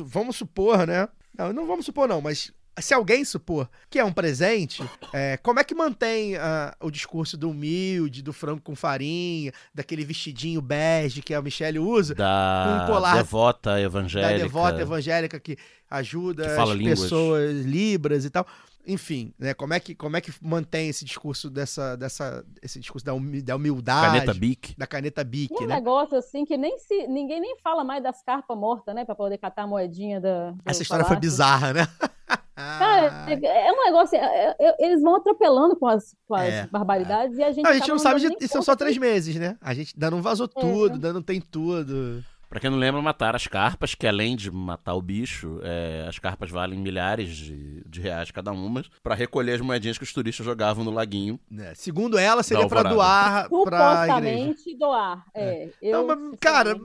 vamos 0.00 0.36
supor, 0.36 0.86
né? 0.86 1.08
Não, 1.36 1.52
não 1.52 1.66
vamos 1.66 1.84
supor, 1.84 2.08
não, 2.08 2.20
mas 2.20 2.52
se 2.80 2.92
alguém 2.92 3.24
supor 3.24 3.68
que 3.88 3.98
é 3.98 4.04
um 4.04 4.12
presente, 4.12 4.82
é, 5.12 5.36
como 5.36 5.60
é 5.60 5.64
que 5.64 5.74
mantém 5.74 6.36
ah, 6.36 6.74
o 6.80 6.90
discurso 6.90 7.36
do 7.36 7.50
humilde, 7.50 8.22
do 8.22 8.32
frango 8.32 8.60
com 8.60 8.74
farinha, 8.74 9.52
daquele 9.72 10.04
vestidinho 10.04 10.60
bege 10.60 11.22
que 11.22 11.34
a 11.34 11.40
Michelle 11.40 11.78
usa? 11.78 12.14
Da 12.14 12.82
um 12.82 12.92
colar 12.92 13.16
devota 13.16 13.80
evangélica. 13.80 14.32
da 14.32 14.38
devota 14.44 14.80
evangélica 14.80 15.38
que 15.38 15.56
ajuda 15.88 16.54
Que 16.54 16.60
as 16.60 16.68
línguas. 16.70 17.00
pessoas 17.00 17.64
libras 17.64 18.24
e 18.24 18.30
tal. 18.30 18.46
Enfim, 18.86 19.32
né? 19.38 19.54
Como 19.54 19.72
é 19.72 19.80
que, 19.80 19.94
como 19.94 20.16
é 20.16 20.20
que 20.20 20.30
mantém 20.42 20.88
esse 20.88 21.04
discurso 21.04 21.48
dessa, 21.48 21.96
dessa 21.96 22.44
esse 22.62 22.78
discurso 22.78 23.04
da, 23.06 23.14
humi- 23.14 23.40
da 23.40 23.56
humildade, 23.56 24.06
Caneta 24.18 24.34
Bic. 24.34 24.74
da 24.78 24.86
caneta 24.86 25.24
Bic, 25.24 25.52
E 25.54 25.64
um 25.64 25.66
né? 25.66 25.76
negócio 25.76 26.16
assim 26.18 26.44
que 26.44 26.56
nem 26.56 26.78
se 26.78 27.06
ninguém 27.06 27.40
nem 27.40 27.56
fala 27.62 27.82
mais 27.82 28.02
das 28.02 28.22
carpas 28.22 28.56
mortas, 28.56 28.94
né, 28.94 29.04
Pra 29.04 29.14
poder 29.14 29.38
catar 29.38 29.62
a 29.62 29.66
moedinha 29.66 30.20
da. 30.20 30.52
Essa 30.66 30.82
história 30.82 31.04
foi 31.04 31.16
palácio. 31.16 31.30
bizarra, 31.30 31.72
né? 31.72 31.88
Cara, 32.56 33.26
é, 33.30 33.66
é 33.68 33.72
um 33.72 33.84
negócio. 33.84 34.16
é- 34.16 34.56
é- 34.58 34.76
eles 34.86 35.02
vão 35.02 35.16
atropelando 35.16 35.74
com 35.76 35.86
as, 35.88 36.14
com 36.26 36.34
as 36.34 36.48
É, 36.52 36.66
barbaridades 36.68 37.36
e 37.36 37.42
a 37.42 37.50
gente. 37.50 37.64
Não, 37.64 37.70
a 37.70 37.74
gente 37.74 37.88
não 37.88 37.98
sabe 37.98 38.20
de, 38.20 38.36
e 38.40 38.46
são 38.48 38.62
só 38.62 38.72
que- 38.72 38.78
três 38.78 38.96
meses, 38.96 39.34
né? 39.36 39.56
A 39.60 39.74
gente 39.74 39.92
ainda 39.96 40.10
não 40.10 40.22
vazou 40.22 40.48
É. 40.56 40.60
tudo, 40.60 40.92
ainda 40.94 41.12
não 41.12 41.22
tem 41.22 41.40
tudo. 41.40 42.22
Pra 42.54 42.60
quem 42.60 42.70
não 42.70 42.78
lembra, 42.78 43.02
mataram 43.02 43.34
as 43.34 43.48
carpas, 43.48 43.96
que 43.96 44.06
além 44.06 44.36
de 44.36 44.48
matar 44.48 44.94
o 44.94 45.02
bicho, 45.02 45.58
é, 45.64 46.06
as 46.08 46.20
carpas 46.20 46.52
valem 46.52 46.78
milhares 46.78 47.30
de, 47.36 47.82
de 47.84 48.00
reais 48.00 48.30
cada 48.30 48.52
uma, 48.52 48.84
pra 49.02 49.12
recolher 49.16 49.54
as 49.54 49.60
moedinhas 49.60 49.98
que 49.98 50.04
os 50.04 50.12
turistas 50.12 50.46
jogavam 50.46 50.84
no 50.84 50.92
laguinho. 50.92 51.36
né? 51.50 51.72
Segundo 51.74 52.16
ela, 52.16 52.44
seria 52.44 52.62
Alvorada. 52.62 52.94
doar 52.94 53.48
pra 53.48 54.18
igreja. 54.18 54.46
Supostamente 54.46 54.76
doar. 54.76 55.24
É. 55.34 55.68
Eu, 55.82 56.06
Não, 56.06 56.16
mas, 56.30 56.38
cara, 56.38 56.76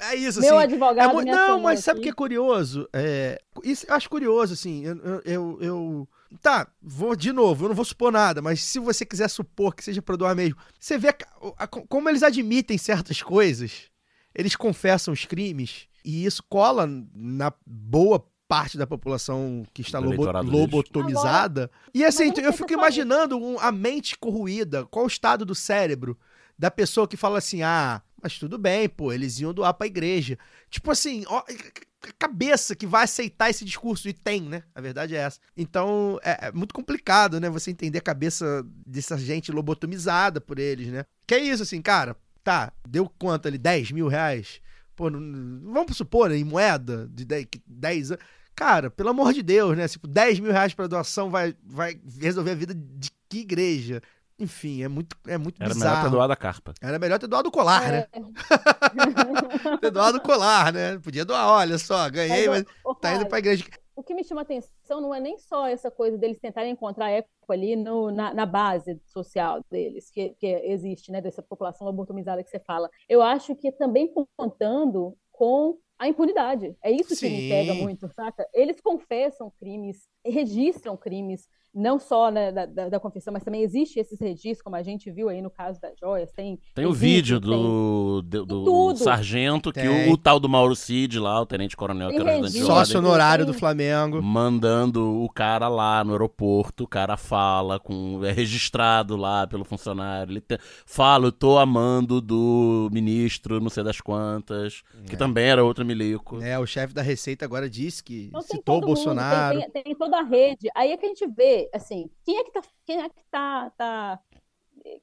é 0.00 0.16
isso, 0.16 0.40
Meu 0.40 0.58
assim. 0.58 0.64
advogado 0.66 1.20
é 1.20 1.24
Não, 1.24 1.60
mas 1.60 1.78
sabe 1.84 2.00
o 2.00 2.02
que 2.02 2.08
é 2.08 2.12
curioso? 2.12 2.88
É, 2.92 3.40
isso 3.62 3.86
eu 3.88 3.94
acho 3.94 4.10
curioso, 4.10 4.54
assim. 4.54 4.84
Eu, 4.84 4.96
eu, 4.96 5.22
eu- 5.24 5.58
eu- 5.60 6.08
Tá, 6.40 6.66
vou 6.82 7.14
de 7.14 7.30
novo, 7.30 7.66
eu 7.66 7.68
não 7.68 7.76
vou 7.76 7.84
supor 7.84 8.10
nada, 8.10 8.40
mas 8.42 8.60
se 8.62 8.78
você 8.78 9.04
quiser 9.04 9.28
supor 9.28 9.74
que 9.76 9.84
seja 9.84 10.00
pra 10.00 10.16
doar 10.16 10.34
mesmo, 10.34 10.56
você 10.80 10.96
vê 10.96 11.10
a- 11.10 11.16
a- 11.58 11.66
como 11.68 12.08
eles 12.08 12.22
admitem 12.22 12.78
certas 12.78 13.20
coisas, 13.22 13.91
eles 14.34 14.56
confessam 14.56 15.12
os 15.12 15.24
crimes, 15.24 15.86
e 16.04 16.24
isso 16.24 16.42
cola 16.48 16.88
na 17.14 17.52
boa 17.66 18.24
parte 18.48 18.76
da 18.76 18.86
população 18.86 19.64
que 19.72 19.80
está 19.82 19.98
lobo- 19.98 20.24
lobotomizada. 20.60 21.70
e 21.94 22.04
assim, 22.04 22.32
eu 22.42 22.52
fico 22.52 22.72
imaginando 22.72 23.38
um- 23.38 23.58
a 23.58 23.72
mente 23.72 24.18
corroída, 24.18 24.84
qual 24.86 25.04
o 25.04 25.08
estado 25.08 25.44
do 25.44 25.54
cérebro 25.54 26.18
da 26.58 26.70
pessoa 26.70 27.08
que 27.08 27.16
fala 27.16 27.38
assim: 27.38 27.62
ah, 27.62 28.02
mas 28.22 28.38
tudo 28.38 28.58
bem, 28.58 28.88
pô, 28.88 29.12
eles 29.12 29.40
iam 29.40 29.54
doar 29.54 29.72
pra 29.74 29.86
igreja. 29.86 30.38
Tipo 30.70 30.90
assim, 30.90 31.24
ó, 31.28 31.38
a 31.38 32.12
cabeça 32.18 32.74
que 32.76 32.86
vai 32.86 33.04
aceitar 33.04 33.48
esse 33.48 33.64
discurso, 33.64 34.08
e 34.08 34.12
tem, 34.12 34.42
né? 34.42 34.62
A 34.74 34.80
verdade 34.80 35.14
é 35.14 35.18
essa. 35.18 35.38
Então, 35.56 36.18
é, 36.22 36.48
é 36.48 36.52
muito 36.52 36.74
complicado, 36.74 37.40
né? 37.40 37.48
Você 37.48 37.70
entender 37.70 37.98
a 37.98 38.02
cabeça 38.02 38.64
dessa 38.86 39.16
gente 39.16 39.50
lobotomizada 39.50 40.40
por 40.40 40.58
eles, 40.58 40.88
né? 40.88 41.04
Que 41.26 41.34
é 41.36 41.38
isso, 41.40 41.62
assim, 41.62 41.80
cara, 41.80 42.16
tá, 42.42 42.72
deu 42.88 43.08
quanto 43.18 43.48
ali? 43.48 43.58
10 43.58 43.90
mil 43.92 44.08
reais? 44.08 44.60
Pô, 44.94 45.08
não- 45.10 45.72
vamos 45.72 45.96
supor, 45.96 46.28
né, 46.30 46.36
em 46.36 46.44
moeda 46.44 47.08
de 47.12 47.24
10, 47.24 47.46
que 47.50 47.60
10 47.66 48.10
anos. 48.12 48.24
Cara, 48.54 48.90
pelo 48.90 49.08
amor 49.08 49.32
de 49.32 49.42
Deus, 49.42 49.76
né? 49.76 49.88
Tipo, 49.88 50.06
10 50.06 50.38
mil 50.38 50.52
reais 50.52 50.74
pra 50.74 50.86
doação 50.86 51.30
vai, 51.30 51.54
vai 51.64 51.98
resolver 52.20 52.50
a 52.50 52.54
vida 52.54 52.74
de 52.74 53.10
que 53.28 53.38
igreja? 53.38 54.02
Enfim, 54.42 54.82
é 54.82 54.88
muito, 54.88 55.16
é 55.26 55.38
muito 55.38 55.56
Era 55.62 55.68
melhor 55.72 55.74
bizarro. 55.90 56.04
ter 56.04 56.10
doado 56.10 56.32
a 56.32 56.36
carpa. 56.36 56.74
Era 56.82 56.98
melhor 56.98 57.18
ter 57.18 57.28
doado 57.28 57.48
o 57.48 57.52
colar, 57.52 57.92
né? 57.92 58.06
É. 58.12 58.18
ter 59.80 59.90
doado 59.90 60.18
o 60.18 60.20
colar, 60.20 60.72
né? 60.72 60.98
Podia 60.98 61.24
doar, 61.24 61.48
olha 61.48 61.78
só, 61.78 62.10
ganhei, 62.10 62.48
mas, 62.48 62.64
Mas, 62.64 62.74
ô- 62.84 62.94
tá 62.94 63.14
indo 63.14 63.26
pra 63.26 63.38
igreja. 63.38 63.64
O 63.94 64.02
que 64.02 64.14
me 64.14 64.24
chama 64.24 64.40
atenção 64.40 65.00
não 65.00 65.14
é 65.14 65.20
nem 65.20 65.38
só 65.38 65.68
essa 65.68 65.90
coisa 65.90 66.16
deles 66.18 66.40
tentarem 66.40 66.72
encontrar 66.72 67.10
eco 67.10 67.28
ali 67.50 67.76
no, 67.76 68.10
na, 68.10 68.32
na 68.34 68.46
base 68.46 68.98
social 69.06 69.60
deles, 69.70 70.10
que, 70.10 70.30
que 70.40 70.46
existe, 70.46 71.12
né, 71.12 71.20
dessa 71.20 71.42
população 71.42 71.86
lobotomizada 71.86 72.42
que 72.42 72.50
você 72.50 72.58
fala. 72.58 72.88
Eu 73.08 73.22
acho 73.22 73.54
que 73.54 73.70
também 73.70 74.12
contando 74.36 75.14
com 75.30 75.78
a 75.98 76.08
impunidade. 76.08 76.74
É 76.82 76.90
isso 76.90 77.14
que 77.16 77.28
me 77.28 77.42
Sim. 77.42 77.48
pega 77.48 77.74
muito, 77.74 78.08
saca? 78.12 78.44
Eles 78.52 78.80
confessam 78.80 79.52
crimes, 79.60 80.08
registram 80.26 80.96
crimes, 80.96 81.46
não 81.74 81.98
só 81.98 82.30
né, 82.30 82.52
da, 82.52 82.66
da, 82.66 82.88
da 82.90 83.00
confissão, 83.00 83.32
mas 83.32 83.42
também 83.44 83.62
existe 83.62 83.98
esses 83.98 84.20
registros, 84.20 84.60
como 84.62 84.76
a 84.76 84.82
gente 84.82 85.10
viu 85.10 85.28
aí 85.28 85.40
no 85.40 85.50
caso 85.50 85.80
da 85.80 85.90
Joias. 85.98 86.30
Tem, 86.32 86.58
Tem 86.74 86.84
o 86.84 86.92
vídeo 86.92 87.40
do, 87.40 88.20
do, 88.22 88.44
do 88.44 88.64
tudo. 88.64 88.98
sargento 88.98 89.72
que 89.72 89.80
Tem. 89.80 90.10
o, 90.10 90.12
o 90.12 90.16
tal 90.18 90.38
do 90.38 90.48
Mauro 90.48 90.76
Cid 90.76 91.18
lá, 91.18 91.40
o 91.40 91.46
tenente 91.46 91.76
coronel 91.76 92.10
que 92.10 92.16
Tem 92.16 92.26
era 92.26 92.32
ajudante. 92.34 92.60
Sócio 92.62 92.98
honorário 92.98 93.46
do 93.46 93.52
Tem- 93.52 93.60
Flamengo. 93.60 94.22
mandando 94.22 95.22
o 95.22 95.28
cara 95.30 95.66
lá 95.68 96.04
no 96.04 96.12
aeroporto, 96.12 96.84
o 96.84 96.88
cara 96.88 97.16
fala, 97.16 97.80
com, 97.80 98.22
é 98.24 98.32
registrado 98.32 99.16
lá 99.16 99.46
pelo 99.46 99.64
funcionário, 99.64 100.32
ele 100.32 100.40
te- 100.40 100.58
fala, 100.84 101.26
eu 101.28 101.32
tô 101.32 101.56
amando 101.58 102.20
do 102.20 102.90
ministro, 102.92 103.60
não 103.60 103.70
sei 103.70 103.82
das 103.82 104.00
quantas, 104.00 104.82
que 105.06 105.16
também 105.16 105.46
era 105.46 105.64
outro 105.64 105.84
milico. 105.86 106.40
É, 106.42 106.58
o 106.58 106.66
chefe 106.66 106.92
da 106.92 107.00
Receita 107.02 107.44
agora 107.44 107.68
disse 107.70 108.04
que 108.04 108.26
Então, 108.26 108.40
tem 108.42 108.56
citou 108.58 108.74
o 108.74 108.78
mundo, 108.80 108.86
Bolsonaro. 108.88 109.58
Tem, 109.58 109.70
tem- 109.70 109.82
tem 109.84 109.94
toda 109.94 110.18
a 110.18 110.22
rede. 110.22 110.68
Aí 110.74 110.90
é 110.92 110.96
que 110.96 111.06
a 111.06 111.08
gente 111.08 111.26
vê, 111.28 111.61
assim, 111.72 112.10
quem 112.24 112.38
é 112.38 112.44
que 112.44 112.52
tá, 112.52 112.62
quem 112.86 113.00
é 113.02 113.08
que 113.08 113.22
tá, 113.30 113.70
tá 113.76 114.20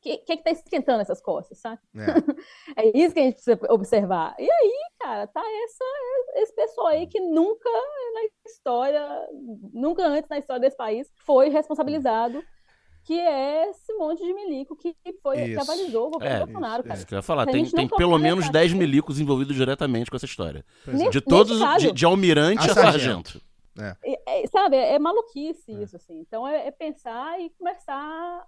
quem, 0.01 0.18
quem 0.26 0.34
é 0.34 0.38
que 0.38 0.43
tá 0.43 0.51
esquentando 0.51 1.01
essas 1.01 1.22
costas, 1.22 1.57
sabe? 1.60 1.80
É. 1.95 2.05
É 2.78 2.97
isso 2.97 3.14
que 3.14 3.20
a 3.20 3.24
gente 3.24 3.34
precisa 3.36 3.60
observar. 3.70 4.36
E 4.39 4.49
aí, 4.49 4.74
cara, 4.99 5.28
tá 5.28 5.41
essa, 5.41 5.86
esse 6.41 6.53
pessoal 6.55 6.88
aí 6.88 7.07
que 7.07 7.20
nunca 7.20 7.70
na 7.70 8.22
história, 8.45 9.28
nunca 9.74 10.05
antes 10.05 10.30
na 10.30 10.38
história 10.39 10.60
desse 10.62 10.78
país 10.78 11.12
foi 11.26 11.49
responsabilizado, 11.49 12.43
que 13.05 13.18
é 13.20 13.70
esse 13.70 13.93
monte 13.93 14.24
de 14.24 14.34
milico 14.34 14.76
que 14.76 14.93
foi 15.24 15.36
que 15.45 15.57
avalizou 15.57 16.07
o 16.07 16.12
governo 16.12 16.36
É, 16.36 16.39
Bolsonaro, 16.45 16.84
cara. 16.84 16.95
Isso 16.95 17.07
que 17.07 17.14
eu 17.14 17.18
ia 17.18 17.24
falar, 17.24 17.45
tem, 17.45 17.66
tem 17.66 17.88
pelo 17.88 18.18
menos 18.18 18.43
essa 18.45 18.51
10 18.53 18.66
atitude- 18.72 18.80
milicos 18.88 19.20
envolvidos 19.20 19.55
diretamente 19.55 20.10
com 20.12 20.16
essa 20.18 20.26
história. 20.26 20.64
Nesse- 20.86 21.10
De 21.10 21.22
todos, 21.22 21.60
nesse 21.60 21.64
caso, 21.72 21.88
de, 21.88 21.91
de 21.93 22.05
almirante 22.05 22.68
A 22.68 22.72
a 22.72 22.76
sargento. 22.76 23.30
sargento. 23.30 23.48
É- 24.03 24.43
é, 24.43 24.47
sabe, 24.47 24.75
é, 24.75 24.93
é 24.95 24.99
maluquice 24.99 25.71
isso, 25.71 25.95
assim. 25.95 26.19
Então 26.19 26.47
é, 26.47 26.67
é 26.67 26.71
pensar 26.71 27.39
e 27.39 27.49
começar 27.51 27.95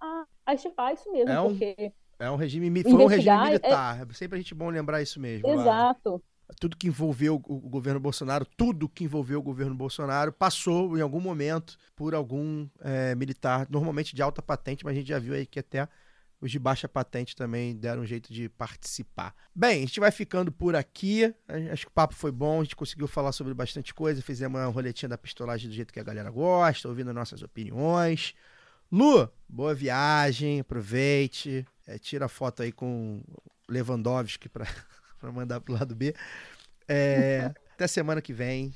a, 0.00 0.24
a 0.46 0.54
extirpar 0.54 0.92
isso 0.94 1.10
mesmo, 1.12 1.30
É 1.30 1.40
um- 1.40 1.48
porque... 1.48 1.92
É 2.18 2.30
um 2.30 2.36
regime, 2.36 2.82
foi 2.84 2.92
um 2.92 3.06
regime 3.06 3.36
é- 3.36 3.44
militar. 3.46 4.00
É 4.00 4.14
sempre 4.14 4.38
a 4.38 4.40
gente 4.40 4.54
bom 4.54 4.68
lembrar 4.70 5.02
isso 5.02 5.18
mesmo. 5.18 5.48
Exato. 5.48 6.22
tudo 6.60 6.76
que 6.76 6.86
envolveu 6.86 7.42
o 7.48 7.58
governo 7.60 7.98
Bolsonaro, 7.98 8.46
tudo 8.56 8.88
que 8.88 9.04
envolveu 9.04 9.40
o 9.40 9.42
governo 9.42 9.74
Bolsonaro 9.74 10.32
passou 10.32 10.96
em 10.96 11.00
algum 11.00 11.18
momento 11.20 11.76
por 11.96 12.14
algum 12.14 12.68
é, 12.80 13.14
militar, 13.14 13.66
normalmente 13.70 14.14
de 14.14 14.22
alta 14.22 14.42
patente, 14.42 14.84
mas 14.84 14.92
a 14.92 14.98
gente 14.98 15.08
já 15.08 15.18
viu 15.18 15.34
aí 15.34 15.46
que 15.46 15.58
até 15.58 15.88
os 16.42 16.50
de 16.50 16.58
baixa 16.58 16.88
patente 16.88 17.36
também 17.36 17.76
deram 17.76 18.02
um 18.02 18.04
jeito 18.04 18.32
de 18.32 18.48
participar. 18.48 19.32
Bem, 19.54 19.84
a 19.84 19.86
gente 19.86 20.00
vai 20.00 20.10
ficando 20.10 20.50
por 20.50 20.74
aqui. 20.74 21.32
Acho 21.70 21.86
que 21.86 21.90
o 21.90 21.94
papo 21.94 22.16
foi 22.16 22.32
bom, 22.32 22.60
a 22.60 22.64
gente 22.64 22.74
conseguiu 22.74 23.06
falar 23.06 23.30
sobre 23.30 23.54
bastante 23.54 23.94
coisa, 23.94 24.20
fizemos 24.20 24.60
uma 24.60 24.66
roletinha 24.66 25.08
da 25.08 25.16
pistolagem 25.16 25.68
do 25.68 25.74
jeito 25.74 25.92
que 25.92 26.00
a 26.00 26.02
galera 26.02 26.28
gosta, 26.32 26.88
ouvindo 26.88 27.12
nossas 27.12 27.42
opiniões. 27.42 28.34
Lu, 28.90 29.30
boa 29.48 29.72
viagem, 29.72 30.58
aproveite, 30.58 31.64
é, 31.86 31.96
tira 31.96 32.28
foto 32.28 32.64
aí 32.64 32.72
com 32.72 33.22
Lewandowski 33.68 34.48
para 34.48 34.66
mandar 35.32 35.60
pro 35.60 35.74
lado 35.74 35.94
B. 35.94 36.12
É, 36.88 37.54
até 37.72 37.86
semana 37.86 38.20
que 38.20 38.32
vem, 38.32 38.74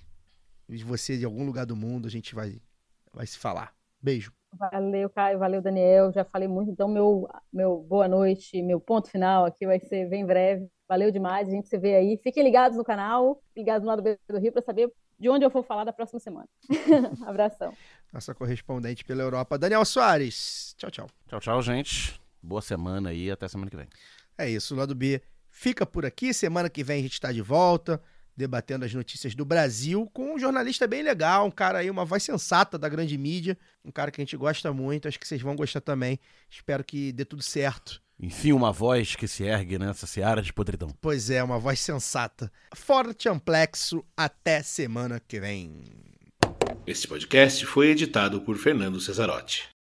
você 0.85 1.19
de 1.19 1.25
algum 1.25 1.45
lugar 1.45 1.67
do 1.67 1.75
mundo, 1.75 2.07
a 2.07 2.11
gente 2.11 2.33
vai, 2.33 2.63
vai 3.13 3.27
se 3.27 3.37
falar. 3.37 3.75
Beijo. 4.01 4.33
Valeu, 4.59 5.11
Caio, 5.11 5.39
valeu, 5.39 5.61
Daniel. 5.61 6.13
Já 6.13 6.25
falei 6.25 6.49
muito, 6.49 6.71
então 6.71 6.89
meu, 6.89 7.29
meu 7.53 7.79
boa 7.79 8.09
noite, 8.09 8.63
meu 8.63 8.81
ponto 8.81 9.11
final 9.11 9.45
aqui 9.45 9.67
vai 9.67 9.79
ser 9.81 10.09
bem 10.09 10.25
breve. 10.25 10.69
Valeu 10.89 11.11
demais, 11.11 11.49
a 11.49 11.51
gente 11.51 11.69
se 11.69 11.77
vê 11.79 11.97
aí. 11.97 12.19
Fiquem 12.23 12.43
ligados 12.43 12.77
no 12.77 12.85
canal, 12.85 13.43
ligados 13.57 13.83
no 13.83 13.89
lado 13.89 14.03
B 14.03 14.19
do 14.29 14.39
Rio 14.39 14.53
para 14.53 14.63
saber 14.63 14.91
de 15.19 15.29
onde 15.29 15.45
eu 15.45 15.51
vou 15.51 15.63
falar 15.63 15.85
da 15.85 15.93
próxima 15.93 16.21
semana. 16.21 16.49
Abração. 17.27 17.73
Nossa 18.13 18.35
correspondente 18.35 19.05
pela 19.05 19.23
Europa, 19.23 19.59
Daniel 19.59 19.85
Soares. 19.85 20.75
Tchau, 20.79 20.91
tchau. 20.91 21.07
Tchau, 21.27 21.41
tchau, 21.41 21.63
gente. 21.63 22.21
Boa 22.43 22.63
semana 22.63 23.11
aí, 23.11 23.31
até 23.31 23.49
semana 23.49 23.71
que 23.71 23.77
vem. 23.77 23.89
É 24.39 24.49
isso, 24.49 24.75
o 24.75 24.79
lado 24.79 24.95
B 24.95 25.21
fica 25.51 25.85
por 25.85 26.07
aqui. 26.07 26.33
Semana 26.33 26.71
que 26.71 26.85
vem 26.85 27.01
a 27.01 27.03
gente 27.03 27.15
está 27.15 27.33
de 27.33 27.43
volta 27.43 28.01
debatendo 28.37 28.85
as 28.85 28.93
notícias 28.93 29.35
do 29.35 29.45
Brasil 29.45 30.09
com 30.13 30.35
um 30.35 30.39
jornalista 30.39 30.87
bem 30.87 31.03
legal, 31.03 31.47
um 31.47 31.51
cara 31.51 31.79
aí, 31.79 31.91
uma 31.91 32.05
voz 32.05 32.23
sensata 32.23 32.79
da 32.79 32.89
grande 32.89 33.17
mídia, 33.17 33.57
um 33.85 33.91
cara 33.91 34.11
que 34.11 34.21
a 34.21 34.25
gente 34.25 34.37
gosta 34.37 34.73
muito, 34.73 35.09
acho 35.09 35.19
que 35.19 35.27
vocês 35.27 35.41
vão 35.41 35.57
gostar 35.57 35.81
também. 35.81 36.19
Espero 36.51 36.85
que 36.85 37.13
dê 37.13 37.25
tudo 37.25 37.43
certo. 37.43 38.03
Enfim, 38.19 38.53
uma 38.53 38.73
voz 38.73 39.15
que 39.15 39.29
se 39.29 39.45
ergue 39.45 39.79
nessa 39.79 40.07
seara 40.07 40.41
de 40.41 40.53
podridão. 40.53 40.89
Pois 41.01 41.29
é, 41.29 41.43
uma 41.43 41.59
voz 41.59 41.81
sensata. 41.81 42.51
Forte 42.75 43.29
amplexo, 43.29 44.05
até 44.17 44.63
semana 44.63 45.21
que 45.21 45.39
vem. 45.39 45.85
Este 46.87 47.07
podcast 47.07 47.67
foi 47.67 47.89
editado 47.89 48.41
por 48.41 48.57
Fernando 48.57 49.01
Cesarotti. 49.01 49.76